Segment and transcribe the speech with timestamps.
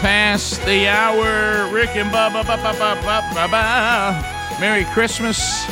[0.00, 1.72] past the hour.
[1.72, 4.58] Rick and Bubba, ba, ba, ba, ba, ba, ba.
[4.60, 5.66] Merry Christmas.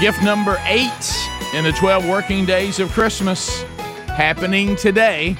[0.00, 1.14] Gift number eight
[1.54, 3.62] in the 12 working days of Christmas
[4.08, 5.36] happening today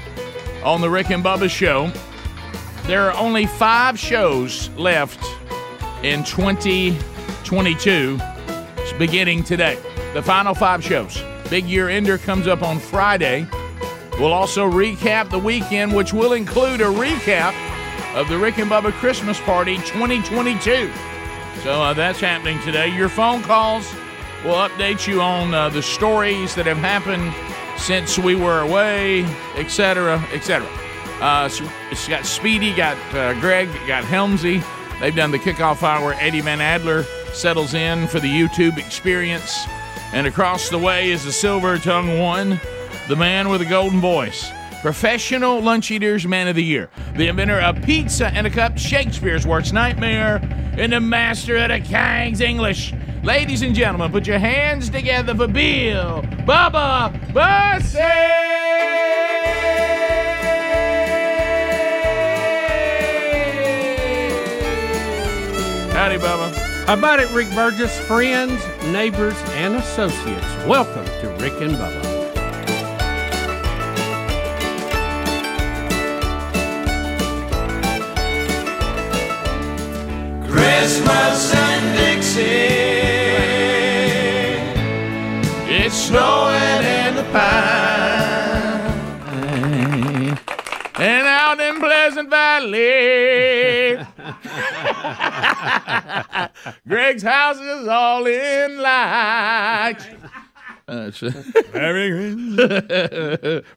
[0.64, 1.90] on the Rick and Bubba show.
[2.84, 5.22] There are only five shows left
[6.02, 8.18] in 2022,
[8.76, 9.78] It's beginning today.
[10.14, 11.22] The final five shows.
[11.50, 13.46] Big Year Ender comes up on Friday.
[14.18, 17.54] We'll also recap the weekend, which will include a recap
[18.14, 20.92] of the Rick and Bubba Christmas Party 2022.
[21.62, 22.94] So uh, that's happening today.
[22.94, 23.92] Your phone calls
[24.44, 27.32] will update you on uh, the stories that have happened
[27.80, 29.24] since we were away,
[29.56, 30.68] etc., etc.
[31.20, 34.62] Uh, so it's got Speedy, got uh, Greg, got Helmsy.
[35.00, 36.14] They've done the kickoff hour.
[36.14, 39.66] Eddie Van Adler settles in for the YouTube experience.
[40.12, 42.60] And across the way is the Silver Tongue One,
[43.08, 44.50] the man with a golden voice.
[44.82, 49.46] Professional Lunch Eaters Man of the Year, the inventor of pizza and a cup, Shakespeare's
[49.46, 50.40] worst nightmare,
[50.76, 52.92] and the master of the King's English.
[53.22, 58.00] Ladies and gentlemen, put your hands together for Bill Bubba Bussey!
[65.92, 66.92] Howdy, Bubba.
[66.92, 67.96] About it, Rick Burgess?
[68.00, 72.21] Friends, neighbors, and associates, welcome to Rick and Bubba.
[80.82, 82.42] Christmas and Dixie.
[85.72, 88.90] It's snowing in the pine.
[90.98, 93.94] And out in Pleasant Valley.
[96.88, 100.04] Greg's house is all in lights.
[100.88, 101.30] Uh, so-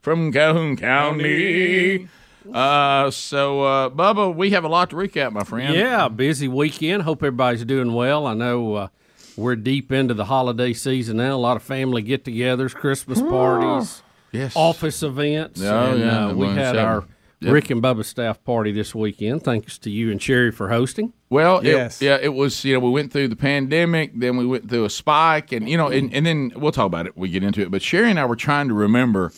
[0.01, 2.07] From Calhoun County.
[2.53, 5.73] Uh, so, uh, Bubba, we have a lot to recap, my friend.
[5.75, 7.03] Yeah, busy weekend.
[7.03, 8.27] Hope everybody's doing well.
[8.27, 8.87] I know uh,
[9.35, 11.35] we're deep into the holiday season now.
[11.35, 14.01] A lot of family get-togethers, Christmas parties,
[14.31, 14.53] Yes.
[14.55, 15.61] office events.
[15.61, 17.03] Oh, and, yeah, uh, we had having- our
[17.41, 17.53] Yep.
[17.53, 19.43] Rick and Bubba staff party this weekend.
[19.43, 21.11] Thanks to you and Sherry for hosting.
[21.29, 22.01] Well, it- Yes.
[22.01, 22.63] yeah, it was.
[22.63, 25.75] You know, we went through the pandemic, then we went through a spike, and you
[25.77, 27.17] know, and, and then we'll talk about it.
[27.17, 29.33] We get into it, but Sherry and I were trying to remember.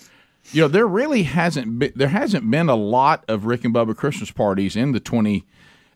[0.52, 3.96] You know, there really hasn't been there hasn't been a lot of Rick and Bubba
[3.96, 5.46] Christmas parties in the twenty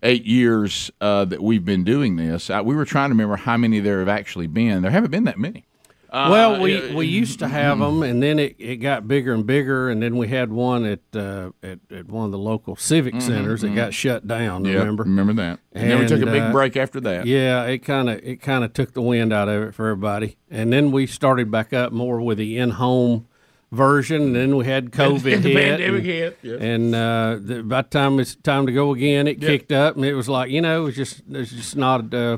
[0.03, 2.49] eight years uh, that we've been doing this.
[2.49, 4.81] Uh, we were trying to remember how many there have actually been.
[4.81, 5.65] There haven't been that many.
[6.11, 9.45] well, Uh, we, we used to have them, and then it, it got bigger and
[9.45, 13.21] bigger, and then we had one at uh, at, at one of the local civic
[13.21, 14.65] centers that got shut down.
[14.65, 15.03] Yeah, Remember?
[15.03, 15.59] remember that.
[15.71, 17.25] And, then we took a big uh, break after that.
[17.25, 20.35] Yeah, it kind of it kind of took the wind out of it for everybody,
[20.49, 23.27] and then we started back up more with the in home
[23.71, 24.21] version.
[24.21, 26.39] And then we had COVID hit, pandemic and, hit.
[26.41, 26.55] Yeah.
[26.57, 30.05] and uh, the, by the time it's time to go again, it kicked up, and
[30.05, 32.37] it was like you know, it was just there's just not uh,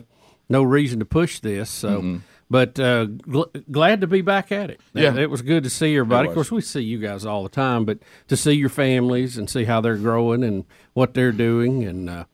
[0.49, 1.69] no reason to push this.
[1.69, 4.79] So, but uh, gl- glad to be back at it.
[4.94, 5.17] Mm-hmm.
[5.17, 5.23] Yeah.
[5.23, 6.27] it was good to see everybody.
[6.27, 9.50] Of course, we see you guys all the time, but to see your families and
[9.50, 12.25] see how they're growing and what they're doing, and uh,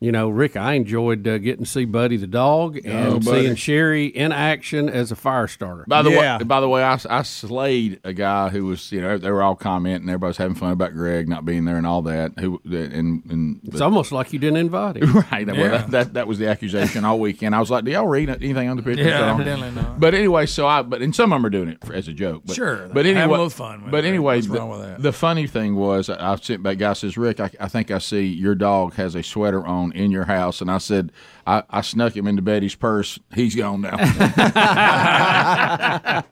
[0.00, 3.54] you know, Rick, I enjoyed uh, getting to see Buddy the dog and Oh, seeing
[3.54, 5.84] Sherry in action as a fire starter.
[5.86, 6.38] By the Yeah.
[6.38, 9.42] way, by the way, I, I slayed a guy who was, you know, they were
[9.42, 12.32] all commenting, everybody was having fun about Greg not being there and all that.
[12.38, 15.12] Who and and It's almost like you didn't invite him.
[15.32, 17.54] right, well, that, that that was the accusation all weekend.
[17.54, 19.04] I was like, do y'all read anything on the picture?
[19.04, 20.00] Yeah, So- evidently not.
[20.00, 22.12] But anyway, so I but and some of them are doing it for, as a
[22.14, 22.42] joke.
[22.46, 24.80] But, Sure, but have a anyway, little fun with But anyway, What's the, wrong with
[24.80, 25.02] that?
[25.02, 26.78] the funny thing was, I I sent back.
[26.78, 30.10] Guy says, Rick, I, I think I see your dog has a sweater on in
[30.10, 31.12] your house, and I said
[31.46, 33.18] I, I snuck him into Betty's purse.
[33.34, 33.96] He's gone now.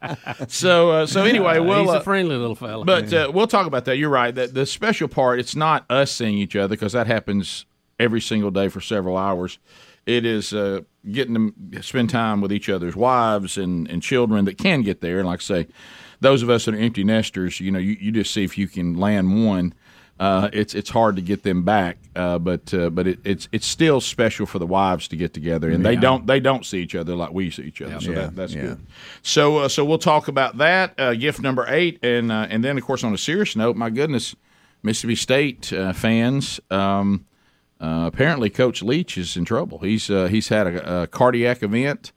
[0.49, 2.85] so uh, so anyway, we'll He's uh, a friendly little fella.
[2.85, 3.99] but uh, we'll talk about that.
[3.99, 4.35] You're right.
[4.35, 7.67] That the special part, it's not us seeing each other because that happens
[7.99, 9.59] every single day for several hours.
[10.07, 14.57] It is uh, getting to spend time with each other's wives and, and children that
[14.57, 15.19] can get there.
[15.19, 15.67] And like I say,
[16.21, 18.69] those of us that are empty nesters, you know, you, you just see if you
[18.69, 19.75] can land one.
[20.19, 23.67] Uh, it's it's hard to get them back, uh, but uh, but it, it's it's
[23.67, 26.97] still special for the wives to get together, and they don't they don't see each
[26.97, 28.01] other like we see each other.
[28.01, 28.85] So that, that's good.
[29.23, 32.77] So uh, so we'll talk about that uh, gift number eight, and uh, and then
[32.77, 34.35] of course on a serious note, my goodness,
[34.83, 36.59] Mississippi State uh, fans.
[36.69, 37.27] Um,
[37.81, 39.79] uh, apparently, Coach Leach is in trouble.
[39.79, 42.13] He's uh, he's had a, a cardiac event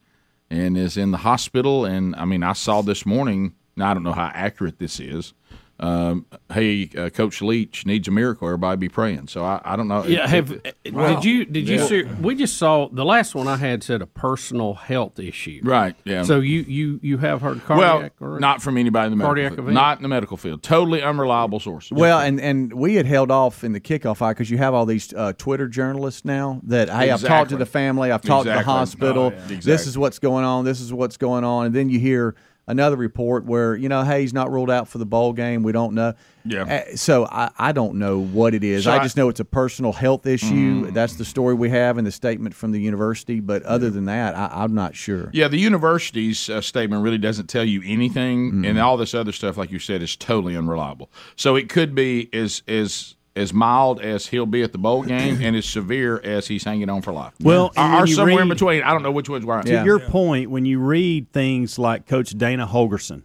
[0.49, 1.85] and is in the hospital.
[1.85, 3.53] And I mean, I saw this morning.
[3.75, 5.33] Now I don't know how accurate this is.
[5.81, 8.47] Um, hey, uh, Coach Leach needs a miracle.
[8.47, 9.27] Everybody be praying.
[9.27, 10.05] So I, I don't know.
[10.05, 10.51] yeah, have
[10.83, 12.03] If- did you did you see?
[12.03, 15.61] We just saw the last one I had said a personal health issue.
[15.63, 15.95] right?
[16.03, 16.21] Yeah.
[16.23, 19.27] So you you you have heard well, cardiac or not from anybody in the medical
[19.29, 19.59] Cardiac field.
[19.59, 19.73] event?
[19.73, 20.61] Not in the medical field.
[20.61, 21.91] Totally unreliable sources.
[21.91, 24.85] Well, and, and we had held off in the kickoff hour because you have all
[24.85, 28.51] these uh, Twitter journalists now that hey, I've talked to the family, I've talked to
[28.53, 29.33] the hospital.
[29.35, 29.59] Oh, yeah.
[29.61, 30.63] This is what's going on.
[30.63, 32.35] This is what's going on, and then you hear
[32.71, 35.61] another report where you know, hey, he's not ruled out for the bowl game.
[35.63, 36.13] We don't know.
[36.43, 36.63] Yeah.
[36.63, 38.85] Uh, so I, I don't know what it is.
[38.85, 40.89] So I I- just know it's a personal health issue.
[40.89, 43.39] That's the story we have in the statement from the university.
[43.39, 45.29] But other than that, I, I'm not sure.
[45.33, 49.57] Yeah, the university's uh, statement really doesn't tell you anything, and all this other stuff,
[49.57, 51.11] like you said, is totally unreliable.
[51.35, 55.39] So it could be as as as mild as he'll be at the bowl game,
[55.41, 57.33] and as severe as he's hanging on for life.
[57.41, 58.83] Well, or, and or when you somewhere in between.
[58.83, 59.65] I don't know which one's right.
[59.65, 59.79] Yeah.
[59.79, 63.23] To your point, when you read things like Coach Dana Holgorsen,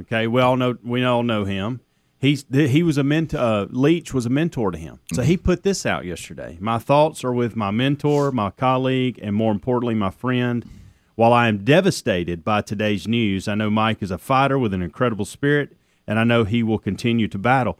[0.00, 1.80] okay, we all know we all know him.
[2.18, 3.38] He's he was a mentor.
[3.38, 6.58] Uh, Leach was a mentor to him, so he put this out yesterday.
[6.60, 10.68] My thoughts are with my mentor, my colleague, and more importantly, my friend.
[11.16, 14.80] While I am devastated by today's news, I know Mike is a fighter with an
[14.80, 17.78] incredible spirit, and I know he will continue to battle.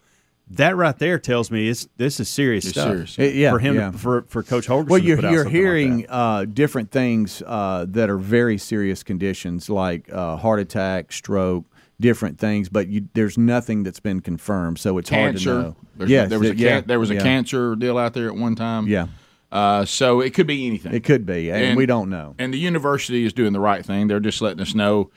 [0.55, 2.89] That right there tells me it's, this is serious It's stuff.
[2.89, 3.19] serious.
[3.19, 3.91] Uh, yeah, for him, yeah.
[3.93, 4.89] for for Coach Holgorsen.
[4.89, 6.13] Well, you're put you're something like hearing that.
[6.13, 11.67] uh, different things uh, that are very serious conditions, like uh, heart attack, stroke,
[12.01, 12.69] different things.
[12.69, 15.77] But you, there's nothing that's been confirmed, so it's hard to know.
[15.97, 17.23] There's, Yes, there was a yeah, there was a yeah.
[17.23, 18.89] cancer deal out there at one time.
[18.89, 19.07] Yeah,
[19.53, 20.93] Uh, so it could be anything.
[20.95, 22.35] it could be, and, And- we don't know.
[22.41, 24.09] And the university is doing the right thing.
[24.09, 25.11] They're just letting us know,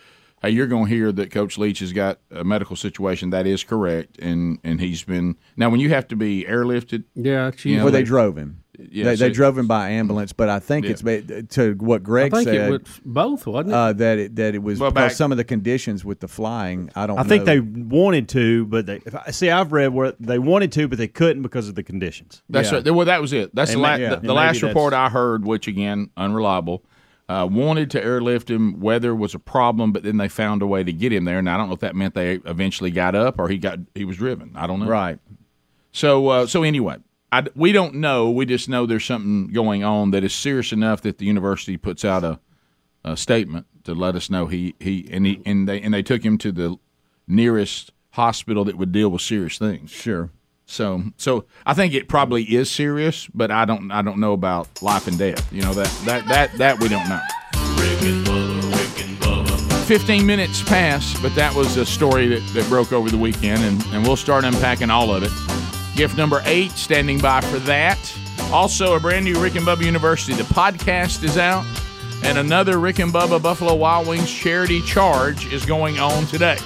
[0.43, 3.31] hey, you're going to hear that Coach Leach has got a medical situation.
[3.31, 7.05] That is correct, and and he's been now when you have to be airlifted.
[7.15, 8.59] Yeah, You know, Where they they- drove him.
[8.79, 12.01] Yeah, they, so- they drove him by ambulance, but I think it's ba- to what
[12.01, 13.73] I Greg think said it was both, wasn't it?
[13.75, 16.27] uh, that it, that it was Well, because back- some of the conditions with the
[16.27, 16.89] flying.
[16.95, 17.19] I don't.
[17.19, 19.51] I think they wanted to, but they I, see.
[19.51, 22.41] I've read where they wanted to, but they couldn't because of the conditions.
[22.49, 22.77] That's Yeah.
[22.79, 22.91] right.
[22.91, 23.53] Well, that was it.
[23.53, 24.15] That's the, And la- yeah.
[24.15, 26.83] the, the last report I heard, which again unreliable.
[27.29, 28.79] Uh, wanted to airlift him.
[28.81, 31.39] Weather was a problem, but then they found a way to get him there.
[31.39, 34.03] And I don't know if that meant they eventually got up or he got he
[34.03, 34.51] was driven.
[34.55, 34.87] I don't know.
[34.87, 35.19] right.
[35.93, 36.97] So uh, so anyway,
[37.31, 38.29] I, we don't know.
[38.29, 42.03] We just know there's something going on that is serious enough that the university puts
[42.03, 42.39] out a,
[43.05, 46.23] a statement to let us know he he and he and they and they took
[46.23, 46.77] him to the
[47.27, 49.91] nearest hospital that would deal with serious things.
[49.91, 50.29] Sure.
[50.65, 54.81] So so I think it probably is serious, but I don't I don't know about
[54.81, 55.51] life and death.
[55.51, 57.21] You know that that that that we don't know.
[57.77, 63.09] Rick and Bubba, 15 minutes passed, but that was a story that, that broke over
[63.09, 65.31] the weekend, and, and we'll start unpacking all of it.
[65.95, 67.99] Gift number eight, standing by for that.
[68.51, 70.33] Also, a brand new Rick and Bubba University.
[70.33, 71.65] The podcast is out,
[72.23, 76.57] and another Rick and Bubba Buffalo Wild Wings charity charge is going on today.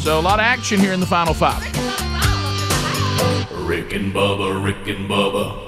[0.00, 1.62] So, a lot of action here in the final five.
[3.52, 5.66] Rick and Bubba, Rick and Bubba.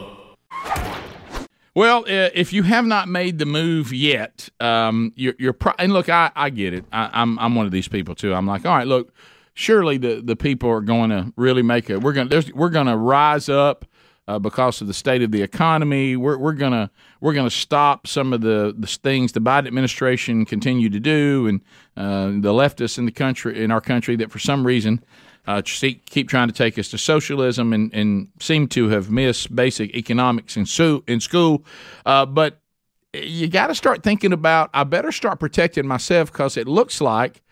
[1.74, 5.92] Well, uh, if you have not made the move yet, um, you're, you're pro- and
[5.92, 6.84] look, I, I get it.
[6.92, 8.34] I, I'm I'm one of these people too.
[8.34, 9.14] I'm like, all right, look,
[9.54, 12.88] surely the, the people are going to really make a we're going to we're going
[12.88, 13.84] to rise up
[14.26, 16.16] uh, because of the state of the economy.
[16.16, 20.88] We're we're gonna we're gonna stop some of the the things the Biden administration continue
[20.88, 21.60] to do, and
[21.96, 25.02] uh, the leftists in the country in our country that for some reason
[25.46, 29.94] uh, keep trying to take us to socialism and, and seem to have missed basic
[29.96, 30.66] economics in,
[31.06, 31.64] in school.
[32.06, 32.60] Uh, but
[33.12, 37.42] you got to start thinking about I better start protecting myself because it looks like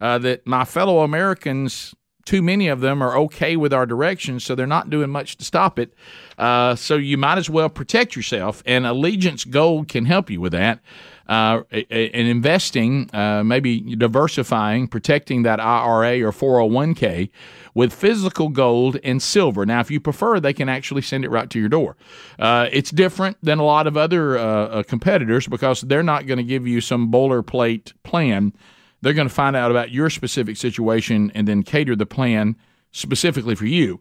[0.00, 1.94] uh, that my fellow Americans,
[2.24, 5.44] too many of them, are okay with our direction, so they're not doing much to
[5.44, 5.94] stop it.
[6.38, 10.52] Uh, so you might as well protect yourself, and Allegiance Gold can help you with
[10.52, 10.80] that.
[11.28, 17.30] Uh, and investing, uh, maybe diversifying, protecting that IRA or 401k
[17.74, 19.64] with physical gold and silver.
[19.64, 21.96] Now, if you prefer, they can actually send it right to your door.
[22.38, 26.38] Uh, it's different than a lot of other uh, uh, competitors because they're not going
[26.38, 28.52] to give you some boilerplate plan.
[29.00, 32.56] They're going to find out about your specific situation and then cater the plan
[32.92, 34.00] specifically for you.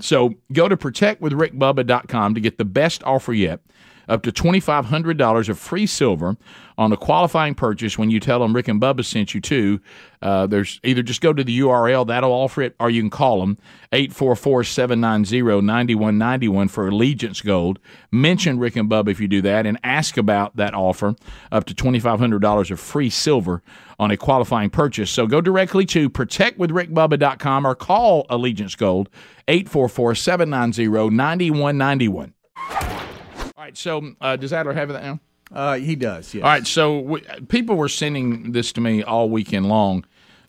[0.00, 3.60] So go to protectwithrickbubba.com to get the best offer yet.
[4.08, 6.36] Up to $2,500 of free silver
[6.78, 9.80] on a qualifying purchase when you tell them Rick and Bubba sent you to.
[10.22, 13.40] Uh, there's either just go to the URL, that'll offer it, or you can call
[13.40, 13.58] them
[13.92, 17.78] 844 790 9191 for Allegiance Gold.
[18.10, 21.14] Mention Rick and Bubba if you do that and ask about that offer.
[21.52, 23.62] Up to $2,500 of free silver
[23.98, 25.10] on a qualifying purchase.
[25.10, 29.10] So go directly to protectwithrickbubba.com or call Allegiance Gold
[29.48, 32.34] 844 790 9191.
[33.58, 35.20] All right, so uh, does Adler have that now?
[35.52, 36.32] Uh, he does.
[36.32, 36.44] Yes.
[36.44, 40.04] All right, so we, people were sending this to me all weekend long.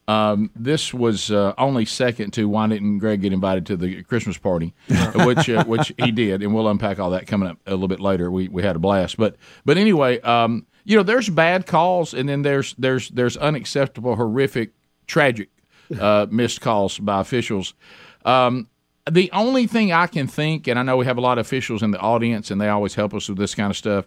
[0.08, 4.38] Um, this was uh, only second to why didn't Greg get invited to the Christmas
[4.38, 4.76] party,
[5.16, 8.00] which uh, which he did, and we'll unpack all that coming up a little bit
[8.00, 8.30] later.
[8.30, 12.30] We we had a blast, but but anyway, um, you know, there's bad calls, and
[12.30, 14.74] then there's there's there's unacceptable, horrific,
[15.08, 15.50] tragic
[16.00, 17.74] uh, missed calls by officials.
[18.24, 18.68] Um,
[19.10, 21.84] the only thing I can think, and I know we have a lot of officials
[21.84, 24.06] in the audience, and they always help us with this kind of stuff,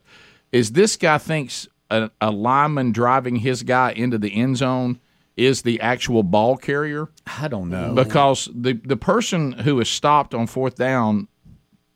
[0.50, 5.00] is this guy thinks a, a lineman driving his guy into the end zone
[5.36, 7.94] is the actual ball carrier I don't know.
[7.94, 11.28] because the the person who is stopped on fourth down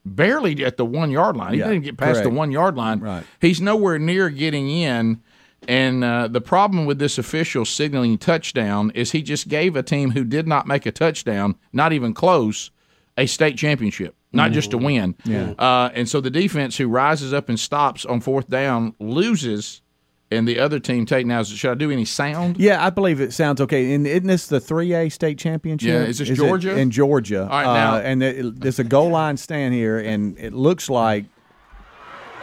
[0.05, 1.53] barely at the one yard line.
[1.53, 2.99] He Yeah, didn't get past the one yard line.
[2.99, 3.23] Right.
[3.41, 5.21] He's nowhere near getting in.
[5.67, 10.11] And uh, the problem with this official signaling touchdown is he just gave a team
[10.11, 12.71] who did not make a touchdown, not even close,
[13.17, 15.15] a state championship, not just a win.
[15.25, 15.53] Yeah.
[15.57, 19.81] Uh, and so the defense who rises up and stops on fourth down loses,
[20.29, 21.41] and the other team take now.
[21.43, 22.57] Should I do any sound?
[22.59, 23.93] Yeah, I believe it sounds okay.
[23.93, 25.87] And isn't this the three A state championship?
[25.87, 26.77] Yeah, is this it Georgia?
[26.77, 27.43] in Georgia?
[27.43, 30.89] All right, now- uh, and it, there's a goal line stand here, and it looks
[30.89, 31.25] like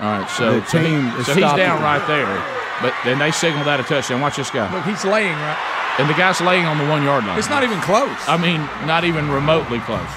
[0.00, 1.58] All right, so, The so, he- team is so he's stopping.
[1.58, 2.26] down right there,
[2.82, 4.20] but then they signal that a touchdown.
[4.20, 5.94] Watch this guy, Look, he's laying right.
[6.00, 7.38] and the guy's laying on the one yard line.
[7.38, 8.10] It's not even close.
[8.26, 10.08] I mean, not even remotely close.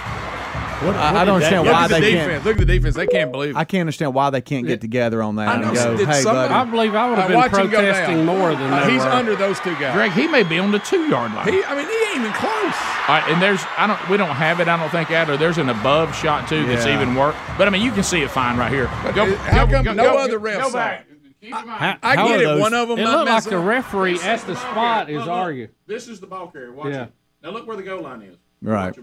[0.81, 2.27] I, I don't understand Look why at the they defense.
[2.31, 2.45] can't.
[2.45, 2.95] Look at the defense.
[2.95, 3.55] They can't believe it.
[3.57, 6.53] I can't understand why they can't get together on that I and go, "Hey, somebody-
[6.53, 9.09] I believe I would have been watch him go protesting more than Uh, he's were.
[9.09, 9.93] under those two guys.
[9.95, 11.47] Greg, he may be on the two yard line.
[11.51, 12.53] He, I mean, he ain't even close.
[12.53, 14.67] All right, and there's I don't we don't have it.
[14.67, 15.37] I don't think Adler.
[15.37, 17.35] There's an above shot too that's even worse.
[17.57, 18.89] But I mean, you can see it fine right here.
[19.15, 21.05] Go, it- how come no other refs Go saw back.
[21.41, 22.59] Keep in mind, How- I get it.
[22.59, 25.35] One of them It looked like the referee at the spot is Look, look.
[25.35, 25.69] arguing.
[25.85, 26.71] This is the ball carrier.
[26.71, 27.03] Watch Yeah.
[27.03, 27.11] it.
[27.43, 28.37] Now look where the goal line is.
[28.61, 28.95] Right.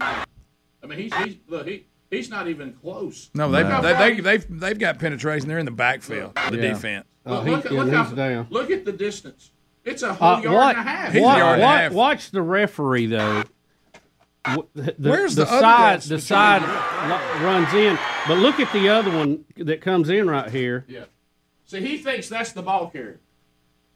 [0.85, 3.29] I mean, he's, he's look he he's not even close.
[3.33, 5.47] No, they've, Look how they, far they, he- they've, they've got penetration.
[5.47, 6.73] They're in the backfield, the Yeah.
[6.73, 7.05] defense.
[7.25, 8.47] Oh, Look, he- look, yeah, look, how, down.
[8.51, 9.51] look at the distance.
[9.83, 11.11] It's a whole Uh, yard what, and a half.
[11.13, 11.91] He's a what- and a half.
[11.91, 13.43] Watch the referee though.
[14.45, 16.01] W- The, Where's the other side?
[16.03, 16.61] The side
[17.41, 20.85] runs in, but look at the other one that comes in right here.
[20.87, 21.05] Yeah.
[21.65, 23.19] See, he thinks that's the ball carrier.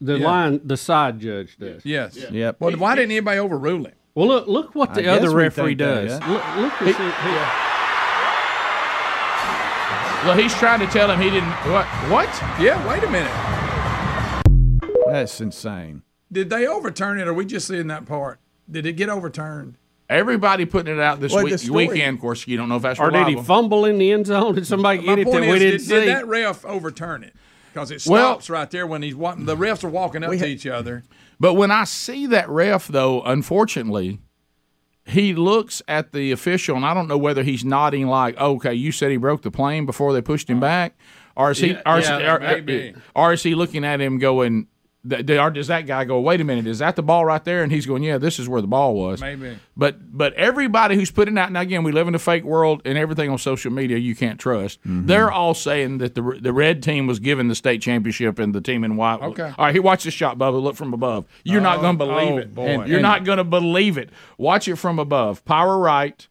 [0.01, 0.25] The Yeah.
[0.25, 1.85] line, the side judge does.
[1.85, 2.17] Yes.
[2.31, 2.57] Yep.
[2.59, 3.93] Well, why didn't anybody overrule him?
[4.19, 6.19] Well, look, look what the I other referee think that, does.
[6.19, 6.27] yeah.
[6.29, 7.03] Look, look and see.
[10.27, 11.49] Well, he's trying to tell him he didn't.
[11.71, 11.85] What?
[12.11, 12.27] What?
[12.61, 13.31] Yeah, wait a minute.
[15.07, 16.01] That's insane.
[16.29, 18.41] Did they overturn it, or we just seeing that part?
[18.69, 19.77] Did it get overturned?
[20.09, 22.17] Everybody putting it out this Well, week, weekend.
[22.17, 24.53] Of course, you don't know if that's Or did he fumble in the end zone?
[24.53, 25.95] Did somebody My get it that point we didn't did, see?
[25.95, 27.33] did that ref overturn it?
[27.73, 29.45] Because it Well- stops right there when he's walking.
[29.45, 31.03] The refs are walking up to each other.
[31.39, 34.19] But when I see that ref, though, unfortunately,
[35.05, 38.91] he looks at the official, and I don't know whether he's nodding like, "Okay, you
[38.91, 40.97] said he broke the plane before they pushed him uh, back,"
[41.35, 42.93] or is he, Yeah, or, yeah, or, maybe.
[43.15, 44.67] or is he looking at him going?
[45.07, 46.19] Th- th- does that guy go?
[46.19, 47.63] Wait a minute, is that the ball right there?
[47.63, 49.57] And he's going, "Yeah, this is where the ball was." Maybe.
[49.77, 52.97] But but everybody who's putting out now again, we live in a fake world, and
[52.97, 54.79] everything on social media you can't trust.
[54.81, 55.05] Mm-hmm.
[55.07, 58.61] They're all saying that the the red team was given the state championship, and the
[58.61, 59.21] team in white.
[59.21, 59.53] Okay.
[59.57, 60.61] All right, he watch this shot, Bubba.
[60.61, 61.25] Look from above.
[61.43, 62.55] You're not Oh, going to believe oh, it.
[62.55, 62.65] boy.
[62.65, 64.09] And You're not going to believe it.
[64.37, 65.43] Watch it from above.
[65.45, 66.27] Power right.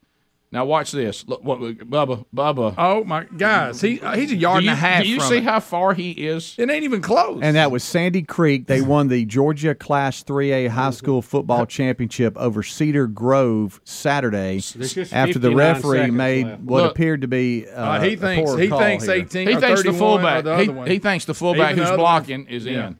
[0.50, 1.26] Now watch this.
[1.28, 2.75] Look, what, Bubba, Bubba.
[2.78, 5.02] Oh my guys, he uh, he's a yard you, and a half.
[5.02, 5.45] do you from see it.
[5.45, 6.55] how far he is?
[6.57, 7.40] It ain't even close.
[7.43, 8.67] And that was Sandy Creek.
[8.67, 14.62] They won the Georgia Class 3A high school football championship over Cedar Grove Saturday
[15.12, 16.62] after the referee made left.
[16.62, 16.90] what Look.
[16.93, 19.14] appeared to be uh, uh, he a thinks poor he call thinks here.
[19.14, 19.49] eighteen.
[19.49, 20.45] He or thinks the fullback.
[20.45, 22.49] the He, he thinks the fullback Even who's other blocking one.
[22.49, 22.87] is Yeah.
[22.88, 22.99] in.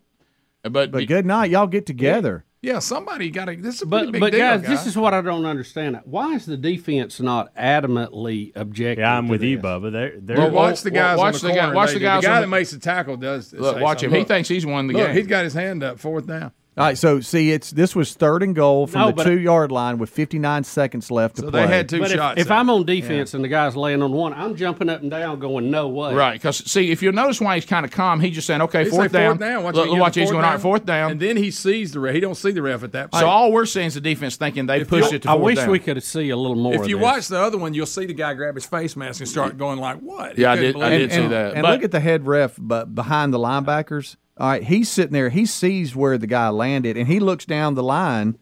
[0.71, 1.51] But, But good night.
[1.51, 2.45] Y'all get together.
[2.61, 3.55] Yeah, somebody got to.
[3.57, 4.69] This is a But pretty big but deal, guys, guy.
[4.69, 6.01] this is what I don't understand.
[6.05, 9.03] Why is the defense not adamantly objecting?
[9.03, 9.65] Yeah, I'm to with you, this?
[9.65, 9.93] Bubba.
[9.93, 11.75] They're, they're Well, watch the Well, guys watch on the, the guy- corner.
[11.77, 12.05] watch They the do.
[12.07, 13.53] guys guy on that the- makes the tackle does.
[13.53, 14.09] Look, say watch him.
[14.11, 14.15] something.
[14.15, 15.17] He Look, thinks he's won the Look, game.
[15.17, 16.51] he's got his hand up, fourth down.
[16.79, 19.73] All right, so see, it's this was third and goal from No, the two yard
[19.73, 21.67] line with 59 seconds left to So play.
[21.67, 22.41] they had two But if, shots.
[22.41, 25.11] if at I'm on defense and the guy's laying on one, I'm jumping up and
[25.11, 26.15] down, going no way.
[26.15, 28.85] Right, because see, if you notice why he's kind of calm, he's just saying, "Okay,
[28.85, 29.65] He fourth down." fourth down.
[29.65, 31.11] Watch, Look, him watch he's fourth going all right, fourth down.
[31.11, 32.15] and then he sees the ref.
[32.15, 33.21] He don't see the ref at that point.
[33.23, 35.43] so all we're seeing is the defense thinking they pushed you- it to the bottom.
[35.43, 35.71] I wish down.
[35.71, 36.75] we could see a little more.
[36.75, 37.03] if of you this.
[37.03, 39.81] watch the other one, you'll see the guy grab his face mask and start going
[39.81, 41.13] like, "What?" He Yeah, I couldn't did- I did it.
[41.15, 41.55] see that.
[41.55, 44.15] And But- look at the head ref, but behind the linebackers.
[44.39, 45.31] All right, he's sitting there.
[45.31, 48.39] He sees where the guy landed, and he looks down the line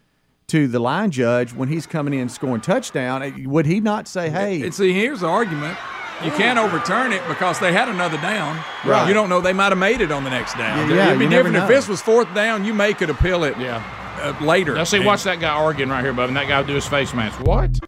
[0.49, 3.23] to the line judge when he's coming in scoring touchdown.
[3.23, 4.63] Uh, Would he not say, "Hey"?
[4.63, 5.77] And see, here's the argument.
[6.25, 8.59] You can't overturn it because they had another down.
[8.87, 9.07] Right.
[9.09, 10.89] You don't know they might have made it on the next down.
[10.91, 11.75] Yeah, It'd be you never different if know.
[11.77, 12.65] this was fourth down.
[12.65, 13.55] You may could appeal it.
[13.59, 13.83] Yeah.
[14.23, 14.75] Uh, later.
[14.75, 16.75] Now see, And- watch that guy arguing right here, Bub, and that guy will do
[16.75, 17.39] his face mask.
[17.41, 17.79] What?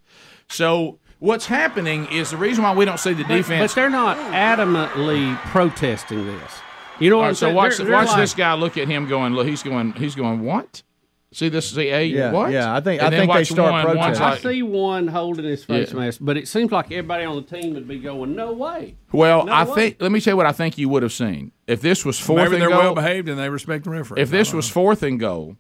[0.50, 3.72] So what's happening is the reason why we don't see the But- defense.
[3.72, 6.60] but they're not adamantly protesting this.
[7.00, 7.56] You know what All I'm right, so saying?
[7.56, 9.34] watch They're- they're watch like- this guy look at him going.
[9.34, 9.92] Look, he's going.
[9.92, 10.42] He's going.
[10.44, 10.82] What?
[11.30, 11.68] See this?
[11.70, 12.50] See a Yeah, what?
[12.50, 14.50] yeah, I think- And I think they start one, one's protesting.
[14.50, 15.98] I see one holding his face Yeah.
[16.00, 19.44] mask, but it seems like everybody on the team would be going, "No way." well,
[19.44, 19.74] No I way.
[19.74, 19.96] think.
[20.00, 22.44] Let me tell you what I think you would have seen if this was fourth
[22.44, 22.78] maybe and they're goal.
[22.78, 24.22] well behaved and they respect the referee.
[24.22, 25.56] if this was fourth and goal,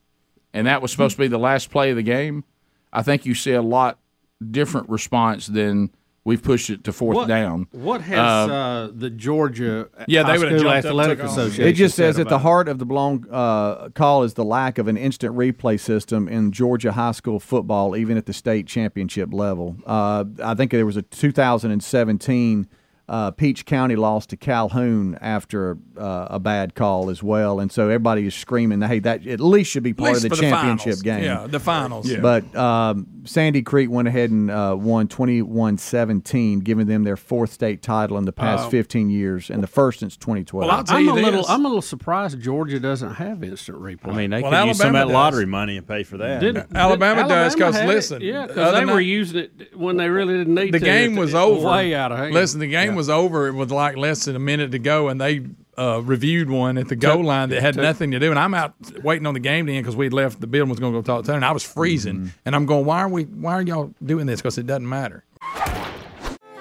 [0.54, 2.44] and that was supposed to be the last play of the game,
[2.90, 3.98] I think you see a lot
[4.50, 5.90] different response than
[6.28, 7.66] we've pushed it to fourth What down.
[7.72, 11.22] What has Uh, uh, the Georgia Yeah, they would've jumped up Athletic.
[11.22, 11.64] Association?
[11.64, 14.88] It just says at the heart of the blown uh, call is the lack of
[14.88, 19.76] an instant replay system in Georgia high school football, even at the state championship level.
[19.86, 22.68] Uh, I think there was a 2017
[23.08, 27.84] uh, Peach County lost to Calhoun after uh, a bad call as well, and so
[27.84, 31.02] everybody is screaming, "Hey, that at least should be part of least the championship finals.
[31.02, 32.14] game." Yeah, the finals.
[32.20, 37.82] But um, Sandy Creek went ahead and uh, won 21-17, giving them their fourth state
[37.82, 40.66] title in the past 15 years, and the first since 2012.
[40.66, 41.24] Well, I'll tell I'm you a this.
[41.24, 41.44] little.
[41.48, 44.08] I'm a little surprised Georgia doesn't have instant replay.
[44.08, 45.14] I mean, they Well, could use some of Alabama that does.
[45.34, 46.40] lottery money and pay for that.
[46.40, 47.92] Didn't- Alabama did does, 'cause have it?
[47.92, 50.84] listen, yeah, because they than were using it when they really didn't need the to.
[50.84, 51.68] game was over.
[51.68, 52.34] Way out of hand.
[52.34, 55.42] Listen, the game was over with like less than a minute to go, and they
[55.78, 58.30] uh, reviewed one at the goal line that had nothing to do.
[58.30, 60.40] And I'm out waiting on the game to end because we'd left.
[60.40, 62.16] The building was going to go talk to her, and I was freezing.
[62.16, 62.28] Mm-hmm.
[62.44, 63.24] And I'm going, why are we?
[63.24, 64.40] Why are y'all doing this?
[64.40, 65.24] Because it doesn't matter.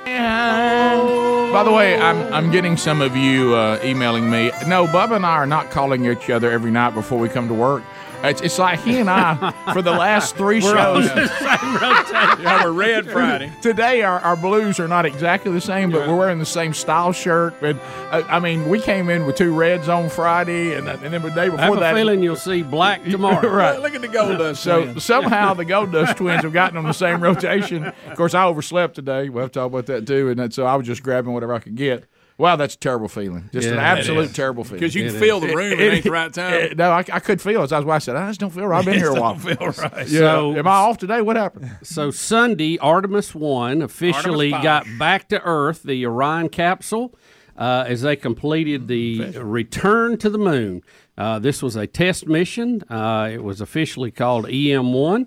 [0.05, 4.51] By the way, I'm I'm getting some of you uh, emailing me.
[4.67, 7.53] No, Bubba and I are not calling each other every night before we come to
[7.53, 7.83] work.
[8.23, 11.05] It's, it's like he and I for the last three shows.
[11.07, 13.51] Yeah, we're red Friday.
[13.61, 17.11] Today, our, our blues are not exactly the same, but we're wearing the same style
[17.11, 17.53] shirt.
[17.61, 17.79] And
[18.11, 21.29] uh, I mean, we came in with two reds on Friday, and, and then the
[21.29, 23.49] day before I have before a that, feeling you'll see black tomorrow.
[23.49, 23.79] right?
[23.81, 24.63] Look at the gold dust.
[24.63, 24.99] So man.
[24.99, 27.85] somehow the Gold Dust twins have gotten on the same rotation.
[27.85, 29.29] Of course, I overslept today.
[29.29, 30.29] We'll have to talk about that too.
[30.29, 32.05] And that, so I was just grabbing whatever I could get.
[32.39, 33.49] Wow, that's a terrible feeling.
[33.51, 34.79] Just an Yeah, it absolute terrible feeling.
[34.79, 36.53] because you can feel the room, it, ain't the right time.
[36.53, 37.69] It- no, I, I could feel it.
[37.71, 38.77] That's why I said I just don't feel right.
[38.79, 39.33] I've been here a while.
[39.35, 40.07] Don't feel right.
[40.07, 40.19] Yeah.
[40.19, 41.21] So- am I off today?
[41.21, 41.71] What happened?
[41.81, 47.15] So Sunday, Artemis One officially Artemis got back to Earth, the Orion capsule,
[47.57, 50.83] uh, as they completed the return to the moon.
[51.17, 52.83] Uh, this was a test mission.
[52.87, 55.25] Uh, it was officially called EM One.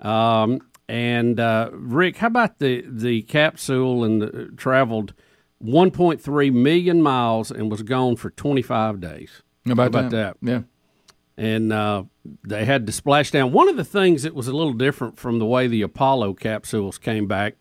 [0.00, 5.14] Um, and uh, Rick, how about the the capsule and the, traveled
[5.64, 9.42] 1.3 million miles and was gone for 25 days.
[9.66, 10.36] How about, How about that?
[10.40, 10.62] Yeah.
[11.36, 12.04] and uh,
[12.46, 13.52] they had to splash down.
[13.52, 16.98] One of the things that was a little different from the way the Apollo capsules
[16.98, 17.54] came back,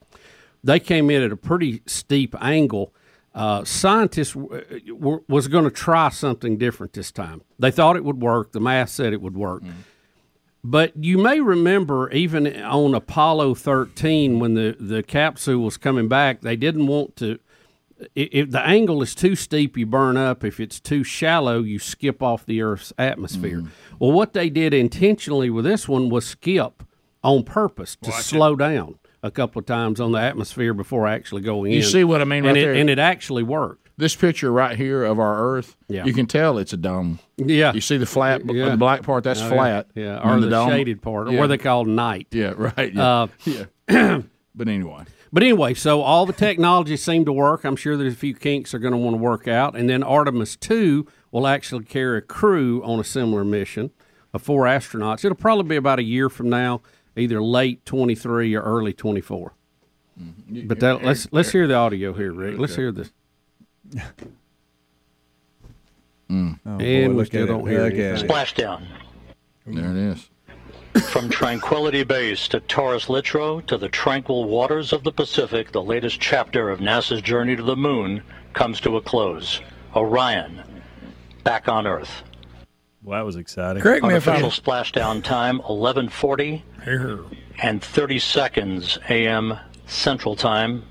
[0.64, 2.94] they came in at a pretty steep angle.
[3.36, 7.42] Uh, scientists w- w- was going to try something different this time.
[7.60, 8.54] They thought it would work.
[8.54, 9.64] The math said it would work.
[10.64, 16.42] But you may remember, even on Apollo 13, when the, the capsule was coming back,
[16.42, 17.40] they didn't want to.
[18.02, 20.44] I- If the angle is too steep, you burn up.
[20.44, 23.64] If it's too shallow, you skip off the Earth's atmosphere.
[24.00, 26.84] Well, what they did intentionally with this one was skip
[27.24, 31.72] on purpose to slow down a couple of times on the atmosphere before actually going
[31.72, 31.78] in.
[31.78, 32.74] You see what I mean and right it, there?
[32.74, 33.90] And it actually worked.
[33.98, 36.06] This picture right here of our Earth, Yeah.
[36.06, 37.20] you can tell it's a dome.
[37.36, 37.74] Yeah.
[37.74, 38.70] You see the flat, Yeah.
[38.70, 39.88] the black part, that's Oh, flat.
[39.94, 41.40] Yeah, And or the, dome- shaded part, or Yeah.
[41.42, 42.28] what they call night.
[42.32, 42.94] Yeah, right.
[42.94, 43.04] Yeah.
[43.24, 43.28] Uh,
[43.90, 44.22] yeah.
[44.56, 45.04] but anyway.
[45.32, 47.64] But anyway, so all the technology seemed to work.
[47.64, 49.76] I'm sure there's a few kinks are going to want to work out.
[49.76, 53.92] And then Artemis 2 will actually carry a crew on a similar mission
[54.34, 55.24] of four astronauts.
[55.24, 56.82] It'll probably be about a year from now,
[57.16, 59.54] either late 23 or early 24.
[60.20, 60.68] Mm-hmm.
[60.68, 62.58] But that, let's let's hear the audio here, Rick.
[62.58, 63.12] Let's hear this.
[66.30, 66.60] Mm.
[66.66, 68.26] Oh, And we look still at don't hear Look at anything.
[68.26, 68.30] it.
[68.30, 68.84] Splashdown.
[69.66, 70.29] There it is.
[71.08, 76.20] From Tranquility Base to Taurus Littrow to the tranquil waters of the Pacific, the latest
[76.20, 78.22] chapter of NASA's journey to the moon
[78.54, 79.62] comes to a close.
[79.96, 80.62] Orion,
[81.44, 82.24] back on Earth.
[83.02, 83.82] Well, that was exciting.
[83.82, 87.20] Correct me if I'm splashdown time 11:40 here.
[87.62, 89.58] and 30 seconds a.m.
[89.88, 90.84] Central Time.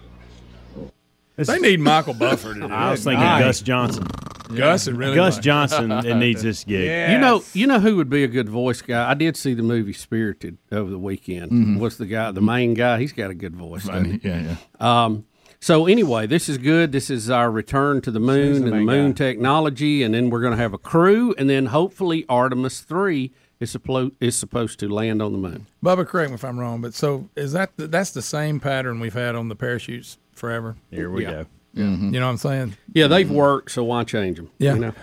[1.36, 4.06] They need Michael Buffer to do I was thinking Gus Johnson.
[4.54, 7.10] Gus, it really Gus like- Johnson it needs this gig.
[7.12, 9.08] You know, you know who would be a good voice guy.
[9.10, 11.80] I did see the movie Spirited over the weekend.
[11.80, 12.30] What's the guy?
[12.32, 12.98] The main guy.
[13.00, 13.84] He's got a good voice.
[13.84, 14.24] doesn't?
[14.24, 15.04] Yeah, yeah.
[15.04, 15.26] Um,
[15.60, 16.92] so anyway, this is good.
[16.92, 20.56] This is our return to the moon and the moon technology, and then we're going
[20.56, 25.20] to have a crew, and then hopefully Artemis three is supposed is supposed to land
[25.20, 25.66] on the moon.
[25.84, 29.00] Bubba, correct me if I'm wrong, but so is that the, that's the same pattern
[29.00, 30.76] we've had on the parachutes forever?
[30.92, 31.30] Here we Yeah.
[31.30, 31.46] go.
[31.78, 32.14] Mm-hmm.
[32.14, 32.76] You know what I'm saying?
[32.94, 34.50] Yeah, they've worked, so why change them?
[34.58, 34.74] Yeah.
[34.74, 34.94] you know?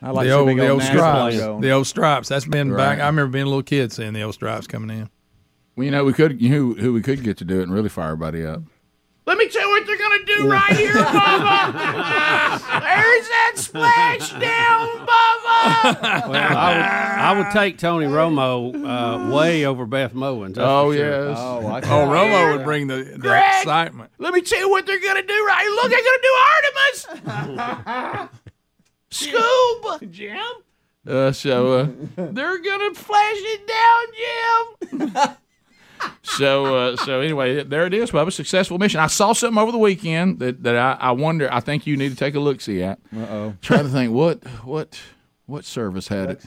[0.00, 1.36] I like the to see old, big the old NASA stripes.
[1.38, 1.60] logo.
[1.60, 2.28] The old stripes.
[2.28, 3.00] That's been back.
[3.00, 5.10] I remember being a little kid seeing the old stripes coming in.
[5.76, 7.88] Well, you know, we could who who we could get to do it and really
[7.88, 8.62] fire everybody up.
[9.26, 11.72] Let me tell you what they're gonna do right here, Bubba.
[12.80, 16.28] There's that splashdown, Bubba.
[16.28, 20.56] Well, I would, I would take Tony Romo uh, way over Beth Mowins.
[20.58, 21.28] Oh for sure.
[21.28, 21.38] yes.
[21.40, 23.42] Oh, I Oh, Romo would bring the, the Greg.
[23.62, 24.10] excitement.
[24.18, 25.68] Let me tell you what they're gonna do right.
[25.82, 26.36] Look, they're gonna do
[27.32, 28.28] Artemis.
[29.10, 30.38] Scoob, Jim.
[31.06, 31.86] Uh, so uh,
[32.32, 35.36] They're gonna flash it down, Jim.
[36.22, 38.32] So uh, so anyway, there it is, Bubba.
[38.32, 39.00] Successful mission.
[39.00, 41.52] I saw something over the weekend that, that I, I wonder.
[41.52, 42.98] I think you need to take a look see at.
[43.14, 43.54] Uh oh.
[43.62, 45.00] Try to think what what
[45.46, 46.42] what service had it.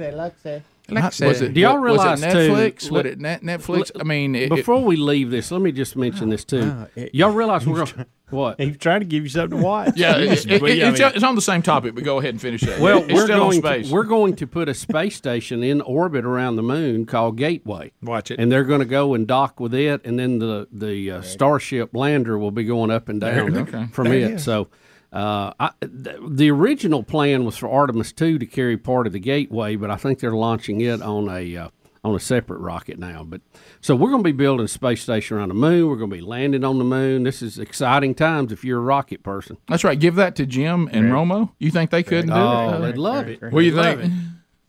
[0.92, 1.28] Lexi.
[1.28, 1.54] Was it?
[1.54, 2.92] Do y'all was realize, it too, Netflix?
[2.92, 3.92] let- was it Net, Netflix?
[4.00, 6.88] I mean, it, it- Before we leave this, let me just mention this too.
[7.14, 8.62] Y'all realize we're going what?
[8.62, 9.94] He's trying to give you something to watch.
[9.98, 12.20] yeah, You it, just- it- I it's, mean- it's on the same topic, but go
[12.20, 12.80] ahead and finish that.
[12.80, 13.88] Well, it's we're still going on space.
[13.90, 17.92] to we're going to put a space station in orbit around the moon called Gateway.
[18.02, 18.40] Watch it.
[18.40, 21.94] and they're going to go and dock with it, and then the the uh, Starship
[21.94, 23.88] lander will be going up and down Okay.
[23.92, 24.40] from it.
[24.40, 24.70] So.
[25.12, 29.20] Uh, I, th- the original plan was for Artemis two to carry part of the
[29.20, 31.70] Gateway, but I think they're launching it on a uh,
[32.04, 33.24] on a separate rocket now.
[33.26, 33.42] But
[33.82, 35.88] so we're going to be building a space station around the moon.
[35.90, 37.24] We're going to be landing on the moon.
[37.24, 39.58] This is exciting times if you're a rocket person.
[39.68, 40.00] That's right.
[40.00, 41.52] Give that to Jim and Romo.
[41.60, 42.80] You think they couldn't do Oh, it?
[42.80, 43.42] they'd love it.
[43.42, 44.14] What do you think?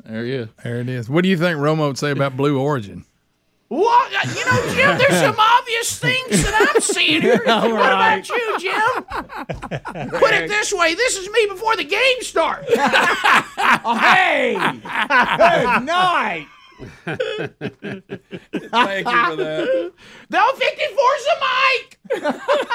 [0.04, 0.48] There he is.
[0.64, 1.08] There it is.
[1.08, 3.04] What do you think Romo would say about Blue Origin?
[3.72, 4.12] What?
[4.36, 7.38] You know, Jim, there's some obvious things that I'm seeing here.
[7.46, 9.02] what about you, Jim?
[10.10, 12.70] Put it this way: this is me before the game starts.
[14.02, 14.54] Hey!
[14.54, 16.46] Good night!
[17.06, 17.20] Thank
[19.06, 19.92] you for that.
[20.28, 21.98] The 54's a mic.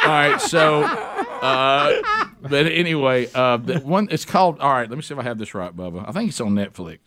[0.04, 2.02] All right, so, uh,
[2.42, 4.60] but anyway, uh, the one it's called.
[4.60, 6.08] All right, let me see if I have this right, Bubba.
[6.08, 7.00] I think it's on Netflix.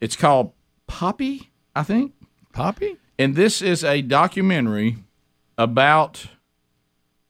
[0.00, 0.52] It's called
[0.88, 2.14] Poppy, I think,
[2.52, 2.96] Poppy?
[3.18, 4.96] And this is a documentary
[5.58, 6.26] about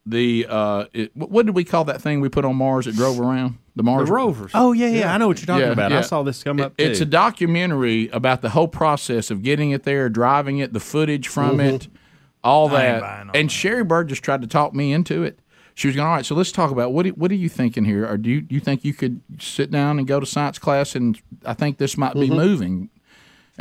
[0.05, 2.95] the uh, it, what what did we call that thing we put on Mars that
[2.97, 4.51] drove around the Mars The rovers.
[4.55, 5.91] Oh yeah, yeah, I know what you're talking Yeah, about.
[5.93, 5.99] yeah.
[5.99, 6.77] I saw this come It- up.
[6.77, 6.85] Too.
[6.85, 11.29] It's a documentary about the whole process of getting it there, driving it, the footage
[11.29, 11.89] from it,
[12.43, 13.03] all I that.
[13.03, 13.53] all And that.
[13.53, 15.39] Sherry Bird just tried to talk me into it.
[15.75, 17.05] She was going, all right, so let's talk about what.
[17.05, 18.07] Do, what are you thinking here?
[18.07, 20.95] Or do you, do you think you could sit down and go to science class?
[20.95, 22.91] And I think this might be moving.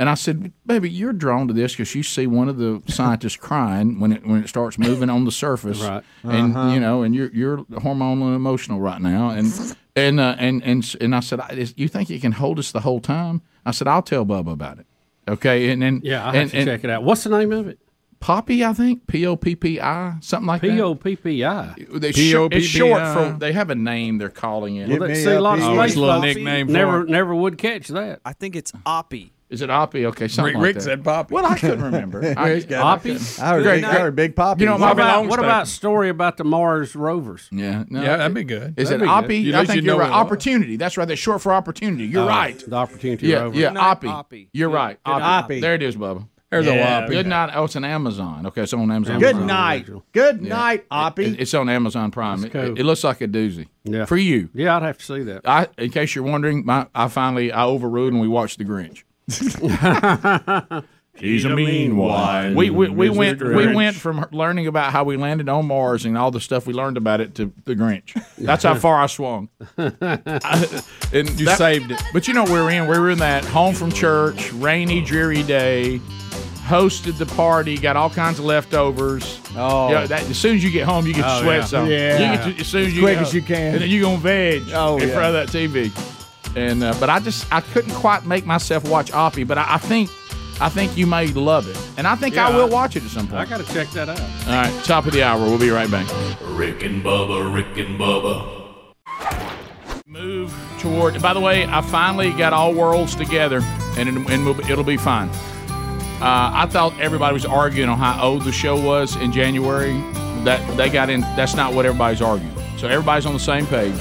[0.01, 3.35] And I said, baby, you're drawn to this because you see one of the scientists
[3.35, 6.03] crying when it when it starts moving on the surface, Right.
[6.23, 10.63] And you know, and you're you're hormonal and emotional right now, and and uh, and
[10.63, 13.43] and and I said, I, is- you think you can hold us the whole time?
[13.63, 14.87] I said, I'll tell Bubba about it.
[15.29, 17.03] Okay, and then Yeah, I have and, to and check it out.
[17.03, 17.77] What's the name of it?
[18.19, 20.79] Poppy, I think P O P P I, something like P that.
[20.81, 21.75] O P P I.
[21.91, 23.35] They short, it's short for.
[23.39, 24.87] They have a name they're calling it.
[24.89, 26.67] Give Well, me see, a lot of a Oh, space it's a little folks nickname
[26.67, 27.09] for never it.
[27.09, 28.19] never would catch that.
[28.25, 29.29] I think it's Oppy.
[29.51, 30.05] Is it Oppy?
[30.05, 30.81] Okay, something Rick, like Rick that.
[30.81, 31.33] said Poppy.
[31.35, 32.23] Well, I couldn't remember.
[32.37, 33.11] I, Poppy.
[33.11, 34.01] I heard, Great, I great.
[34.01, 34.61] heard Big Poppy.
[34.61, 37.49] You know, What about what about story about the Mars rovers?
[37.51, 38.73] yeah, no, Yeah, that'd be good.
[38.79, 39.55] Is That'd it be good.
[39.55, 40.09] I think you you're know right.
[40.09, 40.25] what it was.
[40.25, 40.75] Opportunity.
[40.77, 41.07] That's right.
[41.07, 42.05] That's short for opportunity.
[42.05, 42.57] You're Uh, right.
[42.65, 43.57] The opportunity Yeah, rover.
[43.59, 44.07] yeah, Good night, Oppy.
[44.07, 44.47] Oppy.
[44.53, 44.97] You're right.
[45.05, 45.47] Oppy.
[45.47, 45.61] Oppy.
[45.61, 46.27] There it is, Bubba.
[46.49, 47.09] There's Yeah, a lot.
[47.09, 47.51] Good night.
[47.55, 48.45] Oh, it's an Amazon.
[48.45, 49.19] Okay, it's on Amazon.
[49.19, 49.47] Good Prime.
[49.47, 49.89] night.
[50.11, 51.19] Good night, Oppy.
[51.33, 52.43] It- it's on Amazon Prime.
[52.43, 52.77] It, cool.
[52.77, 53.67] it looks like a doozy.
[53.85, 54.03] Yeah.
[54.05, 54.49] For you.
[54.53, 55.41] Yeah, I'd have to see that.
[55.47, 59.03] I, in case you're wondering, my, I finally I overruled and we watched The Grinch.
[61.15, 62.55] He's a mean one.
[62.55, 66.17] We we, we went we went from learning about how we landed on Mars and
[66.17, 68.19] all the stuff we learned about it to The Grinch.
[68.37, 69.49] That's how far I swung.
[69.77, 70.81] I-
[71.13, 72.01] and You that- saved it.
[72.13, 72.87] But you know where we were in.
[72.87, 75.99] We were in that home from church, rainy, dreary day.
[76.63, 79.41] Hosted the party, got all kinds of leftovers.
[79.57, 79.89] Oh.
[79.91, 80.05] yeah.
[80.07, 81.65] That, as soon as you get home, you get to oh, sweat yeah.
[81.65, 81.87] some.
[81.89, 82.13] Yeah.
[82.13, 83.73] You get to, as soon as you Quick as you can.
[83.73, 85.13] and then you gonna veg Oh, in yeah.
[85.13, 85.91] front of that TV.
[86.55, 89.77] And uh, but I just I couldn't quite make myself watch Oppy, but I, I
[89.77, 90.09] think
[90.59, 93.27] I think you may love it, and I think I will watch it at some
[93.27, 93.39] point.
[93.39, 94.19] I got to check that out.
[94.19, 95.39] All right, top of the hour.
[95.39, 96.07] We'll be right back.
[96.41, 98.59] Rick and Bubba, Rick and Bubba.
[100.05, 101.19] Move toward.
[101.21, 103.61] By the way, I finally got all worlds together,
[103.97, 105.29] and, it, and we'll, it'll be fine.
[106.19, 109.93] Uh, I thought everybody was arguing on how old the show was in January.
[110.43, 111.21] That they got in.
[111.21, 112.53] That's not what everybody's arguing.
[112.77, 113.99] So everybody's on the same page.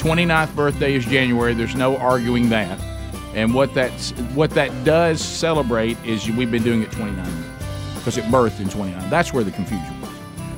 [0.00, 1.54] 29th birthday is January.
[1.54, 2.80] There's no arguing that.
[3.34, 7.46] And what that's what that does celebrate is we've been doing it 29 years
[7.96, 9.08] because it birthed in 29.
[9.10, 10.10] That's where the confusion was.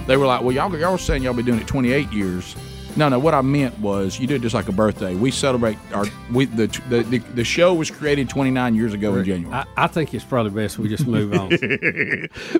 [0.06, 2.56] They were like, "Well, y'all y'all were saying y'all been doing it 28 years."
[2.94, 3.18] No, no.
[3.18, 5.14] What I meant was you do it just like a birthday.
[5.14, 9.24] We celebrate our we the the the, the show was created 29 years ago in
[9.24, 9.54] January.
[9.54, 11.50] I, I think it's probably best we just move on.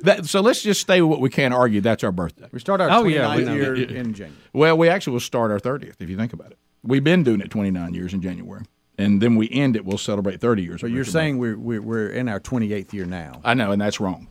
[0.02, 1.80] That, so let's just stay with what we can't argue.
[1.80, 2.48] That's our birthday.
[2.52, 4.32] We start our Oh, 29th yeah, year in January.
[4.52, 6.58] Well, we actually will start our 30th if you think about it.
[6.82, 8.64] We've been doing it 29 years in January,
[8.98, 9.84] and then we end it.
[9.84, 10.80] We'll celebrate 30 years.
[10.80, 13.40] So you're saying we're, we're we're in our 28th year now.
[13.44, 14.26] I know, and that's wrong.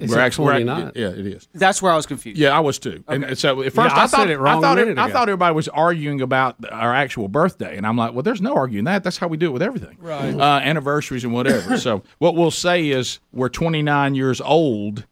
[0.00, 0.92] It's we're at actually we're 29.
[0.94, 1.48] yeah, it is.
[1.52, 2.38] That's where I was confused.
[2.38, 3.04] Yeah, I was too.
[3.06, 4.98] And so at first I I, said thought it wrong I thought a it- minute
[5.02, 8.54] I thought everybody was arguing about our actual birthday, and I'm like, well, there's no
[8.54, 9.04] arguing that.
[9.04, 10.34] That's how we do it with everything, right?
[10.34, 11.76] Uh, anniversaries and whatever.
[11.78, 15.04] so what we'll say is we're 29 years old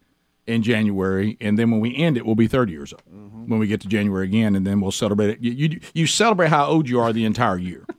[0.49, 3.47] in January, and then when we end it, we'll be 30 years old Mm-hmm.
[3.49, 5.39] when we get to January again, and then we'll celebrate it.
[5.41, 7.85] You, you you celebrate how old you are the entire year.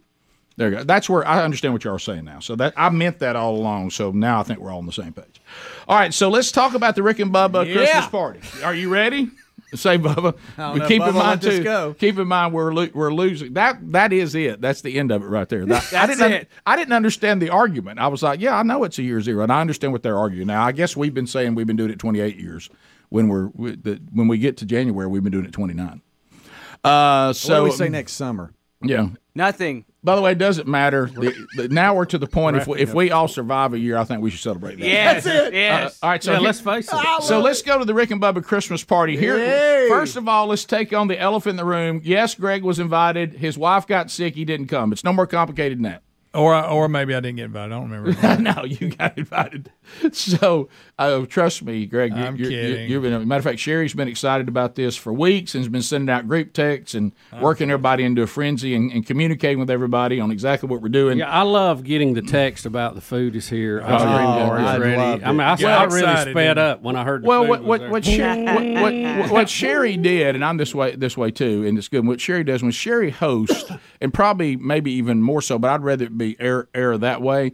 [0.56, 0.84] There you go.
[0.84, 2.40] That's where I understand what y'all are saying now.
[2.40, 3.90] So that I meant that all along.
[3.92, 5.40] So now I think we're all on the same page.
[5.88, 6.12] All right.
[6.12, 8.40] So let's talk about the Rick and Bubba Christmas party.
[8.62, 9.30] Are you ready?
[9.74, 10.36] Say, Bubba.
[10.58, 11.62] know, keep Bubba, in mind too.
[11.62, 11.94] go.
[11.94, 13.52] Keep in mind we're lo- we're losing.
[13.54, 14.60] That that is it.
[14.60, 15.64] That's the end of it right there.
[15.66, 16.32] That- I didn't.
[16.32, 16.48] it.
[16.66, 17.98] I didn't understand the argument.
[18.00, 20.18] I was like, yeah, I know it's a year zero, and I understand what they're
[20.18, 20.48] arguing.
[20.48, 22.68] Now, I guess we've been saying we've been doing it 28 years.
[23.10, 26.00] When we're we- the, when we get to January, we've been doing it 29.
[26.82, 28.52] Uh, what so do we say next summer?
[28.82, 29.08] Yeah.
[29.34, 29.84] Nothing.
[30.02, 31.06] By the way, it doesn't matter.
[31.20, 32.56] The, the, now we're to the point.
[32.56, 34.86] If we, if we all survive a year, I think we should celebrate that.
[34.86, 35.24] Yes.
[35.26, 35.98] Yes.
[36.02, 37.22] Uh, all right, so yeah, here- let's face it.
[37.22, 39.36] so let's go to the Rick and Bubba Christmas party here.
[39.88, 42.00] First of all, let's take on the elephant in the room.
[42.02, 43.34] Yes, Greg was invited.
[43.34, 44.34] His wife got sick.
[44.34, 44.92] He didn't come.
[44.92, 46.02] It's no more complicated than that.
[46.32, 47.72] Or or maybe I didn't get invited.
[47.72, 48.38] I don't remember.
[48.42, 49.72] no, you got invited.
[50.12, 52.12] So, uh, trust me, Greg.
[52.12, 52.88] You, I'm you're, kidding.
[52.88, 55.68] You're, you've been, matter of fact, Sherry's been excited about this for weeks and has
[55.68, 59.70] been sending out group texts and working everybody into a frenzy and, and communicating with
[59.70, 61.18] everybody on exactly what we're doing.
[61.18, 63.82] Yeah, I love getting the text about the food is here.
[63.82, 64.96] Ice Oh, cream yeah, I ready.
[64.96, 65.64] loved I mean, I, it.
[65.64, 67.90] I really sped up when I heard the well, food what was what there.
[67.90, 71.76] what, Sher- what, what what Sherry did, and I'm this way this way too, and
[71.76, 72.06] it's good.
[72.06, 76.04] What Sherry does when Sherry hosts, and probably maybe even more so, but I'd rather
[76.04, 77.52] it be air air that way.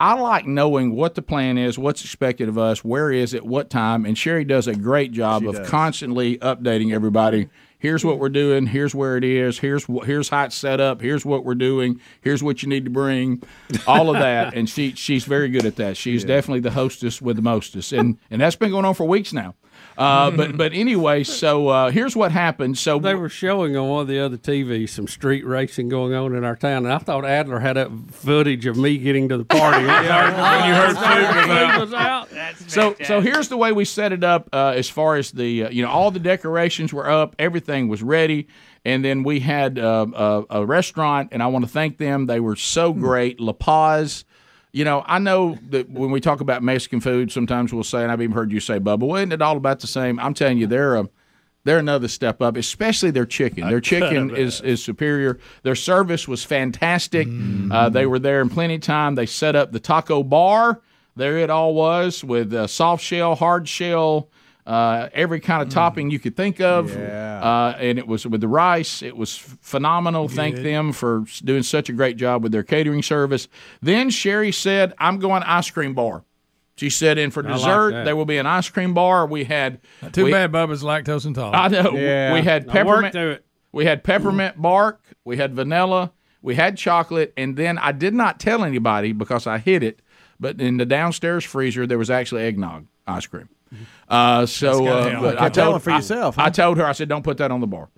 [0.00, 3.68] I like knowing what the plan is, what's expected of us, where is it, what
[3.68, 7.50] time, and Sherry does a great job of constantly updating everybody.
[7.78, 8.66] Here's what we're doing.
[8.66, 9.58] Here's where it is.
[9.58, 11.02] Here's here's how it's set up.
[11.02, 12.00] Here's what we're doing.
[12.22, 13.42] Here's what you need to bring.
[13.86, 15.96] All of that, and she she's very good at that.
[15.98, 19.32] She's definitely the hostess with the mostest, and and that's been going on for weeks
[19.32, 19.54] now.
[20.00, 22.78] Uh, but but anyway, so uh, here's what happened.
[22.78, 26.34] So They were showing on one of the other TVs some street racing going on
[26.34, 29.44] in our town, and I thought Adler had that footage of me getting to the
[29.44, 29.84] party.
[29.86, 32.28] when you heard food was out.
[32.66, 35.70] so so here's the way we set it up uh, as far as the uh,
[35.70, 38.48] you know all the decorations were up everything was ready
[38.84, 42.40] and then we had uh, a, a restaurant and i want to thank them they
[42.40, 44.24] were so great la paz
[44.72, 48.12] you know i know that when we talk about mexican food sometimes we'll say and
[48.12, 50.58] i've even heard you say bubba well isn't it all about the same i'm telling
[50.58, 51.08] you they're a
[51.64, 53.68] they're another step up, especially their chicken.
[53.68, 55.38] Their chicken is, is superior.
[55.62, 57.28] Their service was fantastic.
[57.70, 59.14] Uh, they were there in plenty of time.
[59.14, 60.80] They set up the taco bar.
[61.16, 64.30] There it all was with uh, soft shell, hard shell,
[64.66, 66.96] uh, every kind of topping you could think of.
[66.96, 69.02] Uh, and it was with the rice.
[69.02, 70.28] It was phenomenal.
[70.28, 73.48] Thank them for doing such a great job with their catering service.
[73.80, 76.24] Then Sherry said, I'm going ice cream bar.
[76.76, 78.04] She said, and for dessert, that.
[78.04, 79.26] there will be an ice cream bar.
[79.26, 79.80] We had
[80.12, 81.74] Too we- bad Bubba's lactose intolerant.
[81.74, 81.90] I know.
[81.96, 82.32] Yeah.
[82.32, 83.42] We had peppermint.
[83.72, 85.02] We had peppermint bark.
[85.24, 86.12] We had vanilla.
[86.42, 90.00] We had chocolate, and then I did not tell anybody because I hid it.
[90.40, 93.50] But in the downstairs freezer, there was actually eggnog ice cream.
[94.08, 96.84] Uh, so uh, but I telling told for I- yourself, I, told her.
[96.84, 97.88] I said, "Don't put that on the bar."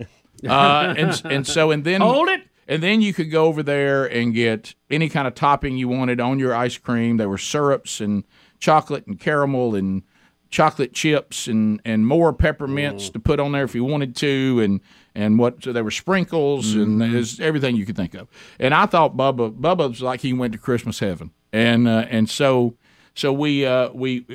[0.45, 2.41] Uh, and and so and then Hold it.
[2.67, 6.21] And then you could go over there and get any kind of topping you wanted
[6.21, 7.17] on your ice cream.
[7.17, 8.23] There were syrups and
[8.59, 10.03] chocolate and caramel and
[10.49, 14.81] chocolate chips and, and more peppermints to put on there if you wanted to and
[15.15, 18.27] and what so there were sprinkles and there's everything you could think of.
[18.59, 21.31] And I thought Bubba Bubba was like he went to Christmas heaven.
[21.51, 22.75] And uh, and so
[23.15, 24.25] so we uh, we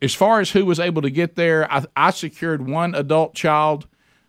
[0.00, 3.86] as far as who was able to get there, I, I secured one adult child.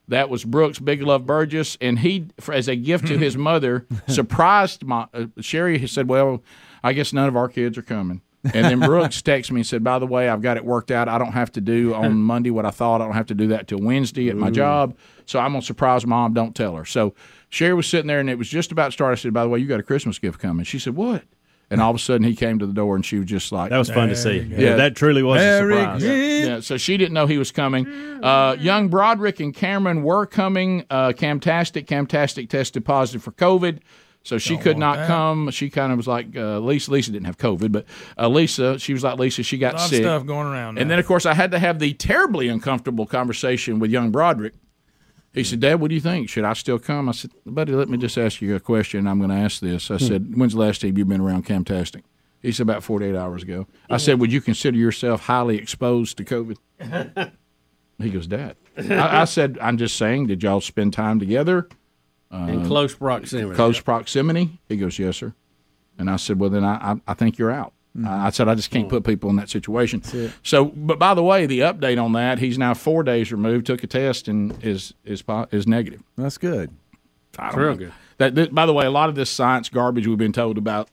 [0.07, 4.83] That was Brooks Big Love Burgess, and he, as a gift to his mother, surprised
[4.83, 5.85] my uh, Sherry.
[5.87, 6.43] Said, "Well,
[6.83, 9.83] I guess none of our kids are coming." And then Brooks texted me and said,
[9.83, 11.07] "By the way, I've got it worked out.
[11.07, 13.01] I don't have to do on Monday what I thought.
[13.01, 14.97] I don't have to do that till Wednesday at my job.
[15.27, 16.33] So I'm gonna surprise mom.
[16.33, 17.13] Don't tell her." So
[17.49, 19.11] Sherry was sitting there, and it was just about to start.
[19.11, 21.23] I said, "By the way, you got a Christmas gift coming." She said, "What?"
[21.71, 23.69] And all of a sudden, he came to the door, and she was just like,
[23.69, 24.39] That was fun to see.
[24.39, 24.60] Yeah.
[24.60, 26.03] Yeah, that truly was a surprise.
[26.03, 27.88] Yeah, so she didn't know he was coming.
[28.21, 30.86] Uh, young Broderick and Cameron were coming.
[30.89, 33.79] Uh, Camtastic, Camtastic tested positive for COVID.
[34.23, 35.07] So she could not that.
[35.07, 35.49] come.
[35.49, 36.91] She kind of was like uh, Lisa.
[36.91, 37.86] Lisa didn't have COVID, but
[38.19, 39.41] uh, Lisa, she was like Lisa.
[39.41, 40.03] She got A lot of sick.
[40.03, 43.79] stuff going around And then, of course, I had to have the terribly uncomfortable conversation
[43.79, 44.53] with young Broderick.
[45.34, 46.30] He said, Dad, what do you think?
[46.30, 47.08] Should I still come?
[47.08, 49.08] I said, Buddy, let me just ask you a question.
[49.08, 49.89] I'm going to ask this.
[49.89, 50.06] I hmm.
[50.06, 52.04] said, When's the last time you've been around Camtastic?
[52.41, 53.67] He said, About 48 hours ago.
[53.89, 56.58] I said, Would you consider yourself highly exposed to COVID?
[58.02, 58.56] He goes, Dad.
[58.78, 61.67] I, I said, I'm just saying, did y'all spend time together?
[62.32, 63.56] In uh, close proximity.
[63.56, 64.60] Close proximity?
[64.70, 65.34] He goes, Yes, sir.
[65.98, 67.74] And I said, Well, then I, I, I think you're out.
[68.06, 70.01] I I said, I just can't put people in that situation.
[70.43, 73.84] So, but by the way, the update on that, he's now four days removed, took
[73.84, 76.01] a test, and is is po- is negative.
[76.17, 76.71] That's good.
[77.38, 77.75] I don't Real know.
[77.77, 77.93] good.
[78.17, 80.89] That, that- by the way, a lot of this science garbage we've been told about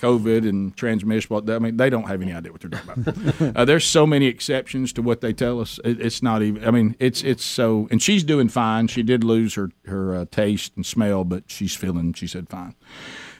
[0.00, 3.56] COVID and transmission, what I mean, they don't have any idea what they're talking about.
[3.56, 5.78] uh, there's so many exceptions to what they tell us.
[5.84, 6.66] It, it's not even.
[6.66, 7.86] I mean, it's it's so.
[7.90, 8.88] And she's doing fine.
[8.88, 12.12] She did lose her her uh, taste and smell, but she's feeling.
[12.14, 12.74] She said fine.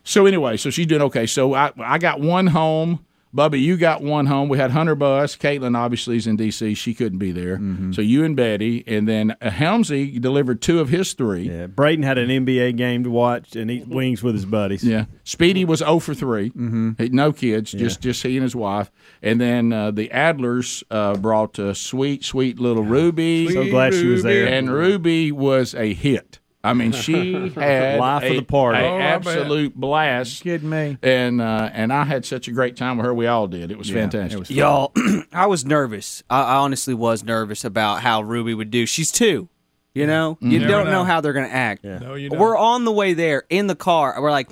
[0.05, 1.27] So anyway, so she's doing okay.
[1.27, 3.05] So I I got one home.
[3.35, 4.51] Bubby, you got one home.
[4.51, 5.37] We had Hunter Bus.
[5.39, 6.75] Caitlin obviously is in D.C.
[6.75, 7.59] She couldn't be there.
[7.93, 11.49] So you and Betty, and then uh, Helmsy delivered two of his three.
[11.49, 14.85] Yeah, Braden had an NBA game to watch and eat wings with his buddies.
[14.85, 17.17] Yeah, Speedy was 0 for 3 Mm-hmm.
[17.17, 18.91] No kids, just just he and his wife.
[19.23, 23.49] And then uh, the Adlers uh, brought uh, sweet, sweet little Ruby.
[23.51, 24.47] So glad she was there.
[24.47, 26.39] And Ruby was a hit.
[26.65, 28.79] I mean, she had Life of the party.
[28.79, 29.27] a Oh, I bet.
[29.27, 30.43] absolute blast.
[30.43, 30.97] Kidding me?
[31.03, 33.13] And uh, and I had such a great time with her.
[33.15, 33.71] We all did.
[33.71, 34.33] It was fantastic.
[34.37, 34.93] It was Y'all,
[35.33, 36.23] I was nervous.
[36.31, 38.87] I, I honestly was nervous about how Ruby would do.
[38.87, 39.49] She's two.
[39.95, 40.91] You know, you Never don't know.
[40.93, 41.05] know.
[41.05, 41.85] how they're going to act.
[41.85, 42.39] No, you don't.
[42.39, 44.15] We're on the way there in the car.
[44.23, 44.49] We're like,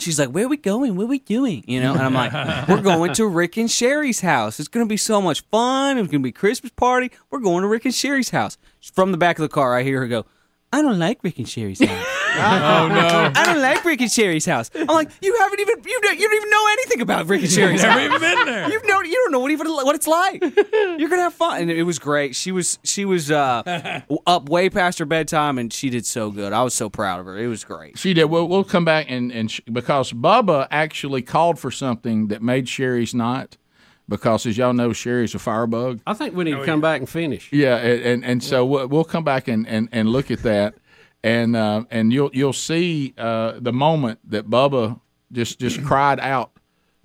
[0.00, 0.96] she's like, "Where are we going?
[0.96, 2.32] What are we doing?" You know, and I'm like,
[2.68, 4.58] "We're going to Rick and Sherry's house.
[4.58, 5.96] It's going to be so much fun.
[5.98, 7.12] It's going to be a Christmas party.
[7.30, 8.58] We're going to Rick and Sherry's house."
[8.94, 10.26] From the back of the car, I hear her go,
[10.72, 12.06] "I don't like Rick and Sherry's house.
[12.36, 13.32] oh no.
[13.34, 16.28] I don't like Rick and Sherry's house." I'm like, "You haven't even you don't, you
[16.28, 18.02] don't even know anything about Rick and Sherry's Never house.
[18.08, 18.70] even been there.
[18.70, 20.42] You've know, you don't know what even what it's like.
[20.42, 22.36] You're gonna have fun, and it was great.
[22.36, 26.52] She was she was uh, up way past her bedtime, and she did so good.
[26.52, 27.38] I was so proud of her.
[27.38, 27.98] It was great.
[27.98, 28.24] She did.
[28.24, 32.68] We'll, we'll come back and, and sh- because Bubba actually called for something that made
[32.68, 33.56] Sherry's not.
[34.08, 36.00] Because as y'all know, Sherry's a firebug.
[36.06, 37.52] I think we need to come back and finish.
[37.52, 40.74] Yeah, and and, and so we'll, we'll come back and, and, and look at that,
[41.22, 44.98] and uh, and you'll you'll see uh, the moment that Bubba
[45.30, 46.52] just just cried out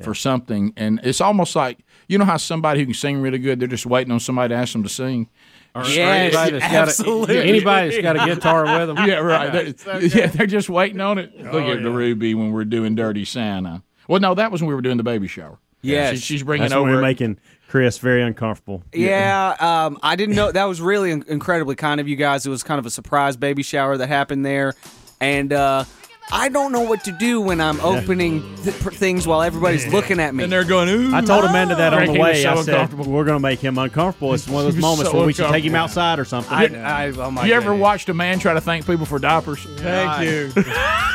[0.01, 3.59] for something, and it's almost like you know how somebody who can sing really good,
[3.59, 5.29] they're just waiting on somebody to ask them to sing.
[5.75, 7.37] Yes, Anybody that's got a, absolutely.
[7.49, 9.07] anybody that's got a guitar with them.
[9.07, 9.75] Yeah, right.
[9.75, 11.35] They're- yeah, they're just waiting on it.
[11.37, 13.81] Look at the Ruby when we're doing Dirty Santa.
[14.07, 15.57] Well, no, that was when we were doing the baby shower.
[15.83, 16.15] Yes.
[16.15, 16.95] She- she's bringing That's when over.
[16.97, 17.37] we're making
[17.69, 18.83] Chris very uncomfortable.
[18.93, 22.45] Yeah, um, I didn't know that was really in- incredibly kind of you guys.
[22.45, 24.73] It was kind of a surprise baby shower that happened there,
[25.19, 25.83] and uh,
[26.31, 30.33] I don't know what to do when I'm opening th- things while everybody's looking at
[30.35, 30.43] me.
[30.43, 31.13] And they're going, ooh.
[31.15, 32.43] I told Amanda that on Rick, the he was way.
[32.43, 33.11] so I said uncomfortable.
[33.11, 34.33] we're going to make him uncomfortable.
[34.33, 36.25] It's one of He those was moments so where we should take him outside or
[36.25, 36.53] something.
[36.53, 37.81] I, I, oh my you ever goodness.
[37.81, 39.63] watched a man try to thank people for diapers?
[39.77, 40.53] Thank you.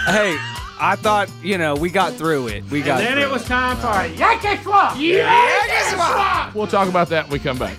[0.09, 0.37] Hey,
[0.81, 2.65] I thought you know we got through it.
[2.71, 2.99] We got.
[2.99, 4.97] Then through it was time for a Yankee swap.
[4.99, 7.77] Yeah, We'll talk about that when we come back.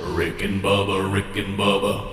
[0.00, 2.08] Rick and Bubba, Rick and Bubba.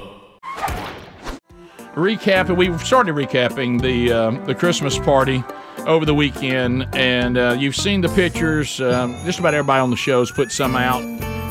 [1.95, 5.43] Recap, we started recapping the um, the Christmas party
[5.85, 8.79] over the weekend, and uh, you've seen the pictures.
[8.79, 11.01] Um, just about everybody on the show's put some out,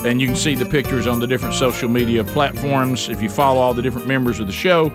[0.07, 3.61] and you can see the pictures on the different social media platforms if you follow
[3.61, 4.93] all the different members of the show.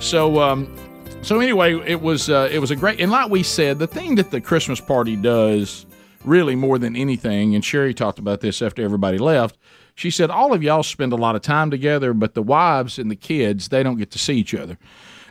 [0.00, 0.66] So, um,
[1.22, 4.14] so anyway, it was uh, it was a great, and like we said, the thing
[4.16, 5.86] that the Christmas party does
[6.24, 9.58] really more than anything, and Sherry talked about this after everybody left.
[9.94, 13.10] She said all of y'all spend a lot of time together, but the wives and
[13.10, 14.78] the kids they don't get to see each other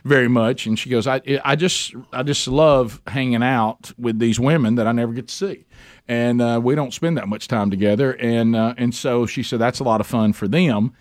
[0.04, 0.66] very much.
[0.66, 4.86] And she goes, I I just I just love hanging out with these women that
[4.86, 5.64] I never get to see,
[6.06, 8.12] and uh, we don't spend that much time together.
[8.12, 10.92] And uh, and so she said that's a lot of fun for them.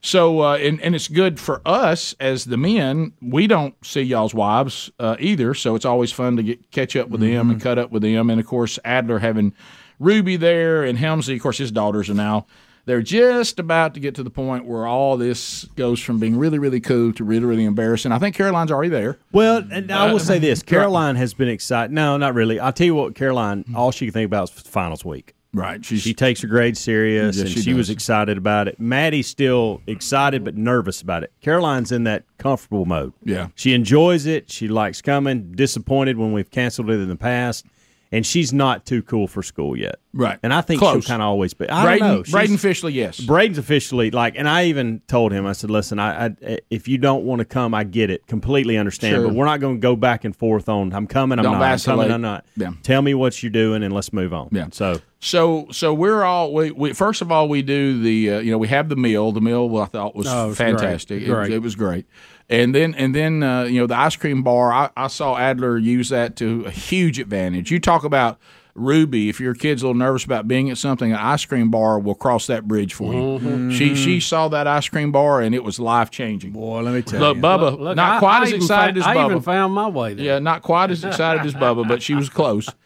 [0.00, 3.12] So, uh, and, and it's good for us as the men.
[3.20, 7.08] We don't see y'all's wives uh, either, so it's always fun to get catch up
[7.08, 8.30] with them and cut up with them.
[8.30, 9.52] And of course, Adler having
[9.98, 12.46] Ruby there and Helmsley, of course, his daughters are now
[12.88, 16.58] They're just about to get to the point where all this goes from being really,
[16.58, 18.12] really cool to really, really embarrassing.
[18.12, 19.18] I think Caroline's already there.
[19.30, 21.92] Well, and I will say this: Caroline has been excited.
[21.92, 22.58] No, not really.
[22.58, 23.66] I'll tell you what, Caroline.
[23.74, 25.34] All she can think about is finals week.
[25.58, 25.84] Right.
[25.84, 28.78] she takes her grades serious, Yes, and she she, was excited about it.
[28.78, 31.32] Maddie's still excited but nervous about it.
[31.40, 33.12] Caroline's in that comfortable mode.
[33.24, 33.48] Yeah.
[33.54, 34.50] She enjoys it.
[34.50, 35.52] She likes coming.
[35.52, 37.66] Disappointed when we've canceled it in the past,
[38.10, 39.96] and she's not too cool for school yet.
[40.14, 40.38] Right.
[40.42, 40.92] And I think Close.
[41.04, 41.68] she'll kind of always be.
[41.68, 42.22] I Braden, don't know.
[42.24, 43.20] She's- Braden officially, yes.
[43.20, 46.98] Braden's officially like, and I even told him, I said, "Listen, I, I if you
[46.98, 49.26] don't want to come, I get it, completely understand, Sure.
[49.26, 51.62] but we're not going to go back and forth on I'm coming, I'm Don't not,
[51.62, 52.44] I'm coming, I'm not.
[52.56, 52.70] Yeah.
[52.82, 54.48] Tell me what you're doing, and let's move on.
[54.52, 54.68] Yeah.
[54.72, 56.52] So So, so we're all.
[56.54, 58.30] We, we first of all we do the.
[58.32, 59.30] Uh, you know, we have the meal.
[59.32, 60.70] The meal I thought was, Oh, was great.
[60.78, 61.22] fantastic.
[61.22, 61.52] It, Great.
[61.52, 62.06] it was great.
[62.50, 64.72] And then, and then, uh, you know, the ice cream bar.
[64.72, 67.70] I, I saw Adler use that to a huge advantage.
[67.70, 68.38] You talk about
[68.74, 69.28] Ruby.
[69.28, 72.14] If your kid's a little nervous about being at something, an ice cream bar will
[72.14, 73.20] cross that bridge for you.
[73.20, 73.70] Mm-hmm.
[73.72, 76.52] She she saw that ice cream bar and it was life changing.
[76.52, 77.42] Boy, let me tell Look, you.
[77.42, 80.14] Bubba, Look, not I- quite I as excited fa- as I even found my way
[80.14, 80.24] there.
[80.24, 82.68] Yeah, not quite as excited as Bubba, but she was close.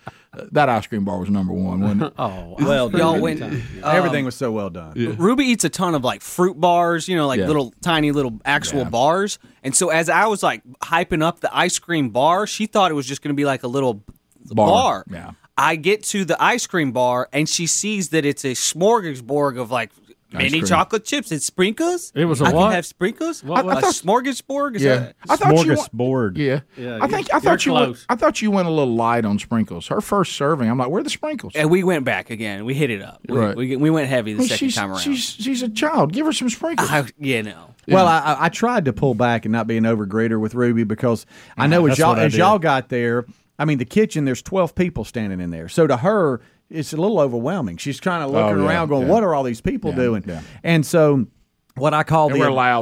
[0.53, 2.13] That ice cream bar was number one, wasn't it?
[2.19, 2.91] Oh, well.
[2.91, 3.43] Y'all went.
[3.85, 4.95] Everything um, was so well done.
[5.19, 7.47] Ruby eats a ton of like fruit bars, you know, like Yeah.
[7.49, 9.39] little tiny little actual bars.
[9.63, 12.95] And so as I was like hyping up the ice cream bar, she thought it
[12.95, 14.03] was just going to be like a little
[14.47, 15.05] Bar, bar.
[15.11, 15.31] yeah.
[15.57, 19.71] I get to the ice cream bar and she sees that it's a smorgasbord of
[19.71, 19.91] like
[20.33, 20.65] mini cream.
[20.67, 22.13] chocolate chips and sprinkles.
[22.15, 22.63] It was a I what?
[22.67, 23.43] can have sprinkles.
[23.45, 24.77] What a was- a smorgasbord.
[24.77, 25.17] Is Yeah, that?
[25.29, 25.73] I thought you.
[25.73, 26.37] smorgasbord.
[26.39, 28.07] Yeah, Yeah, I think I you're thought you went.
[28.09, 29.89] I thought you went a little light on sprinkles.
[29.89, 31.53] Her first serving, I'm like, where are the sprinkles?
[31.55, 32.65] And we went back again.
[32.65, 33.21] We hit it up.
[33.29, 33.57] We, Right.
[33.57, 35.01] we, we went heavy the I mean, second she's, time around.
[35.01, 36.13] she's she's a child.
[36.13, 36.91] Give her some sprinkles.
[36.91, 37.69] I, yeah, no.
[37.89, 40.85] Well, I, I- I tried to pull back and not be an overgrader with Ruby
[40.85, 41.27] because
[41.57, 43.25] I know ah, as y'all as y'all got there,
[43.59, 44.25] I mean the kitchen.
[44.25, 46.41] There's 12 people standing in there, so to her
[46.73, 47.77] it's a little overwhelming.
[47.77, 49.13] She's kind of looking Oh, yeah, around, going, yeah.
[49.13, 51.27] "What are all these people Yeah, doing?" And so,
[51.77, 52.39] what I call And the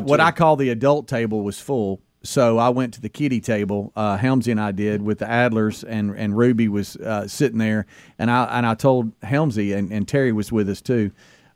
[0.06, 0.22] what too.
[0.22, 2.00] I call the adult table was full.
[2.22, 3.92] So I went to the kiddie table.
[3.96, 7.86] Uh, Helmsy and I did with the Adlers, and and Ruby was uh, sitting there,
[8.18, 11.12] and I and I told Helmsy, and, and Terry was with us too.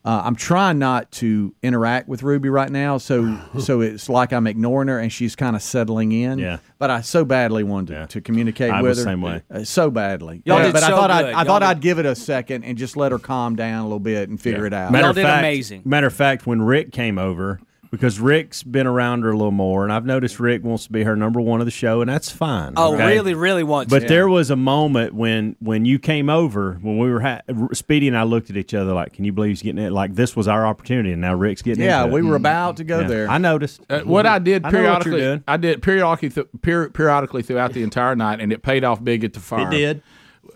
[0.06, 4.46] Uh, I'm trying not to interact with Ruby right now, so so it's like I'm
[4.46, 6.38] ignoring her, and she's kind of settling in.
[6.38, 6.58] Yeah.
[6.78, 9.04] But I so badly wanted to, to communicate I with was her.
[9.04, 9.42] same way.
[9.50, 10.42] Uh, so badly.
[10.44, 11.28] Y'all Yeah, did but I so thought I'd, good.
[11.34, 13.80] I Y'all thought did- I'd give it a second and just let her calm down
[13.80, 14.92] a little bit and figure it out.
[14.92, 15.82] Matter Y'all of did fact, amazing.
[15.86, 17.60] Matter of fact, when Rick came over,
[17.94, 21.02] because Rick's been around her a little more, and I've noticed Rick wants to be
[21.04, 22.74] her number one of the show, and that's fine.
[22.76, 23.06] Oh, okay?
[23.06, 23.96] really, really wants to.
[23.96, 24.08] But to.
[24.08, 27.40] there was a moment when when you came over when we were ha-
[27.72, 30.14] Speedy and I looked at each other like, "Can you believe he's getting it?" Like
[30.14, 31.86] this was our opportunity, and now Rick's getting it.
[31.86, 32.24] yeah, we it.
[32.24, 33.06] were about to go Yeah.
[33.08, 33.30] there.
[33.30, 35.44] I noticed Uh, what I did I know what you're periodically, doing.
[35.48, 39.24] I did periodically, th- per- periodically throughout the entire night, and it paid off big
[39.24, 39.66] at the fire.
[39.68, 40.02] It did.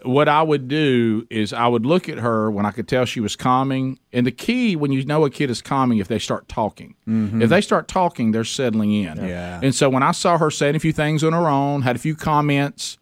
[0.05, 3.21] What I would do is I would look at her when I could tell she
[3.21, 3.99] was calming.
[4.13, 6.95] And the key when you know a kid is calming, if they start talking,
[7.43, 9.17] if they start talking, they're settling in.
[9.19, 9.61] Yeah.
[9.63, 11.99] And so when I saw her saying a few things on her own, had a
[11.99, 12.99] few comments.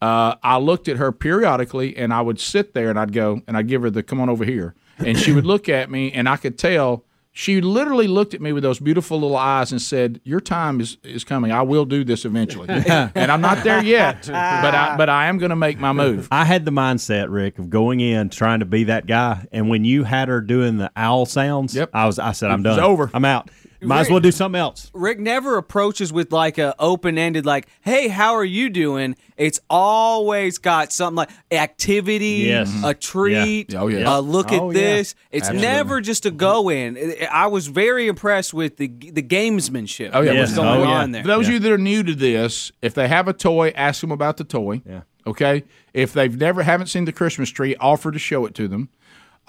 [0.00, 3.56] Uh, I looked at her periodically, and I would sit there and I'd go and
[3.56, 6.28] I'd give her the "come on over here," and she would look at me, and
[6.28, 7.02] I could tell
[7.38, 10.96] she literally looked at me with those beautiful little eyes and said, "Your time is,
[11.04, 11.52] is coming.
[11.52, 14.34] I will do this eventually, and I'm not there yet, but
[14.74, 17.68] I but I am going to make my move." I had the mindset, Rick, of
[17.68, 21.26] going in trying to be that guy, and when you had her doing the owl
[21.26, 21.90] sounds, Yep.
[21.92, 22.84] I was I said, "I'm It was done.
[22.86, 23.10] over.
[23.12, 23.50] I'm out.
[23.80, 27.66] Might as well do something else." Rick never approaches with like a open ended like,
[27.80, 32.72] "Hey, how are you doing?" It's always got something like activity, Yes.
[32.84, 33.80] a treat, Yeah.
[33.82, 34.10] Oh, yeah.
[34.16, 34.82] uh, look Oh, at yeah.
[34.82, 35.14] this.
[35.30, 37.14] It's never just a go in.
[37.30, 40.10] I was very impressed with the the gamesmanship.
[40.12, 40.32] Oh, yeah.
[40.32, 41.02] that was going Oh, yeah.
[41.02, 41.22] on there.
[41.22, 44.00] For those of you that are new to this, if they have a toy, ask
[44.00, 44.80] them about the toy.
[44.88, 45.00] Yeah.
[45.26, 45.64] Okay.
[45.92, 48.88] If they've never haven't seen the Christmas tree, offer to show it to them.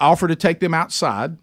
[0.00, 1.38] Offer to take them outside.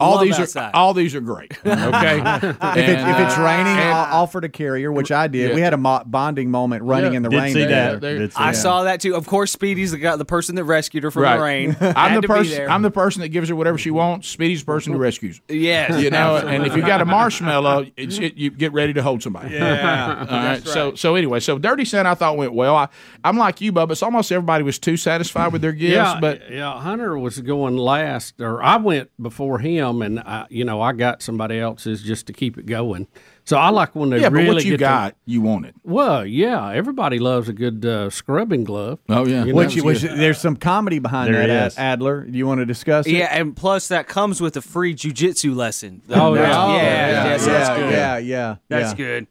[0.00, 0.70] All Love these outside.
[0.74, 1.52] are all these are great.
[1.66, 2.18] Okay.
[2.38, 5.50] if, it, if it's uh, raining, and- I'll offer to carrier, which I did.
[5.50, 5.54] Yeah.
[5.54, 7.16] We had a mo- bonding moment running Yeah.
[7.18, 7.52] in the Did rain.
[7.54, 7.92] see together.
[7.94, 8.00] that.
[8.00, 8.56] there- Did see I that.
[8.58, 9.14] saw that too.
[9.14, 11.36] Of course, Speedy's the guy, the person that rescued her from right.
[11.36, 11.76] the rain.
[11.96, 12.68] I'm the person.
[12.68, 14.28] I'm the person that gives her whatever she wants.
[14.28, 15.40] Speedy's the person who rescues.
[15.48, 15.54] her.
[15.54, 19.02] yes, You know, and if you got a marshmallow, it's, it, you get ready to
[19.02, 19.54] hold somebody.
[19.54, 20.26] Yeah.
[20.28, 20.62] All right.
[20.66, 22.76] So so anyway, so Dirty Santa I thought went well.
[22.76, 22.88] I,
[23.24, 23.92] I'm like you, Bubba.
[23.92, 27.76] It's almost everybody was too satisfied with their gifts, yeah, but yeah, Hunter was going
[27.76, 32.26] last, or I went before him, and I, you know I got somebody else's just
[32.26, 33.06] to keep it going.
[33.46, 35.74] So I like when they yeah, really but what you get to- got, you it.
[35.84, 38.98] well, yeah, everybody loves a good uh, scrubbing glove.
[39.08, 39.44] Oh yeah.
[39.44, 42.24] You know, Which, which there's some comedy behind There that, it Ad- Adler.
[42.24, 43.12] Do you want to discuss it?
[43.12, 46.02] Yeah, and plus that comes with a free jujitsu lesson.
[46.10, 46.40] Oh, yeah.
[46.42, 47.92] yeah, Oh, yeah, yeah, yes, yeah, that's good.
[47.92, 48.96] yeah, yeah, That's yeah.
[48.96, 49.28] good.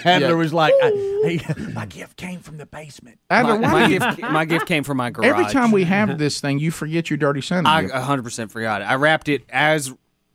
[0.06, 0.88] Adler was like, I,
[1.24, 1.40] hey,
[1.74, 3.18] my gift came from the basement.
[3.28, 5.28] Adler, My, my gift, my gift came from my garage.
[5.28, 7.68] Every time we have this thing, you forget your Dirty Santa.
[7.68, 8.84] I 100% forgot it.
[8.86, 9.92] I wrapped it as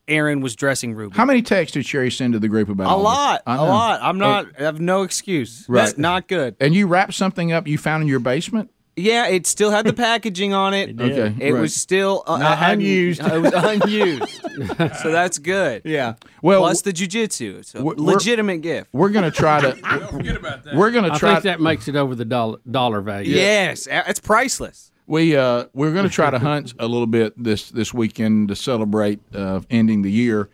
[0.08, 1.16] Aaron was dressing Ruby.
[1.16, 2.88] How many texts did Sherry send to the group about it?
[2.88, 3.64] A all lot, I a know.
[3.66, 3.99] lot.
[4.01, 4.47] I'm not.
[4.60, 5.66] I have no excuse.
[5.68, 5.86] Right.
[5.86, 6.55] That's not good.
[6.60, 8.72] And you wrapped something up you found in your basement?
[8.99, 10.99] Yeah, it still had the packaging on it.
[10.99, 11.60] Okay, It right.
[11.62, 13.22] was still uh, Not I unused.
[13.22, 14.28] It was unused.
[15.03, 15.84] so that's good.
[15.86, 16.16] Yeah.
[16.41, 17.60] Well, Plus the jujitsu.
[17.60, 18.89] It's a we're- we're- legitimate gift.
[18.93, 19.74] we're going to try to.
[19.82, 20.74] Don't forget about that.
[20.74, 21.30] We're going to try.
[21.30, 23.36] I think that makes it over the dollar dollar value.
[23.36, 24.91] Yes, a- it's priceless.
[25.08, 28.55] We uh, we're going to try to hunt a little bit this this weekend to
[28.55, 30.49] celebrate uh, ending the year,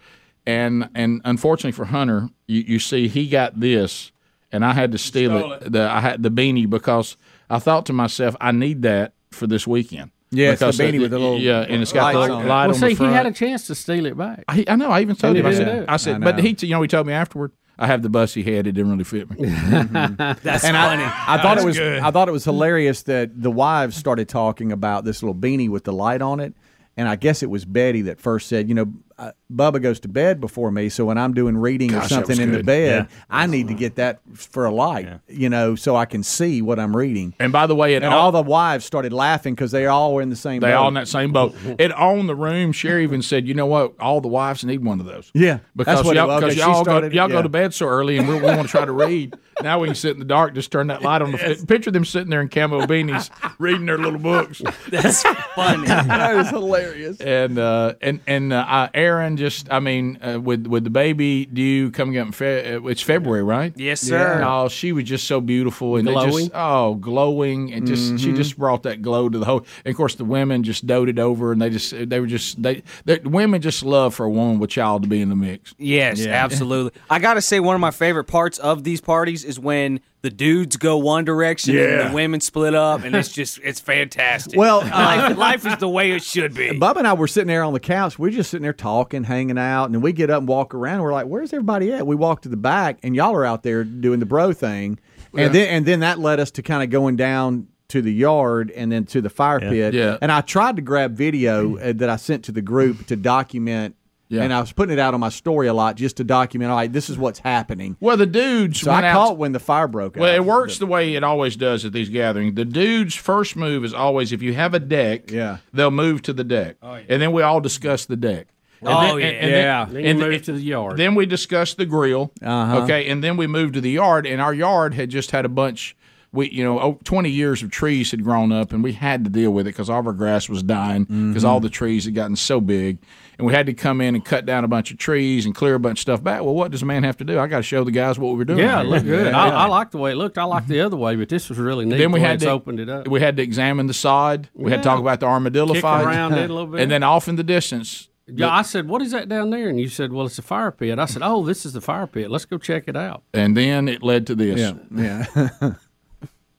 [0.46, 4.12] and and unfortunately for Hunter, you, you see he got this,
[4.52, 5.72] and I had to steal it.
[5.72, 7.18] The I had the beanie because
[7.50, 10.12] I thought to myself I need that for this weekend.
[10.30, 12.44] Yeah, it's the Because beanie with the little yeah, and it's got the lights little
[12.44, 12.48] it.
[12.48, 13.12] light Well, on see, the front.
[13.12, 14.44] he had a chance to steal it back.
[14.48, 14.92] I, I know.
[14.92, 15.52] I even told And him.
[15.52, 15.86] I said, do.
[15.92, 16.44] I said, I but know.
[16.44, 17.52] he, you know, he told me afterward.
[17.78, 18.68] I have the bus head.
[18.68, 19.48] It didn't really fit me.
[19.54, 20.16] Mm-hmm.
[20.44, 21.04] That's and funny.
[21.04, 24.72] I, I thought it was I thought it was hilarious that the wives started talking
[24.72, 26.54] about this little beanie with the light on it,
[26.98, 30.08] and I guess it was Betty that first said, you know, uh, Bubba goes to
[30.08, 32.66] bed before me, so when I'm doing reading Gosh, or something in the good.
[32.66, 36.62] bed, I need to get that for a light, you know, so I can see
[36.62, 37.36] what I'm reading.
[37.40, 40.22] and by the way, it And all the wives started laughing because they all were
[40.22, 40.62] in the same.
[40.62, 40.76] They boat.
[40.78, 41.56] all in that same boat.
[41.80, 42.72] It owned the room.
[42.72, 43.94] Sherry even said, "You know what?
[44.00, 46.42] All the wives need one of those." Yeah, because that's what y'all, was.
[46.42, 48.44] because Okay, y'all, started go, it, y'all go to bed so early, and we're, we
[48.44, 49.36] want to try to read.
[49.62, 51.32] Now we can sit in the dark, just turn that light on.
[51.32, 53.30] The, Picture them sitting there in camo beanies,
[53.60, 54.62] reading their little books.
[54.90, 55.24] That's
[55.56, 55.88] funny.
[55.88, 57.20] that was hilarious.
[57.20, 61.92] And uh, and and uh, Aaron just, I mean, uh, with with the baby due
[61.92, 63.74] coming up in Fe- uh, it's February, right?
[63.76, 64.42] Yes, sir.
[64.46, 66.48] Oh, she was just so beautiful and Glowing?
[66.48, 69.66] just oh glowing and just she just brought that glow to the whole.
[69.86, 72.84] And of course, the women just doted over and they just they were just they
[73.06, 75.74] the women just love for a woman with child to be in the mix.
[75.78, 77.00] Yes, absolutely.
[77.10, 80.30] I got to say, one of my favorite parts of these parties is when the
[80.30, 84.58] dudes go one direction and the women split up, and it's just it's fantastic.
[84.58, 86.70] Well, life, life is the way it should be.
[86.70, 88.18] Bubba and I were sitting there on the couch.
[88.18, 91.02] We're just sitting there talking, hanging out, and then we get up and walk around.
[91.02, 93.84] We're like, "Where's everybody at?" We walk to the back, and y'all are out there
[93.84, 95.00] doing the bro thing,
[95.36, 98.72] and then and then that led us to kind of going down to the yard
[98.72, 99.94] and then to the fire pit.
[99.94, 100.18] Yeah.
[100.20, 103.96] And I tried to grab video uh, that I sent to the group to document.
[104.34, 104.44] Yeah.
[104.44, 106.72] And I was putting it out on my story a lot just to document.
[106.72, 107.96] All right, this is what's happening.
[108.00, 108.82] Well, the dudes.
[108.82, 110.22] So went I out- caught when the fire broke out.
[110.22, 112.56] Well, it works the way it always does at these gatherings.
[112.56, 115.58] The dude's first move is always if you have a deck, Yeah.
[115.74, 118.48] they'll move to the deck, and then we all discuss the deck.
[118.82, 119.26] And Oh, then- yeah.
[119.28, 120.98] and- and Yeah, Then, then you and move to the yard.
[120.98, 122.32] Then we discuss the grill.
[122.42, 122.80] Uh-huh.
[122.84, 125.50] Okay, and then we moved to the yard, and our yard had just had a
[125.50, 125.96] bunch.
[126.34, 129.30] We, you know, oh, 20 years of trees had grown up, and we had to
[129.30, 131.46] deal with it because all of our grass was dying because Mm-hmm.
[131.46, 132.98] all the trees had gotten so big,
[133.38, 135.76] and we had to come in and cut down a bunch of trees and clear
[135.76, 136.42] a bunch of stuff back.
[136.42, 137.40] Well, what does a man have to do?
[137.40, 138.60] I got to show the guys what we were doing.
[138.60, 139.28] Yeah, it looked good.
[139.28, 139.38] Yeah.
[139.40, 140.38] I, I like the way it looked.
[140.38, 141.98] I like the other way, but this was really neat.
[141.98, 143.08] Then we the had to opened it up.
[143.08, 144.50] We had to examine the sod.
[144.54, 146.82] We had to talk about the armadillo Kick fight, around it a little bit.
[146.82, 148.10] and then off in the distance.
[148.28, 150.72] yeah, I said, "What is that down there?" And you said, "Well, it's a fire
[150.72, 152.30] pit." I said, "Oh, this is the fire pit.
[152.32, 154.60] Let's go check it out." And then it led to this.
[154.60, 155.74] yeah, yeah.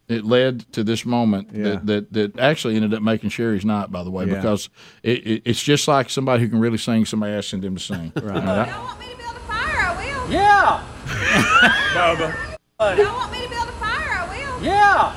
[0.09, 1.63] It led to this moment Yeah.
[1.65, 3.91] that, that that actually ended up making Sherry's night.
[3.91, 4.35] By the way, Yeah.
[4.37, 4.69] because
[5.03, 7.05] it, it, it's just like somebody who can really sing.
[7.07, 8.13] Somebody asking them to sing.
[8.23, 8.69] Right.
[8.69, 10.31] Y'all want me to build a fire, I will.
[10.31, 10.83] Yeah,
[12.97, 14.65] Y'all want me to build a fire, I will.
[14.65, 15.13] yeah.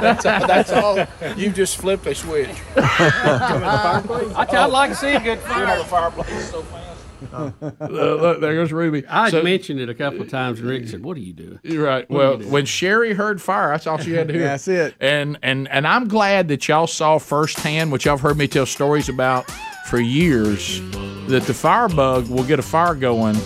[0.00, 1.06] That's, that's all.
[1.36, 2.48] You just flipped a switch.
[2.76, 5.78] I would like to see a good fire.
[5.78, 6.91] the fireplace so fast.
[7.32, 9.04] Look, there goes Ruby.
[9.06, 11.58] I So- mentioned it a couple of times, and Rick said, "What are you doing?"
[11.62, 12.08] You're right.
[12.10, 14.42] Well, when Sherry heard fire, that's all she had to hear.
[14.52, 14.94] That's it.
[15.00, 18.66] And and and I'm glad that y'all saw firsthand, which y'all have heard me tell
[18.66, 19.50] stories about
[19.86, 20.80] for years,
[21.28, 23.36] that the firebug will get a fire going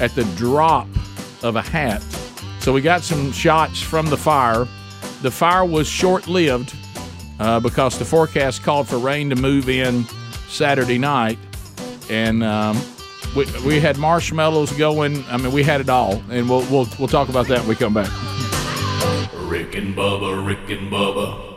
[0.00, 0.86] at the drop
[1.42, 2.02] of a hat.
[2.60, 4.66] So we got some shots from the fire.
[5.22, 6.74] The fire was short-lived
[7.40, 10.04] uh, because the forecast called for rain to move in
[10.48, 11.38] Saturday night,
[12.10, 12.80] and um,
[13.34, 15.24] we, we had marshmallows going.
[15.26, 17.74] I mean, we had it all, and we'll we'll we'll talk about that when we
[17.74, 18.10] come back.
[19.48, 21.50] Rick and Bubba, Rick and Bubba.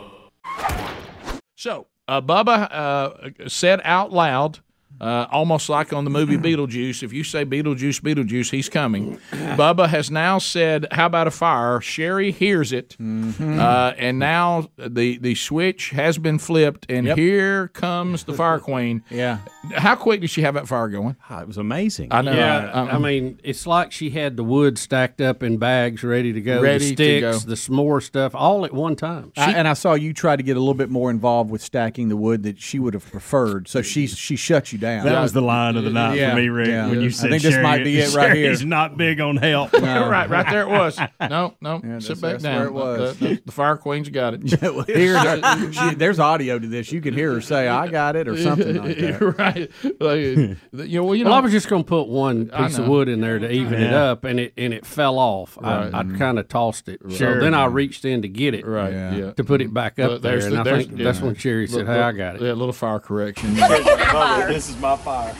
[1.56, 4.60] So, uh, Bubba uh, said out loud,
[5.00, 9.18] uh, almost like on the movie Beetlejuice, if you say Beetlejuice, Beetlejuice, he's coming.
[9.32, 11.80] Bubba has now said, How about a fire?
[11.80, 12.96] Sherry hears it.
[13.00, 19.02] Uh, and now the, the switch has been flipped, and here comes the Fire Queen.
[19.10, 19.38] Yeah.
[19.74, 21.16] How quick did she have that fire going?
[21.28, 22.08] Ah, it was amazing.
[22.12, 22.32] I know.
[22.32, 26.32] Yeah, I, I mean, it's like she had the wood stacked up in bags, ready
[26.32, 26.60] to go.
[26.62, 27.32] Ready the to go.
[27.32, 29.32] sticks, the s'more stuff, all at one time.
[29.36, 32.08] I- and I saw you try to get a little bit more involved with stacking
[32.08, 33.68] the wood that she would have preferred.
[33.68, 34.85] So she she shut you down.
[34.86, 36.68] That was the line of the night Yeah, for me, Rick.
[36.68, 36.88] yeah.
[36.88, 38.46] When you said, I said think this might be it right here.
[38.46, 39.72] Sherry's not big on help.
[39.74, 40.98] right, right there it was.
[41.20, 42.56] No, no, Yeah, sit back that's down.
[42.58, 43.18] where it was.
[43.18, 44.42] The, the- the fire queen's got it.
[44.86, 45.18] Here,
[45.72, 46.90] she, there's audio to this.
[46.90, 49.20] You can hear her say, "I got it" or something like that.
[49.38, 49.70] right.
[50.00, 52.78] Like, you know, well, you know, well, I was just going to put one piece
[52.78, 55.56] of wood in there to even it up, and it and it fell off.
[55.60, 55.94] Right.
[55.94, 56.18] I, I mm-hmm.
[56.18, 57.00] kind of tossed it.
[57.08, 57.36] Sure.
[57.36, 59.14] So then I reached in to get it, Right, Yeah.
[59.14, 59.32] yeah.
[59.32, 60.38] to put it back up Look, there.
[60.38, 61.24] And I think that's yeah.
[61.24, 63.54] when Sherry said, "Hey, I got it." Yeah, a little fire correction.
[63.54, 65.32] this is my fire.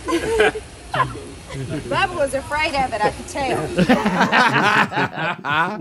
[1.89, 3.29] Bubba was afraid of it, I could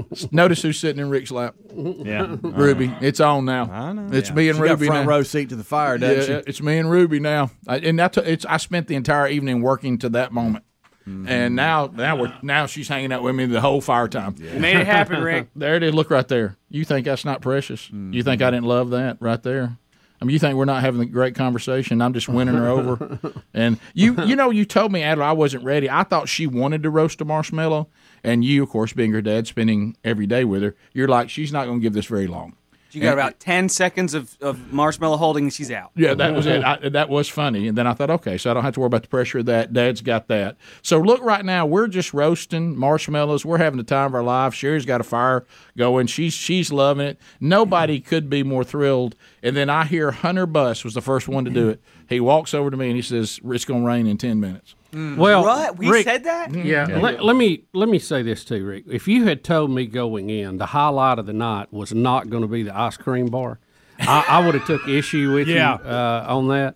[0.08, 0.30] tell.
[0.32, 1.56] Notice who's sitting in Rick's lap.
[1.76, 2.36] Yeah.
[2.42, 2.94] Ruby.
[3.02, 3.70] It's on now.
[3.72, 4.10] I know.
[4.16, 5.10] It's me and She got Ruby front now.
[5.12, 6.44] row seat to the fire, doesn't yeah, she?
[6.48, 7.52] It's me and Ruby now.
[7.68, 8.46] I, and that's it's.
[8.46, 10.64] I spent the entire evening working to that moment.
[11.08, 11.28] Mm-hmm.
[11.28, 14.36] And now, now we're now she's hanging out with me the whole fire time.
[14.40, 15.50] You made it happen, Rick.
[15.56, 15.94] there it is.
[15.94, 16.58] Look right there.
[16.70, 17.90] You think that's not precious?
[17.92, 18.22] You Mm-hmm.
[18.22, 19.78] think I didn't love that right there?
[20.22, 22.02] I mean, you think we're not having a great conversation?
[22.02, 23.20] I'm just winning her over.
[23.54, 25.90] And you, you know, you told me Adler I wasn't ready.
[25.90, 27.88] I thought she wanted to roast a marshmallow,
[28.24, 31.54] and you, of course, being her dad, spending every day with her, you're like, she's
[31.54, 32.56] not going to give this very long.
[32.96, 35.92] You got And- about ten seconds of, of marshmallow holding, and she's out.
[35.96, 36.64] Yeah, that was it.
[36.64, 37.68] I, that was funny.
[37.68, 39.46] And then I thought, okay, so I don't have to worry about the pressure of
[39.48, 39.74] that.
[39.74, 40.58] Dad's got that.
[40.82, 43.46] So look, right now we're just roasting marshmallows.
[43.46, 44.54] We're having the time of our life.
[44.54, 45.46] Sherry's got a fire
[45.78, 46.08] going.
[46.08, 47.20] She's she's loving it.
[47.40, 49.16] Nobody could be more thrilled.
[49.44, 51.82] And then I hear Hunter Bus was the first one to do it.
[52.08, 54.76] He walks over to me and he says, "It's going to rain in ten minutes."
[55.18, 55.78] Well, What?
[55.78, 56.54] We Rick- said that?
[56.54, 56.86] Yeah.
[56.86, 58.86] Let, let me let me say this too, Rick.
[58.88, 62.42] If you had told me going in, the highlight of the night was not going
[62.44, 63.60] to be the ice cream bar,
[64.00, 65.78] I, I would have took issue with Yeah.
[65.80, 66.76] you uh, on that.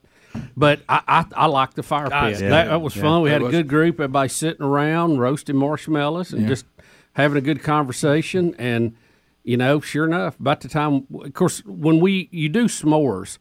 [0.56, 2.14] But I, I, I like the fire pit.
[2.14, 2.50] Ah, yeah.
[2.50, 3.02] that, that was Yeah.
[3.04, 3.22] fun.
[3.24, 6.66] We had It a good group, everybody sitting around roasting marshmallows and just
[7.14, 8.54] having a good conversation.
[8.60, 8.96] And
[9.44, 13.40] you know, sure enough, about the time, of course, when we you do s'mores,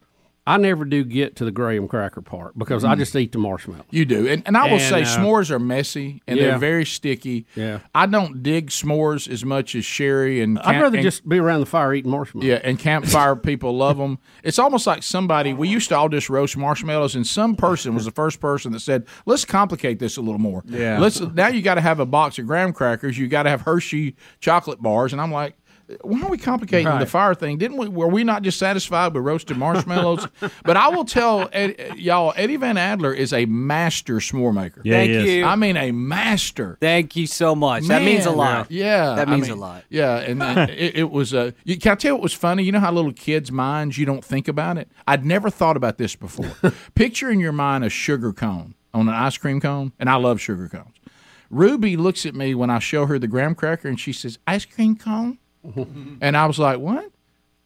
[0.49, 3.85] I never do get to the graham cracker part because I just eat the marshmallows.
[3.91, 6.45] You do, and and I will And, say uh, s'mores are messy and yeah.
[6.47, 7.47] they're very sticky.
[7.55, 7.81] Yeah.
[7.95, 10.59] I don't dig s'mores as much as Sherry and.
[10.61, 12.47] I'd rather and- just be around the fire eating marshmallows.
[12.49, 14.19] Yeah, and campfire people love them.
[14.43, 18.07] It's almost like somebody we used to all just roast marshmallows, and some person was
[18.07, 20.99] the first person that said, "Let's complicate this a little more." Yeah.
[20.99, 23.61] let's now you got to have a box of graham crackers, you got to have
[23.61, 25.55] Hershey chocolate bars, and I'm like.
[26.03, 27.57] Why are we complicating the fire thing?
[27.57, 27.89] Didn't we?
[27.89, 30.29] Were we not just satisfied with roasted marshmallows?
[30.63, 34.83] but I will tell Ed, y'all, Eddie Van Adler is a master s'more maker.
[34.85, 35.45] Yeah, Thank you.
[35.45, 36.77] I mean a master.
[36.81, 37.85] Thank you so much.
[37.85, 38.71] that means a lot.
[38.71, 39.85] Yeah, That I means mean, a lot.
[39.89, 41.33] Yeah, and uh, it, it was.
[41.33, 42.65] Uh, you, can I tell you what was funny?
[42.65, 44.91] You know how little kids' minds you don't think about it.
[45.07, 46.53] I'd never thought about this before.
[46.95, 50.41] Picture in your mind a sugar cone on an ice cream cone, and I love
[50.41, 50.95] sugar cones.
[51.51, 54.67] Ruby looks at me when I show her the graham cracker, and she says, "Ice
[54.67, 55.39] cream cone,"
[56.21, 57.11] and I was like, "What?"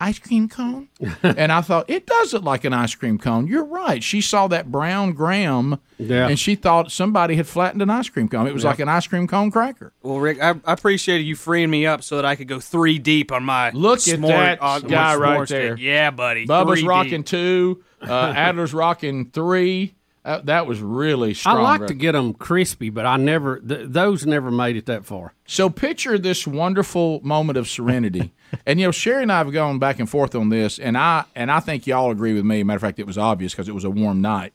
[0.01, 0.89] Ice cream cone,
[1.23, 3.47] and I thought it does look like an ice cream cone.
[3.47, 4.03] You're right.
[4.03, 6.27] She saw that brown graham, Yeah.
[6.27, 8.49] and she thought somebody had flattened an ice cream cone.
[8.49, 9.93] It was like an ice cream cone cracker.
[10.03, 12.99] Well, Rick, I, I appreciated you freeing me up so that I could go three
[12.99, 15.77] deep on my Look at s'more- that on my guy right s'more there.
[15.77, 15.85] stick.
[15.85, 16.47] Yeah, buddy.
[16.49, 17.27] Bubba's Three rocking deep.
[17.27, 17.85] two.
[18.01, 19.95] Uh, Adler's rocking three.
[20.25, 21.59] Uh, that was really strong.
[21.59, 21.89] I like bro.
[21.89, 25.35] to get them crispy, but I never th- those never made it that far.
[25.47, 28.33] So picture this wonderful moment of serenity.
[28.67, 31.25] and you know, Sherry and I have gone back and forth on this, and I
[31.35, 32.63] and I think y'all agree with me.
[32.63, 34.53] Matter of fact, it was obvious because it was a warm night,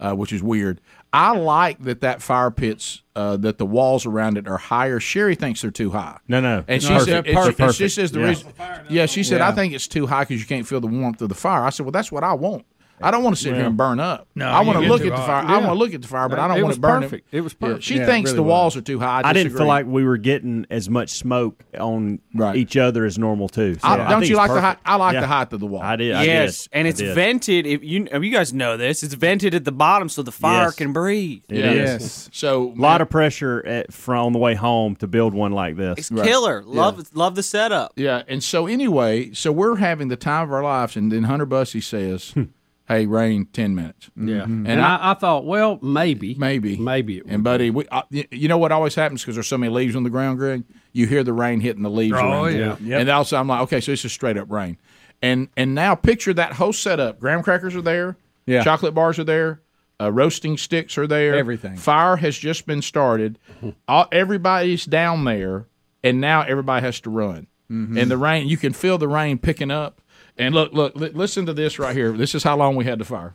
[0.00, 0.82] uh, which is weird.
[1.14, 5.00] I like that that fire pits uh, that the walls around it are higher.
[5.00, 6.18] Sherry thinks they're too high.
[6.28, 6.62] No, no.
[6.68, 7.74] And she No, said, it's it's, perfect.
[7.76, 8.26] she says the Yeah.
[8.26, 8.52] reason.
[8.90, 9.48] Yeah, she said, Yeah.
[9.48, 11.62] I think it's too high because you can't feel the warmth of the fire.
[11.64, 12.66] I said, well, that's what I want.
[13.00, 14.26] I don't want to sit here and burn up.
[14.34, 15.26] No, I want to look at the hot.
[15.26, 15.44] fire.
[15.46, 17.28] I want to look at the fire, but I don't want to burn perfect.
[17.32, 17.38] it.
[17.38, 17.84] It was Yeah, perfect.
[17.84, 18.48] she Yeah, thinks really the was.
[18.50, 19.20] walls are too high.
[19.22, 22.56] I, I didn't feel like we were getting as much smoke on Right.
[22.56, 23.74] each other as normal too.
[23.74, 24.78] So I, I don't think you it's like the height?
[24.84, 25.20] I like Yeah.
[25.20, 25.82] the height of the wall.
[25.82, 26.14] I did.
[26.14, 26.70] I yes, did.
[26.72, 27.66] and it's vented.
[27.66, 30.74] If you you guys know this, it's vented at the bottom so the fire Yes.
[30.76, 31.42] can breathe.
[31.48, 31.70] It Yeah.
[31.72, 32.02] is.
[32.02, 32.28] Yes.
[32.32, 35.76] So A lot of pressure at, from on the way home to build one like
[35.76, 35.98] this.
[35.98, 36.62] It's killer.
[36.66, 37.92] Love love the setup.
[37.96, 41.46] Yeah, and so anyway, so we're having the time of our lives, and then Hunter
[41.46, 42.44] Bussey says, hmm.
[42.88, 47.18] "Hey, rain ten minutes." Yeah, and, And I, I thought, well, maybe, Maybe, maybe.
[47.18, 49.72] It And buddy, we, uh, y- you know what always happens because there's so many
[49.72, 50.64] leaves on the ground, Greg.
[50.92, 52.58] You hear the rain hitting the leaves Oh, around you.
[52.60, 52.76] yeah.
[52.80, 53.00] Yep.
[53.00, 54.78] And also, I'm like, okay, so this is straight up rain.
[55.22, 57.20] And and now picture that whole setup.
[57.20, 58.16] Graham crackers are there.
[58.46, 58.62] Yeah.
[58.64, 59.60] Chocolate bars are there.
[60.00, 61.34] Uh, roasting sticks are there.
[61.34, 61.74] Everything.
[61.76, 63.38] Fire has just been started.
[63.88, 65.66] All, everybody's down there,
[66.04, 67.46] and now everybody has to run.
[67.70, 67.96] Mm-hmm.
[67.98, 70.00] And the rain, you can feel the rain picking up.
[70.38, 72.12] And look, look, li- listen to this right here.
[72.12, 73.34] This is how long we had the fire.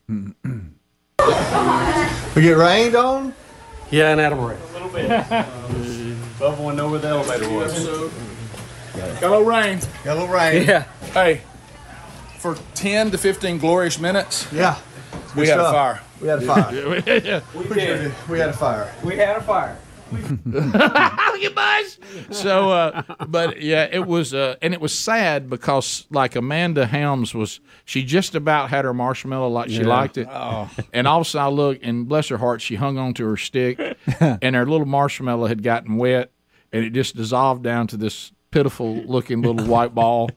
[2.36, 3.34] We get rained on?
[3.90, 4.56] Yeah, and Adam Ray.
[4.56, 5.10] A little bit.
[5.10, 7.84] Bubba wanted to know where the elevator was.
[8.96, 9.80] Got a little rain.
[10.04, 10.68] Got a little rain.
[10.68, 10.84] Yeah.
[11.14, 11.42] Hey,
[12.40, 14.78] for 10 to 15 glorious minutes, Yeah.
[15.36, 16.02] we Good had a fire.
[16.22, 16.74] We had a fire.
[17.26, 17.42] yeah.
[17.56, 18.14] we did.
[18.30, 18.94] We had a fire.
[19.04, 19.78] We had a fire.
[20.46, 22.00] Look at Buzz.
[22.32, 27.34] So, uh, but yeah, it was, uh, and it was sad because like Amanda Helms
[27.34, 29.88] was, she just about had her marshmallow like she Yeah.
[29.88, 30.28] liked it,
[30.94, 33.26] and all of a sudden I look and bless her heart, she hung on to
[33.26, 33.80] her stick,
[34.20, 36.32] and her little marshmallow had gotten wet,
[36.72, 40.30] and it just dissolved down to this pitiful looking little white ball.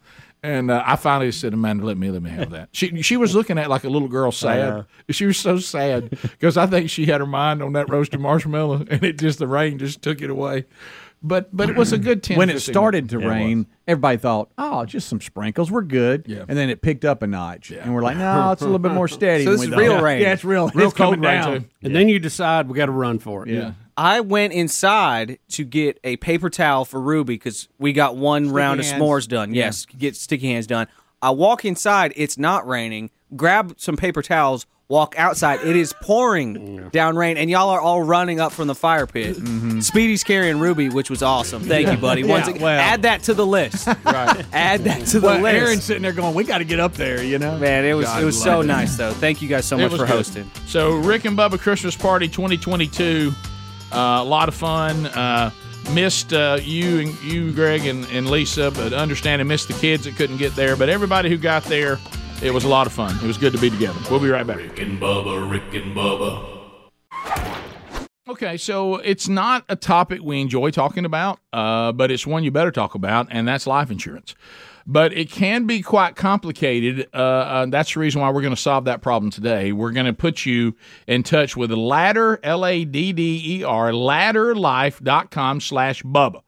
[0.45, 2.69] And uh, I finally said, Amanda, let me let me have that.
[2.73, 4.85] She she was looking at like a little girl sad.
[5.09, 8.85] She was so sad because I think she had her mind on that roasted marshmallow,
[8.91, 10.67] and it just the rain just took it away.
[11.23, 12.37] But but it was a good ten.
[12.37, 13.67] when it started to it rain, was.
[13.89, 16.45] everybody thought, "Oh, just some sprinkles, we're good." Yeah.
[16.47, 18.93] And then it picked up a notch, and we're like, "No, it's a little bit
[18.93, 20.03] more steady." So this is real thought.
[20.03, 20.21] rain.
[20.21, 20.69] Yeah, it's real.
[20.75, 21.61] Real it's coming cold rain, down.
[21.63, 21.69] too.
[21.85, 23.55] And then you decide we got to run for it.
[23.55, 23.73] Yeah.
[23.97, 28.81] I went inside to get a paper towel for Ruby because we got one round
[28.81, 29.55] of s'mores done.
[29.55, 30.89] Yes, get sticky hands done.
[31.23, 32.13] I walk inside.
[32.17, 33.11] It's not raining.
[33.37, 34.67] Grab some paper towels.
[34.89, 35.61] Walk outside.
[35.67, 39.37] It is pouring down rain, and y'all are all running up from the fire pit.
[39.45, 39.81] Mm-hmm.
[39.81, 41.63] Speedy's carrying Ruby, which was awesome.
[41.63, 42.23] Thank you, buddy.
[42.23, 43.87] Once Yeah, again, well- add that to the list.
[44.05, 44.45] Right.
[44.53, 45.57] Add that to the Well, list.
[45.63, 47.59] Aaron's sitting there going, "We got to get up there," you know.
[47.59, 48.67] Man, it was God it was so it.
[48.67, 49.13] nice though.
[49.15, 50.09] Thank you guys so It much for good.
[50.09, 50.51] hosting.
[50.67, 53.33] So Rick and Bubba Christmas Party 2022,
[53.95, 55.07] uh, a lot of fun.
[55.07, 55.51] Uh,
[55.93, 60.05] missed uh, you and you, Greg and, and Lisa, but understand and missed the kids
[60.05, 60.77] that couldn't get there.
[60.77, 61.99] But everybody who got there,
[62.43, 63.15] it was a lot of fun.
[63.17, 63.99] It was good to be together.
[64.11, 64.57] We'll be right back.
[64.57, 66.51] Rick and Bubba, Rick and Bubba.
[68.27, 72.51] Okay, so it's not a topic we enjoy talking about, uh, but it's one you
[72.51, 74.35] better talk about, and that's life insurance.
[74.87, 77.09] But it can be quite complicated.
[77.15, 79.73] Uh, uh, that's the reason why we're going to solve that problem today.
[79.73, 80.77] We're going to put you
[81.07, 86.43] in touch with Ladder, L A D D E R, ladderlife.com slash Bubba.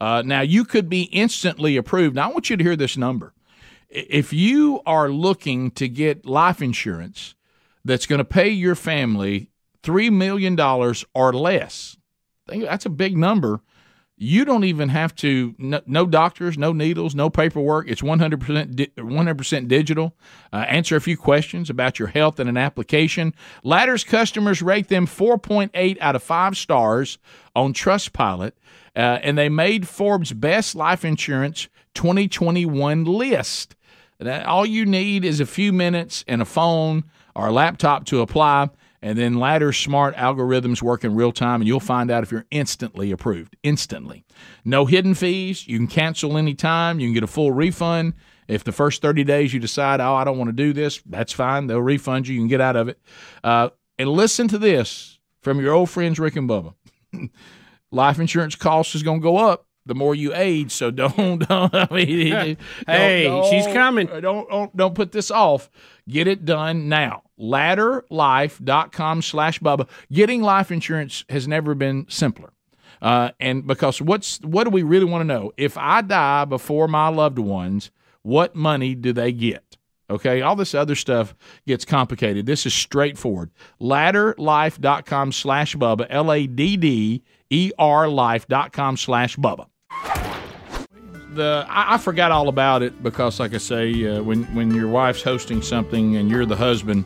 [0.00, 2.16] Uh, now, you could be instantly approved.
[2.16, 3.34] Now, I want you to hear this number.
[3.88, 7.34] If you are looking to get life insurance
[7.84, 9.50] that's going to pay your family
[9.82, 10.58] $3 million
[11.14, 11.96] or less,
[12.46, 13.60] that's a big number.
[14.22, 17.90] You don't even have to, no, no doctors, no needles, no paperwork.
[17.90, 20.14] It's 100%, di- 100% digital.
[20.52, 23.34] Uh, answer a few questions about your health in an application.
[23.64, 27.18] Ladder's customers rate them 4.8 out of 5 stars
[27.56, 28.52] on Trustpilot,
[28.94, 33.74] uh, and they made Forbes' Best Life Insurance 2021 list.
[34.20, 37.02] That, all you need is a few minutes and a phone
[37.34, 38.70] or a laptop to apply,
[39.02, 42.46] and then Ladder's smart algorithms work in real time, and you'll find out if you're
[42.52, 43.56] instantly approved.
[43.64, 44.24] Instantly.
[44.64, 45.66] No hidden fees.
[45.66, 47.00] You can cancel anytime.
[47.00, 48.14] You can get a full refund.
[48.46, 51.32] If the first 30 days you decide, oh, I don't want to do this, that's
[51.32, 51.66] fine.
[51.66, 52.34] They'll refund you.
[52.34, 53.00] You can get out of it.
[53.42, 56.74] Uh, and listen to this from your old friends, Rick and Bubba.
[57.90, 60.72] Life insurance cost is going to go up the more you age.
[60.72, 64.06] So don't, don't I mean, don't- Hey, don't- she's coming.
[64.06, 65.70] Don't, don't don't put this off.
[66.08, 67.22] Get it done now.
[67.38, 69.88] Ladderlife.com slash Bubba.
[70.12, 72.52] Getting life insurance has never been simpler.
[73.00, 75.52] Uh, and because what's what do we really want to know?
[75.56, 77.90] If I die before my loved ones,
[78.22, 79.76] what money do they get?
[80.10, 81.34] Okay, all this other stuff
[81.66, 82.44] gets complicated.
[82.46, 83.50] This is straightforward.
[83.80, 89.66] Ladderlife.com slash Bubba, L A D D E R life.com slash Bubba.
[91.34, 94.88] The I, I forgot all about it because, like I say, uh, when when your
[94.88, 97.04] wife's hosting something and you're the husband,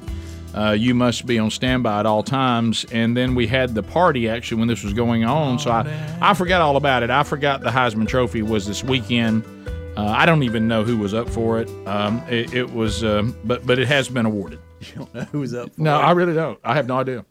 [0.57, 2.85] uh, you must be on standby at all times.
[2.91, 6.35] And then we had the party actually when this was going on, so I I
[6.35, 7.11] forgot all about it.
[7.11, 9.45] I forgot the Heisman Trophy was this weekend.
[9.97, 11.71] Uh, I don't even know who was up for it.
[11.87, 14.59] Um, it, it was, um, but but it has been awarded.
[14.81, 15.75] You don't know who's up.
[15.75, 16.03] For No, it.
[16.03, 16.59] I really don't.
[16.65, 17.25] I have no idea.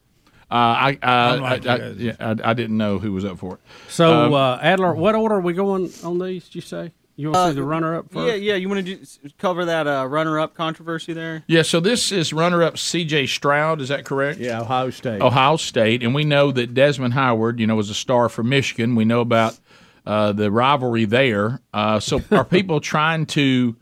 [0.50, 3.54] Uh, I I, Unlike I, I, yeah, I, I didn't know who was up for
[3.54, 3.60] it.
[3.88, 6.44] So, Um, uh, Adler, what order are we going on these?
[6.44, 8.28] Did you say you want to Uh, see the runner-up first?
[8.28, 8.54] Yeah, yeah.
[8.54, 8.98] You want to
[9.38, 11.42] cover that uh, runner-up controversy there?
[11.48, 13.26] Yeah, so this is runner-up C.J.
[13.26, 13.80] Stroud.
[13.80, 14.38] Is that correct?
[14.38, 15.20] Yeah, Ohio State.
[15.20, 18.94] Ohio State, and we know that Desmond Howard, you know, was a star for Michigan.
[18.94, 19.58] We know about
[20.06, 21.60] uh, the rivalry there.
[21.74, 23.74] Uh, so, are people trying to?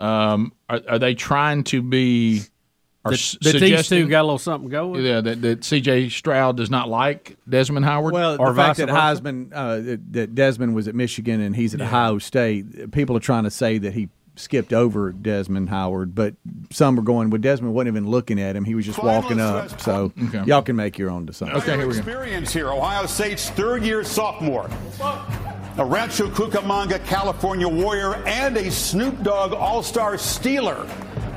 [0.00, 2.42] Um, are, are they trying to be?
[3.06, 5.04] Are That, s- that these two got a little something going.
[5.04, 6.08] Yeah, that, that C.J.
[6.10, 8.12] Stroud does not like Desmond Howard.
[8.12, 9.22] Well, or the fact vice that versa?
[9.22, 13.20] Heisman, uh, that- that Desmond was at Michigan and he's at Ohio State, people are
[13.20, 16.34] trying to say that he skipped over Desmond Howard, but
[16.70, 19.80] some are going, well, Desmond wasn't even looking at him; he was just walking up.
[19.80, 20.42] So Okay.
[20.44, 21.54] y'all can make your own decision.
[21.56, 21.98] Okay, here we go.
[22.00, 22.70] experience here.
[22.70, 24.68] Ohio State's third year sophomore.
[25.78, 30.86] A Rancho Cucamonga, California Warrior, and a Snoop Dogg All Star Steeler.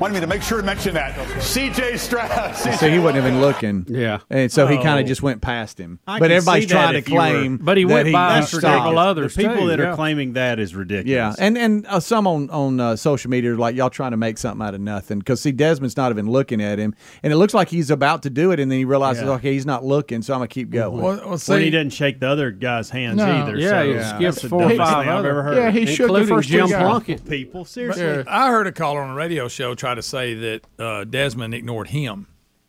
[0.00, 1.42] Wanted me to make sure to mention that.
[1.42, 1.96] C.J.
[1.98, 2.56] Stroud.
[2.56, 3.84] So he wasn't even looking.
[3.88, 4.20] Yeah.
[4.30, 5.00] And so he kind Oh.
[5.02, 5.98] of just went past him.
[6.06, 7.56] I but can everybody's see that trying to if you were- claim.
[7.58, 8.62] But he that went by stopped.
[8.62, 9.92] several others, The people too, that yeah.
[9.92, 11.06] are claiming that is ridiculous.
[11.10, 14.16] Yeah, and and uh, some on on uh, social media are like y'all trying to
[14.16, 17.36] make something out of nothing because see Desmond's not even looking at him, and it
[17.36, 19.30] looks like he's about to do it, and then he realizes Yeah.
[19.32, 21.00] okay he's not looking, so I'm gonna keep going.
[21.00, 23.26] Well, well, when he see, doesn't shake the other guy's hands No.
[23.26, 23.56] either.
[23.58, 25.56] Yeah, so he that's skips the four or dumbest five thing I've other- ever heard.
[25.56, 26.82] Yeah, he shook the including first Jim two guys.
[26.82, 27.28] Plunkett.
[27.28, 28.24] people seriously.
[28.26, 31.88] I heard a caller on a radio show try to say that uh, Desmond ignored
[31.88, 32.26] him.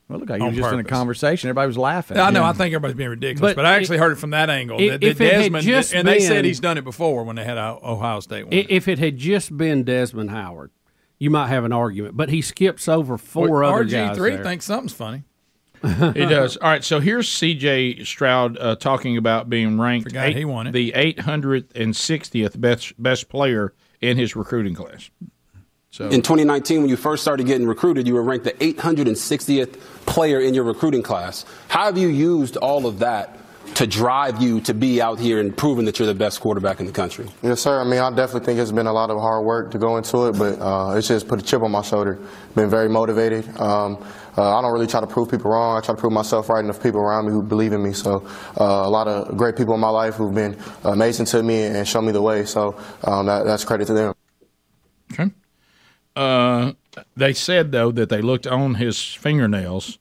[0.08, 1.50] well, look, like he on was just in a conversation.
[1.50, 2.18] Everybody was laughing.
[2.18, 2.42] I know.
[2.42, 2.50] Yeah.
[2.50, 4.80] I think everybody's being ridiculous, But but, I actually it- heard it from that angle.
[4.82, 7.44] i- that, that if Desmond, just and they said he's done it before when they
[7.44, 8.54] had a Ohio State one.
[8.54, 10.72] If it had just been Desmond Howard,
[11.20, 12.18] you might have an argument.
[12.18, 14.18] But he skips over four other guys.
[14.18, 15.24] RG3 thinks something's funny.
[16.14, 16.58] He does.
[16.58, 18.04] All right, so here's C.J.
[18.04, 20.74] Stroud uh, talking about being ranked Forgot he won it.
[20.74, 25.10] the 860th best best player in his recruiting class.
[25.92, 30.39] So In 2019, when you first started getting recruited, you were ranked the 860th player
[30.39, 31.44] in your recruiting class.
[31.68, 33.38] How have you used all of that
[33.76, 36.86] to drive you to be out here and proving that you're the best quarterback in
[36.86, 37.28] the country?
[37.44, 37.82] Yes, sir.
[37.82, 40.28] I mean, I definitely think it's been a lot of hard work to go into
[40.28, 42.20] it, but uh, it's just put a chip on my shoulder.
[42.56, 43.46] Been very motivated.
[43.60, 43.98] Um,
[44.38, 45.78] uh, I don't really try to prove people wrong.
[45.78, 47.92] I try to prove myself right, and the people around me who believe in me.
[47.92, 48.26] So,
[48.58, 51.86] uh, a lot of great people in my life who've been amazing to me and
[51.86, 52.46] shown me the way.
[52.46, 54.14] So, um, that, that's credit to them.
[55.12, 55.32] Okay.
[56.16, 56.74] Uh,
[57.16, 59.97] they said though that they looked on his fingernails,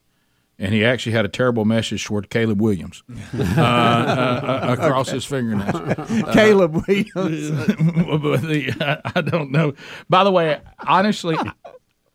[0.59, 3.03] and he actually had a terrible message toward Caleb Williams
[3.33, 5.71] uh, uh, uh, across his fingernails.
[6.33, 7.15] Caleb Williams.
[8.21, 9.73] But the- I, I don't know.
[10.09, 11.37] By the way, honestly.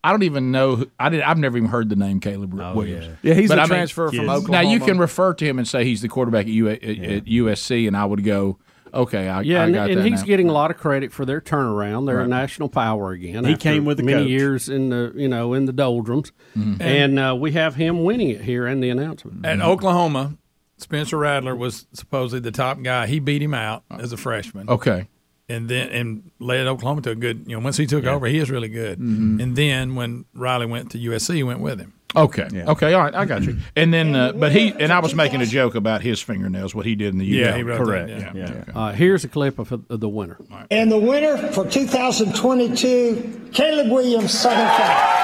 [0.04, 0.76] I don't even know.
[0.76, 1.22] who- I did.
[1.22, 3.08] I've never even heard the name Caleb Williams.
[3.22, 4.28] Yeah, he's But a I mean, transfer from kids.
[4.28, 4.52] Oklahoma.
[4.52, 7.24] Now you can refer to him and say he's the quarterback at, U- at, at
[7.24, 8.56] USC, and I would go,
[8.96, 10.26] okay, I, Yeah, I and, got and that he's now.
[10.26, 12.06] getting a lot of credit for their turnaround.
[12.06, 12.26] They're Right.
[12.26, 13.44] a national power again.
[13.44, 14.28] He after came with the many coach.
[14.30, 16.82] years in the you know in the doldrums, Mm-hmm.
[16.82, 19.44] and uh, we have him winning it here in the announcement.
[19.46, 20.36] At Oklahoma,
[20.78, 23.06] Spencer Rattler was supposedly the top guy.
[23.06, 24.68] He beat him out as a freshman.
[24.68, 25.08] okay.
[25.48, 27.44] and then and led Oklahoma to a good.
[27.46, 28.98] You know, once he took over, he is really good.
[28.98, 29.40] Mm-hmm.
[29.40, 31.92] And then when Riley went to USC, he went with him.
[32.16, 32.48] Okay.
[32.66, 32.92] Okay.
[32.94, 33.14] All right.
[33.14, 33.58] I got you.
[33.76, 36.86] And then, uh, but he and I was making a joke about his fingernails, what
[36.86, 38.08] he did in the Yeah, he wrote that, correct.
[38.10, 38.32] yeah.
[38.34, 38.44] yeah.
[38.62, 38.72] okay.
[38.74, 40.38] Uh, here's a clip of, of the winner.
[40.70, 45.22] And the winner for 2022, Caleb Williams, Southern Cal.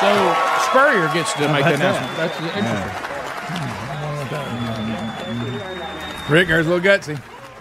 [0.00, 0.34] So
[0.70, 1.80] Spurrier gets to make the about that?
[1.80, 2.16] announcement.
[2.16, 3.04] That's interesting.
[6.32, 7.16] Rick, there's a little gutsy.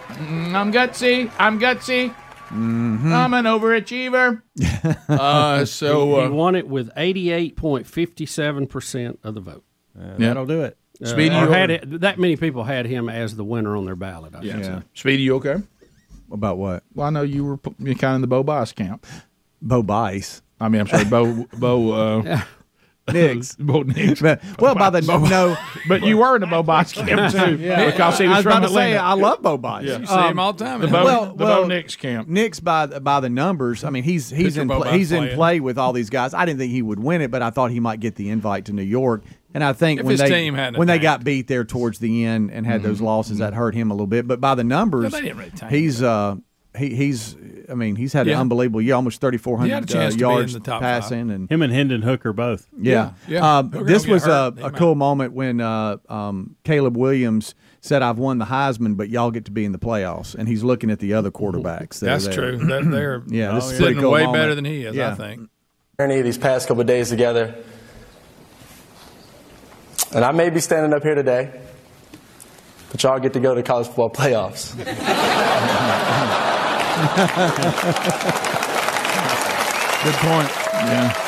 [0.09, 1.31] Mm, I'm gutsy.
[1.39, 2.13] I'm gutsy.
[2.51, 4.41] I'm an overachiever.
[5.09, 9.63] uh, so he, he uh, won it with 88.57 percent of the vote.
[9.97, 10.13] yeah.
[10.17, 10.77] That'll do it.
[11.01, 13.95] Uh, Speedy, you had it, that many people had him as the winner on their
[13.95, 14.33] ballot.
[14.35, 14.81] I should Yeah.
[14.93, 15.57] Speedy, you okay?
[16.31, 16.83] About what?
[16.93, 19.05] Well, I know you were you're kind of in the Bo Bice camp.
[19.61, 20.41] Bo Bice.
[20.59, 22.41] I mean, I'm sorry, Bo Bo uh,
[23.11, 23.55] Nix.
[23.59, 24.21] Bo Nix.
[24.21, 27.89] But, well, by the no, But you were in the Bo Bice camp too, yeah.
[27.91, 29.85] because he I was, was from about to say I love Bo Bice.
[29.85, 29.99] Yeah.
[29.99, 30.81] You see him all the time.
[30.81, 32.27] the in Bo, Well, the well, Bo Nix camp.
[32.27, 33.83] Nix by the, by the numbers.
[33.83, 36.09] I mean, he's he's Picture in Bo pl- Bice he's in play with all these
[36.09, 36.33] guys.
[36.33, 38.65] I didn't think he would win it, but I thought he might get the invite
[38.65, 39.23] to New York.
[39.53, 42.25] And I think If when they team hadn't when they got beat there towards the
[42.25, 44.27] end and had those losses, that hurt him a little bit.
[44.27, 46.35] But by the numbers, Yeah, really he's uh
[46.77, 47.35] he, he's
[47.69, 48.35] I mean he's had Yeah.
[48.35, 50.53] an unbelievable year, almost thirty four He hundred had a chance uh, to in yards
[50.53, 52.67] the top passing and Him and Hendon Hooker both.
[52.79, 53.11] yeah.
[53.27, 53.57] Yeah, yeah.
[53.59, 58.17] Um, Hooker this was a, a cool moment when uh, um, Caleb Williams said, I've
[58.17, 60.35] won the Heisman, but y'all get to be in the playoffs.
[60.35, 61.99] And he's looking at the other quarterbacks.
[61.99, 62.33] that are That's there.
[62.33, 62.57] true.
[62.67, 64.41] That, they're Yeah, this is sitting pretty cool way moment.
[64.43, 64.95] better than he is.
[64.95, 65.11] Yeah.
[65.11, 65.49] I think.
[65.99, 67.55] journey these past couple of days together.
[70.13, 71.51] And I may be standing up here today,
[72.91, 74.73] but y'all get to go to college football playoffs.
[80.03, 80.49] Good point.
[80.73, 81.23] Yeah.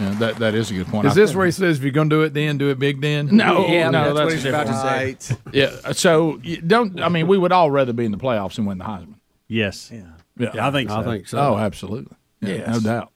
[0.00, 1.06] Yeah, that that is a good point.
[1.06, 2.78] Is I- this where he says if you're going to do it, then do it
[2.78, 3.00] big?
[3.00, 5.20] Then No, Yeah, no, that's that's, what he's about different.
[5.20, 5.36] to say.
[5.46, 5.54] Right.
[5.86, 7.00] Yeah, so you don't.
[7.00, 9.14] I mean, we would all rather be in the playoffs and win the Heisman.
[9.48, 9.90] Yes.
[9.92, 10.02] Yeah.
[10.38, 10.96] Yeah, Yeah, I think so.
[10.96, 11.38] I think so.
[11.38, 12.16] Oh, absolutely.
[12.40, 12.68] Yeah, Yes.
[12.68, 13.12] no doubt.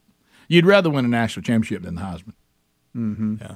[0.48, 2.32] You'd rather win a national championship than the Heisman.
[2.96, 3.34] Mm-hmm.
[3.40, 3.54] Yeah,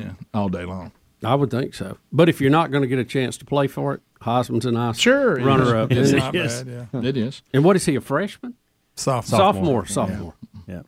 [0.00, 0.92] yeah, all day long.
[1.24, 1.98] I would think so.
[2.10, 4.72] But if you're not going to get a chance to play for it, Heisman's a
[4.72, 5.90] nice Sure, runner up.
[5.92, 6.66] It's isn't not it?
[6.66, 6.88] bad.
[6.92, 7.00] Yeah.
[7.08, 7.42] It is.
[7.52, 8.54] And what is he, a freshman?
[8.94, 9.38] Sophomore.
[9.38, 9.86] Sophomore.
[9.86, 10.34] Sophomore.
[10.66, 10.82] Yeah.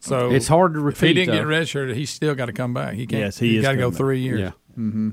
[0.00, 2.94] So It's hard to If he didn't get redshirted, he's still got to come back.
[2.94, 3.20] He can't.
[3.24, 3.96] Yes, he he's is got to go back.
[3.98, 4.40] three years.
[4.40, 4.50] Yeah.
[4.78, 5.10] Mm-hmm.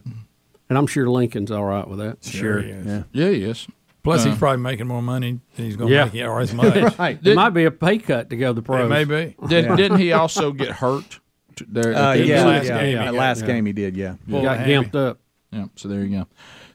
[0.69, 2.23] And I'm sure Lincoln's all right with that.
[2.23, 2.86] Sure he is.
[2.86, 3.03] Yeah.
[3.11, 3.67] Yeah, he is.
[4.03, 6.05] Plus, Uh, he's probably making more money than he's going to Yeah.
[6.05, 6.97] make or as much.
[6.99, 7.17] Right.
[7.25, 8.86] It might be a pay cut to go to the pros.
[8.86, 9.36] It may be.
[9.47, 9.75] Did, Yeah.
[9.75, 11.19] Didn't he also get hurt?
[11.67, 12.95] There, Uh, yeah, last yeah, game?
[12.95, 13.11] yeah.
[13.11, 13.47] he last yeah.
[13.47, 14.15] game he did, yeah.
[14.25, 14.86] He got of hammy.
[14.88, 15.19] gimped up.
[15.51, 16.27] Yeah, so there you go.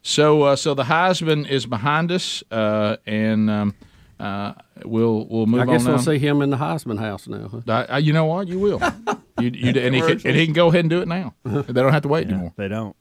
[0.09, 3.75] So, uh, so the Heisman is behind us, uh, and um,
[4.19, 4.53] Uh,
[4.85, 5.69] we'll we'll move on.
[5.69, 5.89] I guess on.
[5.89, 6.03] we'll now.
[6.03, 7.49] see him in the Heisman house now.
[7.49, 7.61] Huh?
[7.69, 8.49] Uh, uh, you know what?
[8.49, 8.81] You will.
[9.39, 11.35] you, you, and, he can, and he can go ahead and do it now.
[11.45, 12.53] They don't have to wait anymore.
[12.57, 12.97] They don't.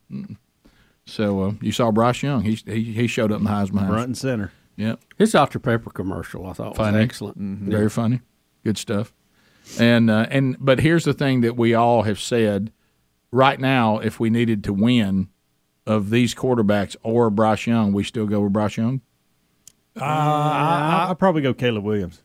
[1.06, 2.44] So uh, you saw Bryce Young.
[2.44, 3.90] He, he he showed up in the Heisman house.
[3.90, 4.52] Front and center.
[4.76, 5.00] Yep.
[5.18, 7.00] His Dr Pepper commercial I thought was Funny.
[7.00, 7.38] excellent.
[7.38, 8.20] Very funny.
[8.66, 9.14] Good stuff.
[9.80, 12.72] And uh, and but here's the thing that we all have said.
[13.32, 15.30] Right now, if we needed to win
[15.88, 19.02] of these quarterbacks or Bryce Young, we still go with Bryce Young.
[20.00, 22.22] Uh, I, I'll probably go Caleb Williams.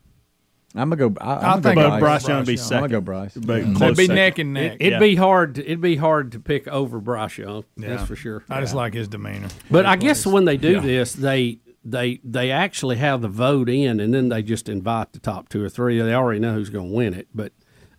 [0.75, 1.21] I'm gonna go.
[1.21, 2.81] I, I I'm think go Bryce Bryce Young would be I'm second.
[2.81, 3.35] gonna go Bryce.
[3.35, 3.75] But Mm-hmm.
[3.77, 4.15] close They'd be second.
[4.17, 4.77] neck and neck.
[4.81, 4.99] It'd Yeah.
[4.99, 5.59] be hard.
[5.59, 7.65] It'd be hard to pick over Bryce Young.
[7.77, 8.43] That's for sure.
[8.49, 9.49] I just like his demeanor.
[9.71, 10.81] But I guess when they do Yeah.
[10.81, 15.19] this, they they they actually have the vote in, and then they just invite the
[15.19, 15.99] top two or three.
[16.01, 17.29] They already know who's going to win it.
[17.35, 17.53] But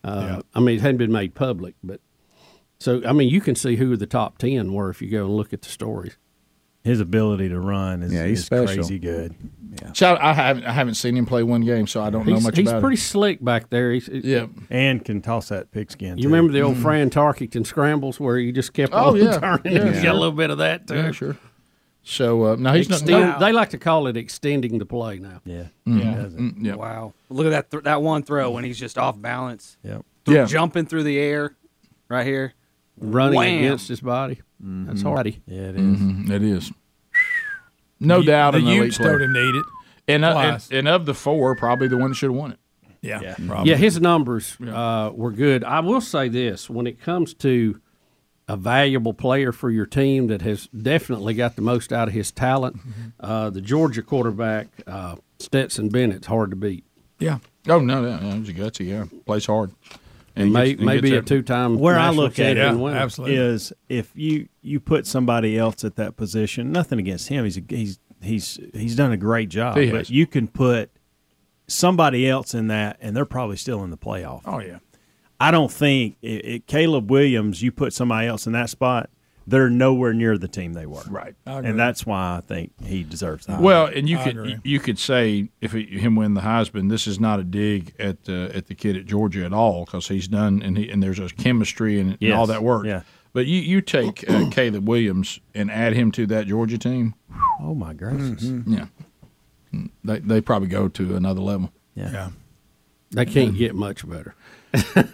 [0.03, 1.75] uh, I mean, it hadn't been made public.
[1.83, 1.99] But
[2.83, 5.35] so I mean, you can see who the top ten were if you go and
[5.35, 6.17] look at the stories.
[6.83, 9.33] His ability to run is, Yeah, he's is crazy good.
[9.93, 12.57] So I haven't I haven't seen him play one game, so I don't know much
[12.57, 13.05] he's about He's pretty him.
[13.05, 13.93] slick back there.
[13.93, 14.47] He's, Yeah.
[14.69, 16.17] And can toss that pigskin.
[16.17, 16.27] You too.
[16.29, 16.83] remember the old Mm-hmm.
[16.83, 19.39] Fran Tarkenton scrambles where you just kept Oh, on yeah.
[19.39, 19.73] turning?
[19.77, 20.03] Yeah, You sure.
[20.03, 20.95] got a little bit of that too.
[20.95, 21.37] Yeah, sure.
[22.03, 23.05] So uh, no, he's not.
[23.05, 25.39] No- They like to call it extending the play now.
[25.45, 25.67] Yeah.
[25.87, 26.75] Mm, mm, yeah.
[26.75, 27.13] Wow.
[27.29, 29.77] Look at that th- that one throw when he's just off balance.
[29.83, 30.05] Yep.
[30.25, 30.45] Th- Yeah.
[30.45, 31.55] Jumping through the air
[32.09, 32.53] right here.
[32.99, 33.57] Running Wham.
[33.59, 34.39] against his body.
[34.59, 35.41] That's hardy.
[35.47, 35.81] Yeah, it is.
[35.81, 36.71] Mhm, it is.
[37.99, 38.51] No The- doubt.
[38.51, 39.19] the an elite Utes player.
[39.19, 39.65] don't need it.
[40.07, 42.59] And, uh, and and of the four, probably the one that should have won it.
[43.01, 43.35] Yeah, Yeah.
[43.47, 43.71] probably.
[43.71, 45.63] Yeah, his numbers uh, were good.
[45.63, 47.79] I will say this: when it comes to
[48.47, 52.31] a valuable player for your team that has definitely got the most out of his
[52.31, 52.77] talent,
[53.19, 56.83] uh, the Georgia quarterback uh, Stetson Bennett's hard to beat.
[57.19, 57.39] Yeah.
[57.69, 58.87] Oh no, no, no he's a gutsy.
[58.87, 59.71] Yeah, plays hard.
[60.35, 62.97] And may, gets- maybe a two-time Where I look at champion it winner.
[62.97, 63.35] absolutely.
[63.37, 66.71] is if you you put somebody else at that position.
[66.71, 67.43] Nothing against him.
[67.43, 69.77] He's a, he's he's he's done a great job.
[69.77, 70.09] He but has.
[70.09, 70.89] you can put
[71.67, 74.41] somebody else in that, and they're probably still in the playoff.
[74.45, 74.79] Oh yeah.
[75.39, 77.61] I don't think it, it, Caleb Williams.
[77.61, 79.09] You put somebody else in that spot,
[79.47, 81.03] they're nowhere near the team they were.
[81.09, 81.35] Right.
[81.45, 83.59] And that's why I think he deserves that.
[83.61, 84.59] Well, and you I could agree.
[84.63, 88.17] you could say if he, him win the Heisman, this is not a dig at
[88.29, 91.19] uh, at the kid at Georgia at all because he's done and he, and there's
[91.19, 92.85] a chemistry and, and all that work.
[92.85, 93.01] Yeah.
[93.33, 97.15] But you you take uh, Caleb Williams and add him to that Georgia team,
[97.61, 98.43] oh my gracious.
[98.43, 98.85] yeah,
[99.73, 101.71] Mm, they they probably go to another level.
[101.95, 102.11] Yeah.
[102.11, 102.29] Yeah.
[103.11, 104.33] They can't get much better.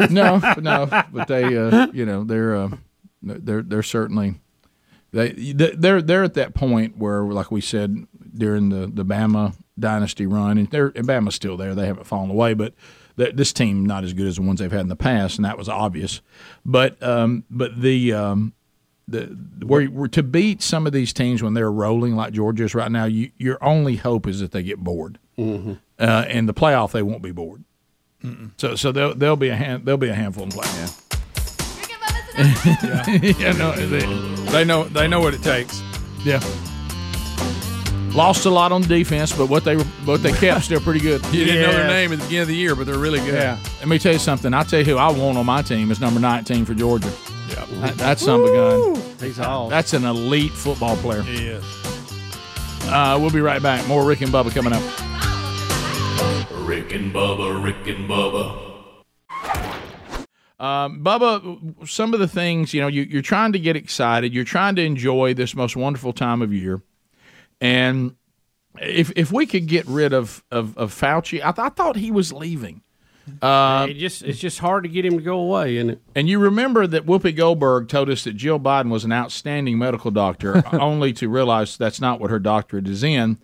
[0.09, 2.69] no, no, but they, uh, you know, they're uh,
[3.21, 4.35] they're they're certainly
[5.11, 10.25] they they're they're at that point where, like we said during the the Bama dynasty
[10.25, 11.73] run, and they're and Bama's still there.
[11.73, 12.73] They haven't fallen away, but
[13.17, 15.45] th- this team not as good as the ones they've had in the past, and
[15.45, 16.21] that was obvious.
[16.65, 18.53] But um, but the um,
[19.07, 19.25] the
[19.65, 23.05] where, where to beat some of these teams when they're rolling like Georgia's right now,
[23.05, 25.17] you, your only hope is that they get bored.
[25.37, 25.73] Mm-hmm.
[25.97, 27.63] Uh, in the playoff, they won't be bored.
[28.57, 30.67] So so they'll they'll be a hand, they'll be a handful in play.
[30.75, 30.89] yeah.
[33.39, 33.99] yeah, no, they,
[34.51, 35.81] They know they know what it takes.
[36.23, 36.39] yeah.
[38.15, 41.23] Lost a lot on defense, but what they what they kept still pretty good.
[41.33, 41.93] You didn't know their Yeah.
[41.93, 43.33] name at the beginning of the year, but they're really good.
[43.35, 43.59] Yeah.
[43.79, 44.53] Let me tell you something.
[44.53, 47.11] I'll tell you who I want on my team is number 19 for Georgia.
[47.49, 47.65] Yeah.
[47.81, 49.01] That, that's son of a gun.
[49.19, 49.69] He's all.
[49.69, 51.21] That's an elite football player.
[51.21, 51.63] He is.
[52.85, 53.85] Uh, we'll be right back.
[53.87, 54.81] More Rick and Bubba coming up.
[56.67, 58.68] Rick and Bubba, Rick and Bubba.
[60.59, 64.33] Um, Bubba, some of the things, you know, you, you're trying to get excited.
[64.33, 66.81] You're trying to enjoy this most wonderful time of year.
[67.61, 68.15] And
[68.81, 72.11] if if we could get rid of, of, of Fauci, I, th- I thought he
[72.11, 72.81] was leaving.
[73.41, 76.01] Uh, it just it's just hard to get him to go away, and it?
[76.15, 80.09] And you remember that Whoopi Goldberg told us that Jill Biden was an outstanding medical
[80.11, 83.37] doctor, only to realize that's not what her doctorate is in.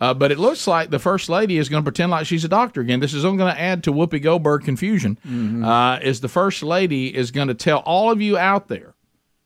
[0.00, 2.48] Uh, but it looks like the first lady is going to pretend like she's a
[2.48, 3.00] doctor again.
[3.00, 5.18] This is only going to add to Whoopi Goldberg confusion.
[5.64, 8.94] Uh, is the first lady is going to tell all of you out there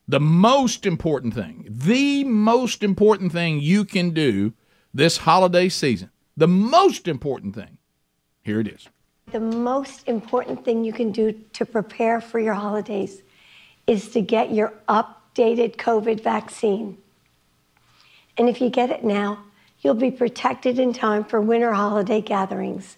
[0.08, 4.52] the most important thing, the most important thing you can do
[4.92, 6.10] this holiday season.
[6.36, 7.78] The most important thing.
[8.42, 8.88] Here it is.
[9.30, 13.22] The most important thing you can do to prepare for your holidays
[13.86, 16.98] is to get your updated COVID vaccine.
[18.36, 19.44] And if you get it now,
[19.80, 22.96] you'll be protected in time for winter holiday gatherings.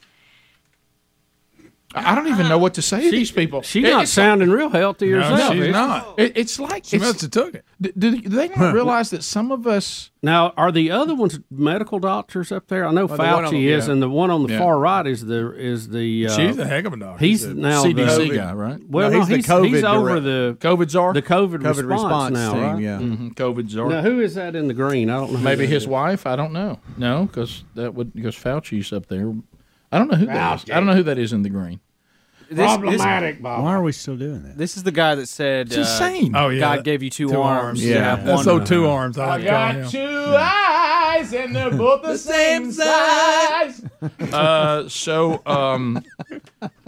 [1.94, 3.62] I don't even know what to say to these people.
[3.62, 5.54] She's It- not it's sounding real healthy No, herself.
[5.54, 6.14] she's is not.
[6.18, 7.64] It, it's like She it's, must have took it.
[7.80, 10.10] Do, do they not realize that some of us?
[10.24, 12.86] Now, are the other ones medical doctors up there?
[12.86, 13.92] I know Well, Fauci on the- is, yeah.
[13.92, 14.58] and the one on the Yeah.
[14.60, 16.28] far right is the is the.
[16.28, 17.24] Uh, She's a heck of a doctor.
[17.24, 18.80] He's He's now CDC the, guy, right?
[18.88, 21.12] Well, No, no, he's he's, the COVID he's over the COVID czar?
[21.12, 22.82] the COVID, COVID response, response now, team, right?
[22.82, 22.98] yeah.
[22.98, 23.88] Mhm, COVID czar.
[23.88, 25.10] Now, who is that in the green?
[25.10, 25.38] I don't know.
[25.40, 26.24] Maybe his wife.
[26.26, 26.78] I don't know.
[26.96, 29.34] No, because that would because Fauci's up there.
[29.92, 30.70] I don't know who that is.
[30.70, 31.80] I don't know who that is in the green.
[32.54, 33.62] Problematic, Bob.
[33.64, 34.58] Why are we still doing that?
[34.58, 36.34] This is the guy that said, It's insane.
[36.34, 36.60] Uh, Oh, yeah.
[36.60, 37.64] God gave you two, Two arms.
[37.64, 37.84] arms.
[37.84, 38.16] You Yeah.
[38.16, 38.44] have That's one.
[38.44, 39.16] so two arms.
[39.16, 39.88] I I got him.
[39.88, 43.82] two eyes and they're both the same size.
[44.32, 46.02] Uh, so um,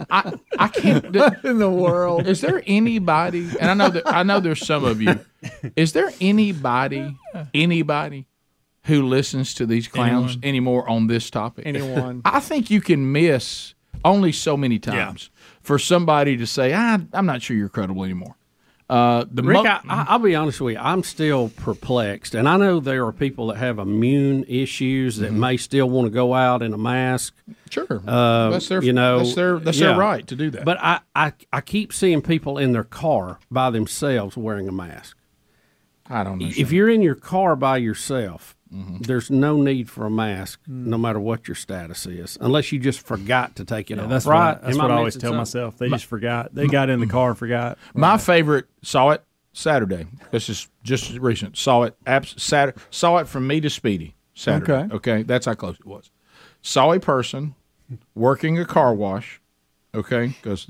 [0.09, 1.11] I I can't.
[1.13, 2.27] Do in the world?
[2.27, 3.47] Is there anybody?
[3.59, 5.19] And I know that I know there's some of you.
[5.77, 7.15] Is there anybody
[7.53, 8.25] anybody
[8.85, 10.43] who listens to these clowns Anyone?
[10.43, 11.65] anymore on this topic?
[11.65, 12.21] Anyone.
[12.25, 13.73] I think you can miss
[14.03, 15.29] only so many times
[15.61, 18.35] for somebody to say, ah, "I'm not sure you're credible anymore."
[18.87, 20.79] Uh, the Rick, mo- I, I, I'll be honest with you.
[20.79, 25.57] I'm still perplexed, and I know there are people that have immune issues that may
[25.57, 27.33] still want to go out in a mask.
[27.71, 30.65] Sure, uh, That's their- you know that's their- that's their right to do that.
[30.65, 35.17] But I, I, I keep seeing people in their car by themselves wearing a mask.
[36.07, 36.45] I don't know.
[36.55, 38.97] If you're in your car by yourself, Mm-hmm.
[39.03, 42.99] there's no need for a mask, no matter what your status is, unless you just
[42.99, 44.09] forgot to take it Yeah, off.
[44.09, 44.53] that's right.
[44.55, 45.37] what, that's Am what I missing always tell something?
[45.37, 45.77] myself.
[45.77, 46.53] They just forgot.
[46.53, 47.77] They got in the car and forgot.
[47.93, 49.23] My favorite saw it
[49.53, 50.07] Saturday.
[50.31, 51.55] This is just recent.
[51.57, 52.77] Saw it abs- Saturday.
[52.89, 54.73] Saw it from me to Speedy Saturday.
[54.73, 54.95] Okay.
[54.95, 56.11] Okay, that's how close it was.
[56.61, 57.55] Saw a person
[58.15, 59.39] working a car wash.
[59.95, 60.67] Okay, because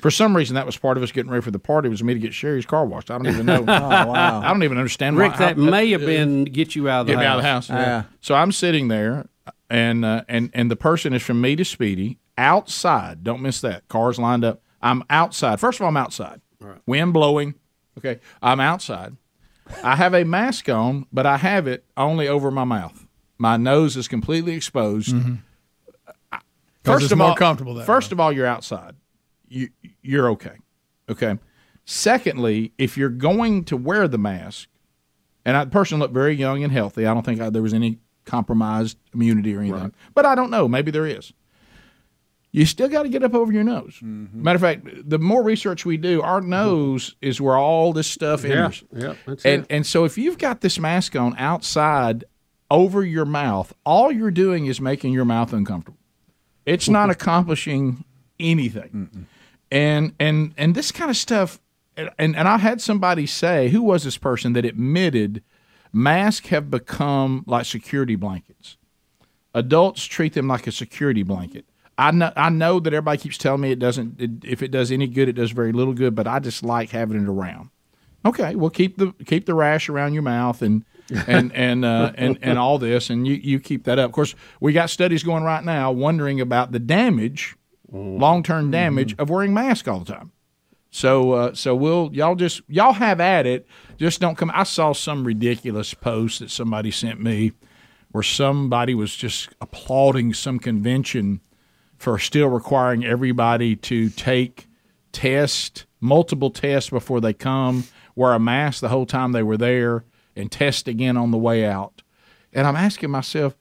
[0.00, 2.14] for some reason that was part of us getting ready for the party was me
[2.14, 3.10] to get Sherry's car washed.
[3.10, 3.58] I don't even know.
[3.68, 4.40] Oh, wow.
[4.40, 5.16] I don't even understand.
[5.18, 7.16] Rick, why, that how- may have been get you out of the house.
[7.16, 7.68] get me out of the house.
[7.70, 8.02] Yeah.
[8.20, 9.28] So I'm sitting there,
[9.68, 13.22] and uh, and and the person is from me to Speedy outside.
[13.24, 13.86] Don't miss that.
[13.88, 14.62] Cars lined up.
[14.80, 15.60] I'm outside.
[15.60, 16.40] First of all, I'm outside.
[16.60, 16.78] Right.
[16.86, 17.54] Wind blowing.
[17.98, 19.16] Okay, I'm outside.
[19.82, 23.06] I have a mask on, but I have it only over my mouth.
[23.36, 25.14] My nose is completely exposed.
[25.14, 25.38] Because
[26.96, 28.94] it's of more all, comfortable that First of all, you're outside.
[29.48, 29.68] You
[30.02, 30.56] you're okay.
[31.08, 31.38] Okay.
[31.84, 34.68] Secondly, if you're going to wear the mask,
[35.44, 37.98] and that person looked very young and healthy, I don't think I, there was any
[38.26, 39.94] compromised immunity or anything.
[40.14, 40.68] But I don't know.
[40.68, 41.32] Maybe there is.
[42.50, 43.98] You still got to get up over your nose.
[44.02, 44.42] Mm-hmm.
[44.42, 48.42] Matter of fact, the more research we do, our nose is where all this stuff
[48.42, 48.84] Yeah, enters.
[48.94, 49.66] yeah, that's and it.
[49.70, 52.24] and so if you've got this mask on outside
[52.70, 55.97] over your mouth, all you're doing is making your mouth uncomfortable.
[56.68, 58.04] It's not accomplishing
[58.38, 59.26] anything.
[59.70, 61.60] And and and this kind of stuff
[61.96, 65.42] and and I had somebody say, who was this person that admitted
[65.92, 68.76] masks have become like security blankets.
[69.54, 71.64] Adults treat them like a security blanket.
[71.96, 74.92] I know I know that everybody keeps telling me it doesn't it, if it does
[74.92, 77.70] any good it does very little good, but I just like having it around.
[78.24, 80.84] Okay, well keep the keep the rash around your mouth and
[81.26, 84.06] and and uh, and and all this, and you you keep that up.
[84.06, 87.56] Of course, we got studies going right now wondering about the damage,
[87.90, 90.32] long term damage of wearing masks all the time.
[90.90, 93.66] So uh, so we'll y'all just y'all have at it.
[93.96, 94.50] Just don't come.
[94.54, 97.52] I saw some ridiculous post that somebody sent me
[98.10, 101.40] where somebody was just applauding some convention
[101.98, 104.66] for still requiring everybody to take
[105.12, 107.84] test multiple tests before they come,
[108.14, 110.04] wear a mask the whole time they were there,
[110.38, 112.02] and test again on the way out.
[112.52, 113.56] And I'm asking myself,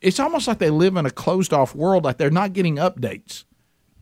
[0.00, 3.44] it's almost like they live in a closed off world, like they're not getting updates.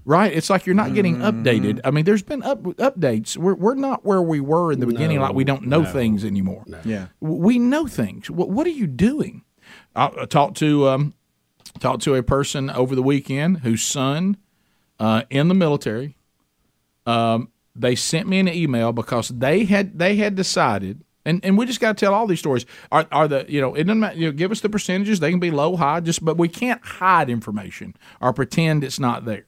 [0.06, 0.34] Right?
[0.34, 1.80] It's like you're not getting updated.
[1.82, 3.38] I mean, there's been up, updates.
[3.38, 5.90] We're, we're not where we were in the beginning, like we don't know no.
[5.90, 6.62] things anymore.
[6.84, 7.06] Yeah.
[7.20, 8.30] We know things.
[8.30, 9.44] What, what are you doing?
[9.96, 11.14] I, I talked to um,
[11.78, 14.36] talked to a person over the weekend whose son
[15.00, 16.18] uh, in the military.
[17.06, 21.66] Um, they sent me an email because they had they had decided, and, and we
[21.66, 22.66] just got to tell all these stories.
[22.92, 24.16] Are, are the you know it doesn't matter.
[24.16, 25.20] You know, give us the percentages.
[25.20, 29.24] They can be low, high, just but we can't hide information or pretend it's not
[29.24, 29.46] there.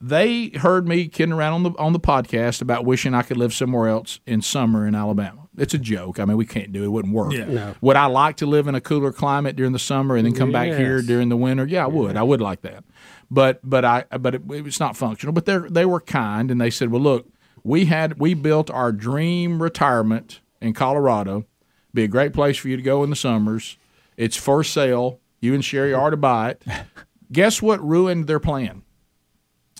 [0.00, 3.54] They heard me kidding around on the on the podcast about wishing I could live
[3.54, 5.48] somewhere else in summer in Alabama.
[5.56, 6.18] It's a joke.
[6.18, 6.86] I mean, we can't do it.
[6.86, 7.32] It wouldn't work.
[7.32, 7.44] Yeah.
[7.44, 7.74] No.
[7.82, 10.50] Would I like to live in a cooler climate during the summer and then come
[10.50, 11.66] back here during the winter?
[11.66, 12.16] Yeah, I would.
[12.16, 12.84] I would like that.
[13.30, 15.32] But but I but it, it's not functional.
[15.32, 17.28] But they they were kind and they said, well, look,
[17.62, 21.44] we had we built our dream retirement in Colorado.
[21.92, 23.76] Be a great place for you to go in the summers.
[24.16, 25.20] It's for sale.
[25.40, 26.62] You and Sherry are to buy it.
[27.32, 28.82] Guess what ruined their plan?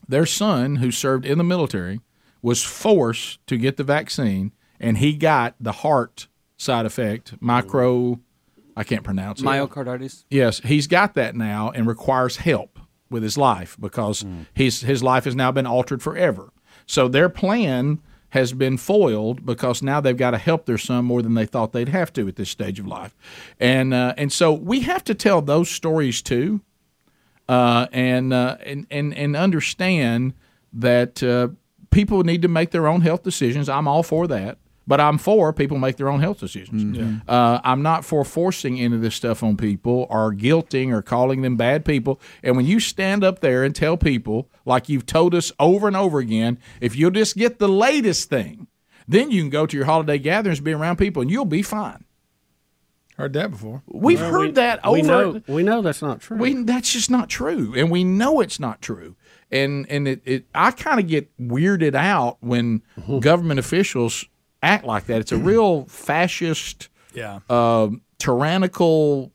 [0.08, 2.00] Their son, who served in the military,
[2.42, 6.26] was forced to get the vaccine, and he got the heart
[6.56, 8.20] side effect, micro.
[8.76, 9.44] I can't pronounce it.
[9.44, 10.24] Myocarditis.
[10.30, 12.78] Yes, he's got that now and requires help
[13.10, 14.42] with his life because hmm.
[14.54, 16.52] his his life has now been altered forever.
[16.86, 18.00] So their plan
[18.32, 21.72] has been foiled because now they've got to help their son more than they thought
[21.72, 23.14] they'd have to at this stage of life,
[23.60, 26.62] and uh, and so we have to tell those stories too,
[27.48, 30.32] uh, and, uh, and and and understand
[30.72, 31.48] that uh,
[31.90, 33.68] people need to make their own health decisions.
[33.68, 34.56] I'm all for that.
[34.86, 37.22] But I'm for people make their own health decisions.
[37.28, 41.42] Uh, I'm not for forcing any of this stuff on people or guilting or calling
[41.42, 42.20] them bad people.
[42.42, 45.96] And when you stand up there and tell people, like you've told us over and
[45.96, 48.66] over again, if you'll just get the latest thing,
[49.06, 52.04] then you can go to your holiday gatherings, be around people, and you'll be fine.
[53.16, 53.82] Heard that before.
[53.86, 54.92] We've Well, heard we- that over.
[54.94, 56.38] we know- we know that's not true.
[56.38, 59.16] We, that's just not true, and we know it's not true.
[59.50, 63.18] And and it, it I kind of get weirded out when Mm-hmm.
[63.18, 64.24] government officials
[64.62, 65.20] act like that.
[65.20, 67.40] It's a real fascist, Yeah.
[67.50, 69.32] uh, tyrannical,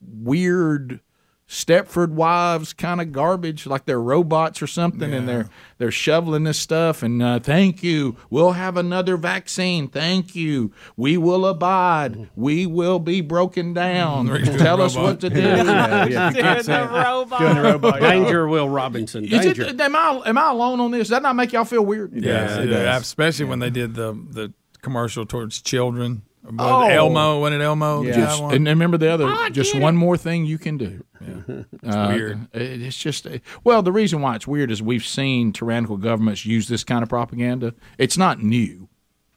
[0.00, 1.00] weird.
[1.48, 5.48] Stepford wives kind of garbage, like they're robots or something, and they're
[5.78, 7.04] they're shoveling this stuff.
[7.04, 9.86] And uh, thank you, we'll have another vaccine.
[9.86, 12.30] Thank you, we will abide.
[12.34, 14.26] We will be broken down.
[14.58, 15.36] Tell us what to do.
[15.46, 16.66] Yeah, yeah, you can't.
[16.66, 18.00] Doing the robot.
[18.00, 19.24] Danger, Will Robinson.
[19.24, 19.64] Danger.
[19.64, 21.02] it, am I am I alone on this?
[21.02, 22.12] Does that not make y'all feel weird?
[22.12, 24.52] Yeah, yeah, especially when they did the the
[24.82, 26.22] commercial towards children.
[26.46, 26.82] Was it Oh.
[26.88, 28.04] Elmo, wasn't it Elmo?
[28.04, 28.54] the Just- one?
[28.54, 29.98] and remember the other, I just one it.
[29.98, 31.04] more thing you can do.
[31.82, 32.46] It's Uh, weird.
[32.52, 33.26] it- It's just
[33.64, 37.08] well, the reason why it's weird is we've seen tyrannical governments use this kind of
[37.08, 37.74] propaganda.
[37.98, 38.88] It's not new.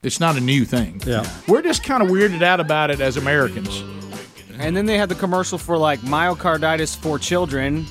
[0.03, 1.01] It's not a new thing.
[1.05, 1.25] Yeah.
[1.47, 3.83] We're just kind of weirded out about it as Americans.
[4.59, 7.85] And then they had the commercial for like myocarditis for children.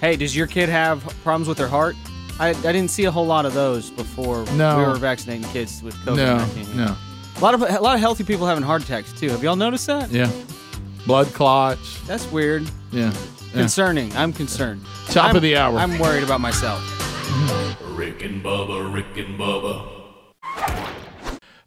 [0.00, 1.96] Hey, does your kid have problems with their heart?
[2.40, 4.78] I, I didn't see a whole lot of those before No.
[4.78, 6.76] we were vaccinating kids with COVID No, nineteen.
[6.76, 6.96] no.
[7.44, 9.28] A lot of a lot of healthy people having heart attacks too.
[9.28, 10.10] Have y'all noticed that?
[10.10, 10.30] Yeah.
[11.04, 12.00] Blood clots.
[12.06, 12.62] That's weird.
[12.90, 13.12] Yeah.
[13.12, 13.52] Yeah.
[13.52, 14.16] Concerning.
[14.16, 14.80] I'm concerned.
[15.08, 15.78] Top I'm- of the hour.
[15.78, 16.80] I'm worried about myself.
[17.98, 19.90] Rick and Bubba, Rick and Bubba.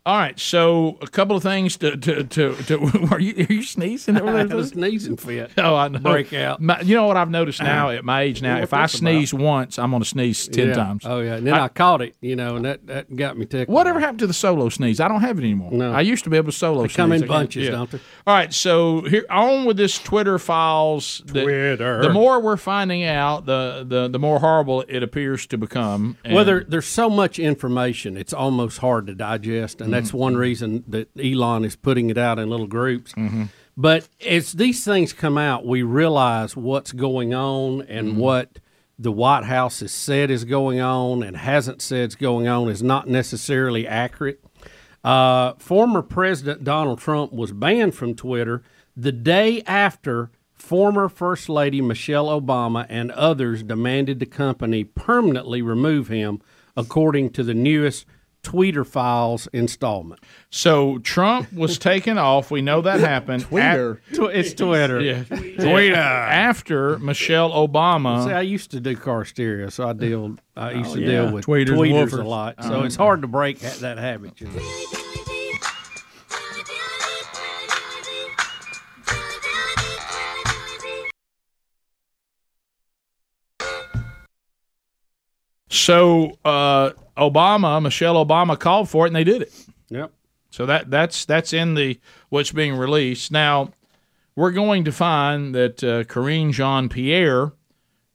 [0.07, 3.61] All right, so a couple of things to to to, to are you are you
[3.61, 4.15] sneezing?
[4.21, 5.51] I had a sneezing fit.
[5.57, 5.99] Oh, I know.
[5.99, 6.61] Breakout.
[6.61, 8.99] My- you know what I've noticed now at my age now, if I that's about.
[8.99, 10.75] sneeze once, I'm going to sneeze ten Yeah.
[10.75, 11.03] times.
[11.05, 13.75] Oh yeah, and then I, caught it, you know, and that, that got me tickled.
[13.75, 15.01] Whatever happened to the solo sneeze?
[15.01, 15.73] I don't have it anymore.
[15.73, 15.91] No.
[15.91, 16.95] I used to be able to solo They sneeze.
[16.95, 17.99] come in I can't- bunches, don't they?
[18.25, 21.21] All right, so here on with this Twitter files.
[21.25, 22.01] The, Twitter.
[22.01, 26.15] The more we're finding out, the the, the more horrible it appears to become.
[26.29, 30.17] well, there, there's so much information; it's almost hard to digest, and that's Mm-hmm.
[30.17, 33.13] one reason that Elon is putting it out in little groups.
[33.75, 38.19] But as these things come out, we realize what's going on and Mm-hmm.
[38.19, 38.59] what
[38.99, 42.81] the White House has said is going on and hasn't said is going on is
[42.81, 44.43] not necessarily accurate.
[45.03, 48.63] Uh, former President Donald Trump was banned from Twitter
[48.95, 56.07] the day after former First Lady Michelle Obama and others demanded the company permanently remove
[56.07, 56.41] him,
[56.75, 58.05] according to the newest
[58.47, 60.21] Tweeter Files installment.
[60.49, 62.49] So Trump was taken off.
[62.49, 63.43] We know that happened.
[63.43, 64.01] Twitter.
[64.13, 65.01] Tw- it's Twitter.
[65.01, 65.23] Yeah.
[65.23, 65.95] Twitter.
[65.95, 68.23] After Michelle Obama.
[68.25, 70.37] See, I used to do car stereo, so I deal.
[70.55, 71.07] I used Oh, to yeah.
[71.07, 72.83] deal with Tweeters tweeters, a lot, so Uh-huh.
[72.85, 74.39] it's hard to break ha- that habit.
[74.39, 74.61] You know?
[85.69, 89.53] So uh, Obama, Michelle Obama called for it, and they did it.
[89.89, 90.11] Yep.
[90.49, 91.99] So that that's that's in the
[92.29, 93.71] what's being released now.
[94.35, 97.53] We're going to find that uh, Karine Jean Pierre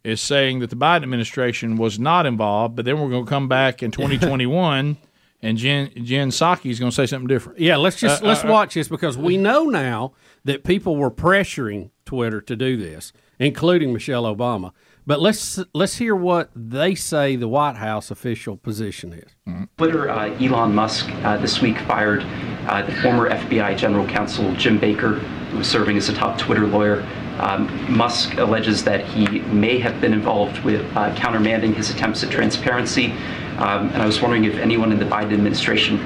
[0.04, 3.48] is saying that the Biden administration was not involved, but then we're going to come
[3.48, 4.96] back in 2021,
[5.42, 7.58] and Jen Jen Psaki is going to say something different.
[7.60, 10.12] Yeah, let's just Uh, let's uh, watch this because we know now
[10.44, 14.72] that people were pressuring Twitter to do this, including Michelle Obama.
[15.06, 19.68] But let's let's hear what they say the White House official position is.
[19.76, 22.22] Twitter, uh, Elon Musk uh, this week fired
[22.68, 26.66] uh, the former FBI general counsel Jim Baker, who was serving as a top Twitter
[26.66, 27.06] lawyer.
[27.38, 32.30] Um, Musk alleges that he may have been involved with uh, countermanding his attempts at
[32.30, 33.12] transparency.
[33.58, 35.98] Um, and I was wondering if anyone in the Biden administration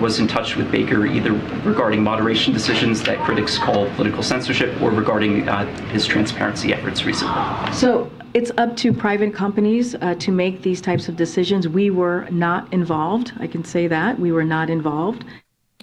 [0.00, 4.90] was in touch with Baker either regarding moderation decisions that critics call political censorship or
[4.90, 7.72] regarding uh, his transparency efforts recently.
[7.72, 11.68] So it's up to private companies uh, to make these types of decisions.
[11.68, 13.32] We were not involved.
[13.38, 14.18] I can say that.
[14.18, 15.24] We were not involved.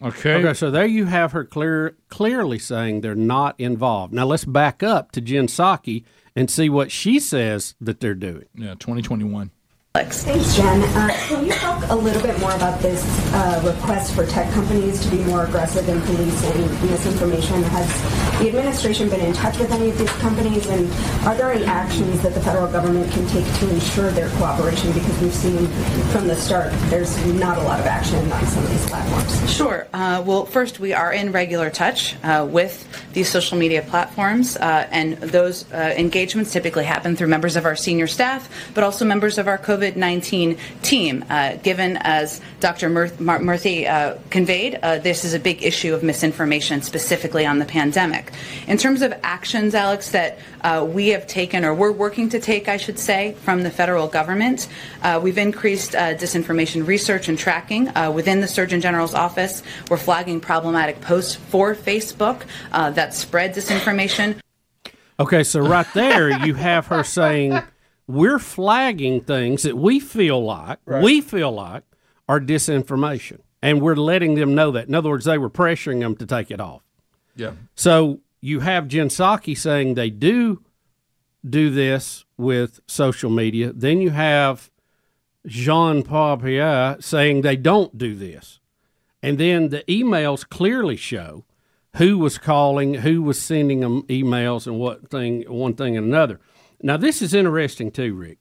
[0.02, 0.34] Okay.
[0.34, 4.14] Okay, so there you have her clear clearly saying they're not involved.
[4.14, 6.04] Now let's back up to Jen Psaki
[6.36, 8.46] and see what she says that they're doing.
[8.56, 9.52] Yeah, 2021.
[9.94, 10.82] Thanks, Jen.
[10.82, 13.04] Uh, can you talk a little bit more about this
[13.34, 17.62] uh, request for tech companies to be more aggressive in policing misinformation?
[17.64, 20.90] Has the administration been in touch with any of these companies, and
[21.28, 24.94] are there any actions that the federal government can take to ensure their cooperation?
[24.94, 25.68] Because we've seen
[26.14, 29.54] from the start there's not a lot of action on some of these platforms.
[29.54, 29.88] Sure.
[29.94, 34.88] Uh, well, first, we are in regular touch uh, with these social media platforms, uh,
[34.90, 39.38] and those uh, engagements typically happen through members of our senior staff, but also members
[39.38, 41.26] of our COVID 19 team.
[41.30, 42.90] Uh, given, as Dr.
[42.90, 47.66] Mur- Murthy uh, conveyed, uh, this is a big issue of misinformation, specifically on the
[47.66, 48.32] pandemic.
[48.68, 52.68] In terms of actions, Alex, that uh, we have taken, or we're working to take,
[52.68, 54.68] I should say, from the federal government,
[55.02, 59.64] uh, we've increased uh, disinformation research and tracking within the Surgeon General's office.
[59.90, 64.40] We're flagging problematic posts for Facebook that spread disinformation.
[65.20, 67.62] Okay, so right there you have her saying
[68.14, 71.84] we're flagging things that we feel like we feel like
[72.28, 74.88] are disinformation, and we're letting them know that.
[74.88, 76.82] In other words, they were pressuring them to take it off.
[77.36, 77.52] Yeah.
[77.76, 80.64] So you have Jen Psaki saying they do
[81.48, 83.74] do this with social media.
[83.74, 84.70] Then you have
[85.46, 88.60] Jean Paul Pierre saying they don't do this.
[89.24, 91.46] And then the emails clearly show
[91.98, 96.40] who was calling, who was sending them emails, and what thing, one thing and another.
[96.84, 98.40] Now, this is interesting too, Rick.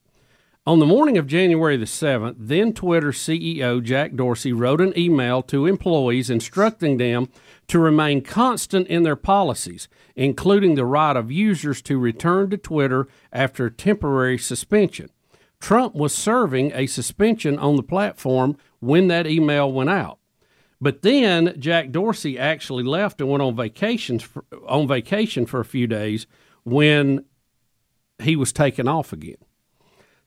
[0.67, 5.43] On the morning of January the 7th, then Twitter CEO Jack Dorsey wrote an email
[5.45, 7.29] to employees instructing them
[7.69, 13.09] to remain constant in their policies, including the right of users to return to Twitter
[13.33, 15.09] after temporary suspension.
[15.61, 20.19] Trump was serving a suspension on the platform when that email went out.
[20.81, 25.65] But then Jack Dorsey actually left and went on vacations for, on vacation for a
[25.65, 26.27] few days
[26.65, 27.25] when
[28.23, 29.37] he was taken off again.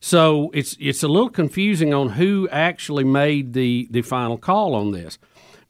[0.00, 4.90] So it's it's a little confusing on who actually made the the final call on
[4.90, 5.18] this.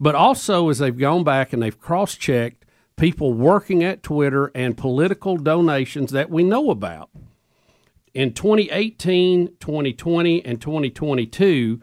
[0.01, 2.65] But also as they've gone back and they've cross-checked
[2.97, 7.11] people working at Twitter and political donations that we know about.
[8.13, 11.81] In 2018, 2020 and 2022,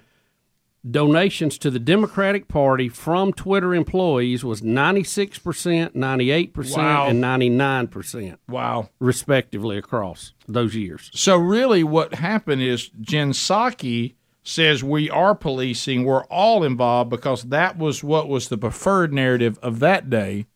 [0.89, 7.07] donations to the Democratic Party from Twitter employees was 96%, 98%, Wow.
[7.07, 8.37] and 99%.
[8.49, 8.89] Wow.
[8.99, 11.11] Respectively across those years.
[11.13, 16.03] So really, what happened is Jen Psaki says we are policing.
[16.03, 20.47] We're all involved because that was what was the preferred narrative of that day.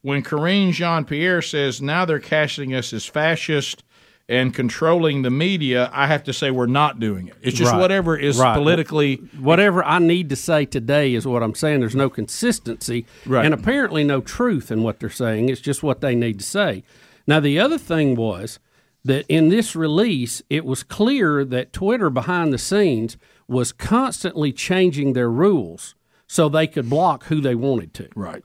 [0.00, 3.84] When Karine Jean Pierre says now they're casting us as fascist
[4.28, 7.34] and controlling the media, I have to say we're not doing it.
[7.42, 7.80] It's just Right.
[7.80, 8.54] whatever is Right.
[8.54, 9.16] politically.
[9.38, 11.80] Whatever I need to say today is what I'm saying.
[11.80, 13.44] There's no consistency Right.
[13.44, 15.48] and apparently no truth in what they're saying.
[15.48, 16.82] It's just what they need to say.
[17.26, 18.58] Now, the other thing was
[19.04, 23.16] that in this release, it was clear that Twitter behind the scenes
[23.48, 25.94] was constantly changing their rules
[26.28, 28.08] so they could block who they wanted to.
[28.14, 28.42] Right.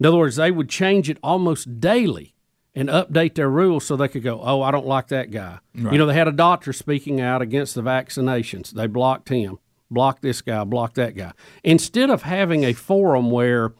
[0.00, 2.34] In other words, they would change it almost daily
[2.78, 5.58] and update their rules so they could go, oh, I don't like that guy.
[5.74, 5.92] Right.
[5.92, 8.70] You know, they had a doctor speaking out against the vaccinations.
[8.70, 9.58] They blocked him,
[9.90, 11.32] blocked this guy, blocked that guy.
[11.64, 13.72] Instead of having a forum where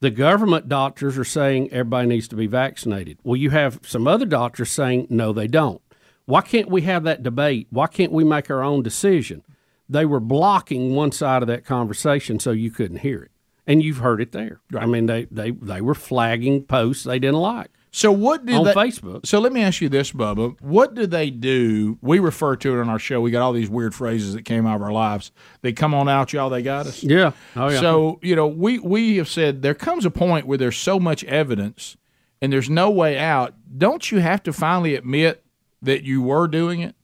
[0.00, 4.24] the government doctors are saying everybody needs to be vaccinated, well, you have some other
[4.26, 5.82] doctors saying no, they don't.
[6.24, 7.66] Why can't we have that debate?
[7.70, 9.42] Why can't we make our own decision?
[9.88, 13.32] They were blocking one side of that conversation so you couldn't hear it.
[13.66, 14.60] And you've heard it there.
[14.78, 17.70] I mean, they, they, they were flagging posts they didn't like.
[17.98, 19.26] So what did on they, Facebook?
[19.26, 20.54] So let me ask you this, Bubba.
[20.60, 21.98] What do they do?
[22.00, 23.20] We refer to it on our show.
[23.20, 25.32] We got all these weird phrases that came out of our lives.
[25.62, 26.48] They come on out, y'all.
[26.48, 27.02] They got us.
[27.02, 27.32] Yeah.
[27.56, 27.80] Oh, yeah.
[27.80, 31.24] So you know, we we have said there comes a point where there's so much
[31.24, 31.96] evidence
[32.40, 33.54] and there's no way out.
[33.76, 35.44] Don't you have to finally admit
[35.82, 36.94] that you were doing it?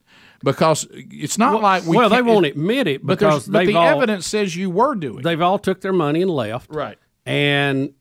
[0.45, 4.29] Because it's not like we well, they won't admit it because but the all- evidence
[4.29, 5.19] says you were doing.
[5.19, 5.23] it.
[5.25, 6.73] They've all took their money and left.
[6.73, 6.99] Right.
[7.27, 7.95] And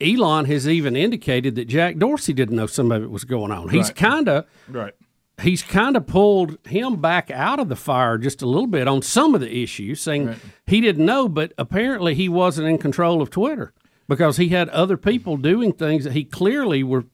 [0.00, 3.68] Elon has even indicated that Jack Dorsey didn't know some of it was going on.
[3.70, 3.96] He's Right.
[3.96, 4.94] kind of Right.
[5.42, 9.02] he's kind of pulled him back out of the fire just a little bit on
[9.02, 13.30] some of the issues, saying he didn't know, but apparently he wasn't in control of
[13.30, 13.72] Twitter
[14.08, 17.04] because he had other people doing things that he clearly were,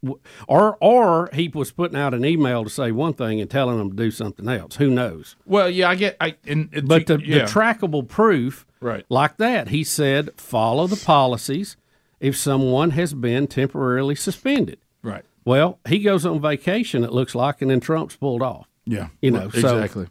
[0.47, 3.91] or or he was putting out an email to say one thing and telling them
[3.91, 4.77] to do something else.
[4.77, 5.37] Who knows?
[5.45, 6.17] Well, yeah, I get.
[6.21, 7.47] I and But the, yeah.
[7.47, 9.05] the trackable proof, Right.
[9.09, 11.77] like that, he said, follow the policies
[12.25, 14.79] if someone has been temporarily suspended.
[15.03, 15.25] Right.
[15.45, 18.67] Well, he goes on vacation, it looks like, and then Trump's pulled off.
[18.87, 20.07] Yeah, You know, so- exactly.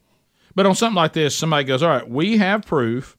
[0.56, 3.18] But on something like this, somebody goes, "All right, we have proof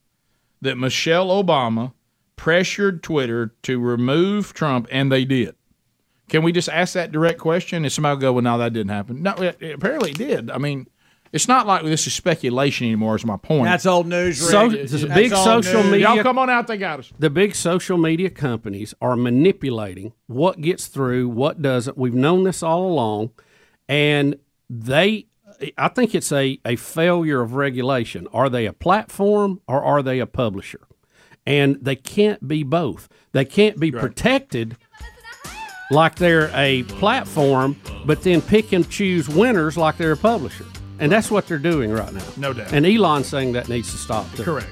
[0.63, 1.93] that Michelle Obama
[2.37, 5.57] pressured Twitter to remove Trump, and they did."
[6.29, 7.85] Can we just ask that direct question?
[7.85, 10.51] And somebody will go, "Well, no, that didn't happen." No, it apparently it did.
[10.51, 10.87] I mean,
[11.35, 13.17] It's not like this is speculation anymore.
[13.17, 13.65] Is my point.
[13.65, 14.41] That's old news.
[14.41, 14.51] Rick.
[14.51, 15.91] So, That's the big old social news.
[15.91, 16.15] media.
[16.15, 16.69] Y'all come on out.
[16.69, 17.13] They got us.
[17.19, 21.99] The big social media companies are manipulating what gets through, what doesn't.
[21.99, 23.33] We've known this all along,
[23.89, 24.37] and
[24.71, 25.27] they.
[25.77, 28.29] I think it's a, a failure of regulation.
[28.33, 30.81] Are they a platform or are they a publisher?
[31.47, 33.09] And they can't be both.
[33.33, 34.77] They can't be protected
[35.91, 40.65] like they're a platform, but then pick and choose winners like they're a publisher.
[40.99, 42.25] And that's what they're doing right now.
[42.37, 42.73] No doubt.
[42.73, 44.31] And Elon's saying that needs to stop.
[44.35, 44.45] Too.
[44.45, 44.71] Correct.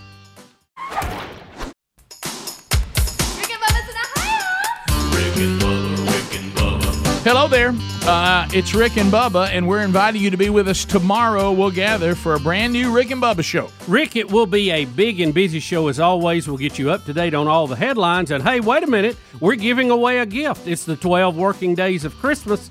[7.25, 7.73] Hello there.
[8.05, 11.53] Uh, it's Rick and Bubba, and we're inviting you to be with us tomorrow.
[11.53, 13.71] We'll gather for a brand new Rick and Bubba show.
[13.87, 16.49] Rick, it will be a big and busy show as always.
[16.49, 18.33] We'll get you up to date on all the headlines.
[18.33, 20.67] And hey, wait a minute, we're giving away a gift.
[20.67, 22.71] It's the 12 working days of Christmas,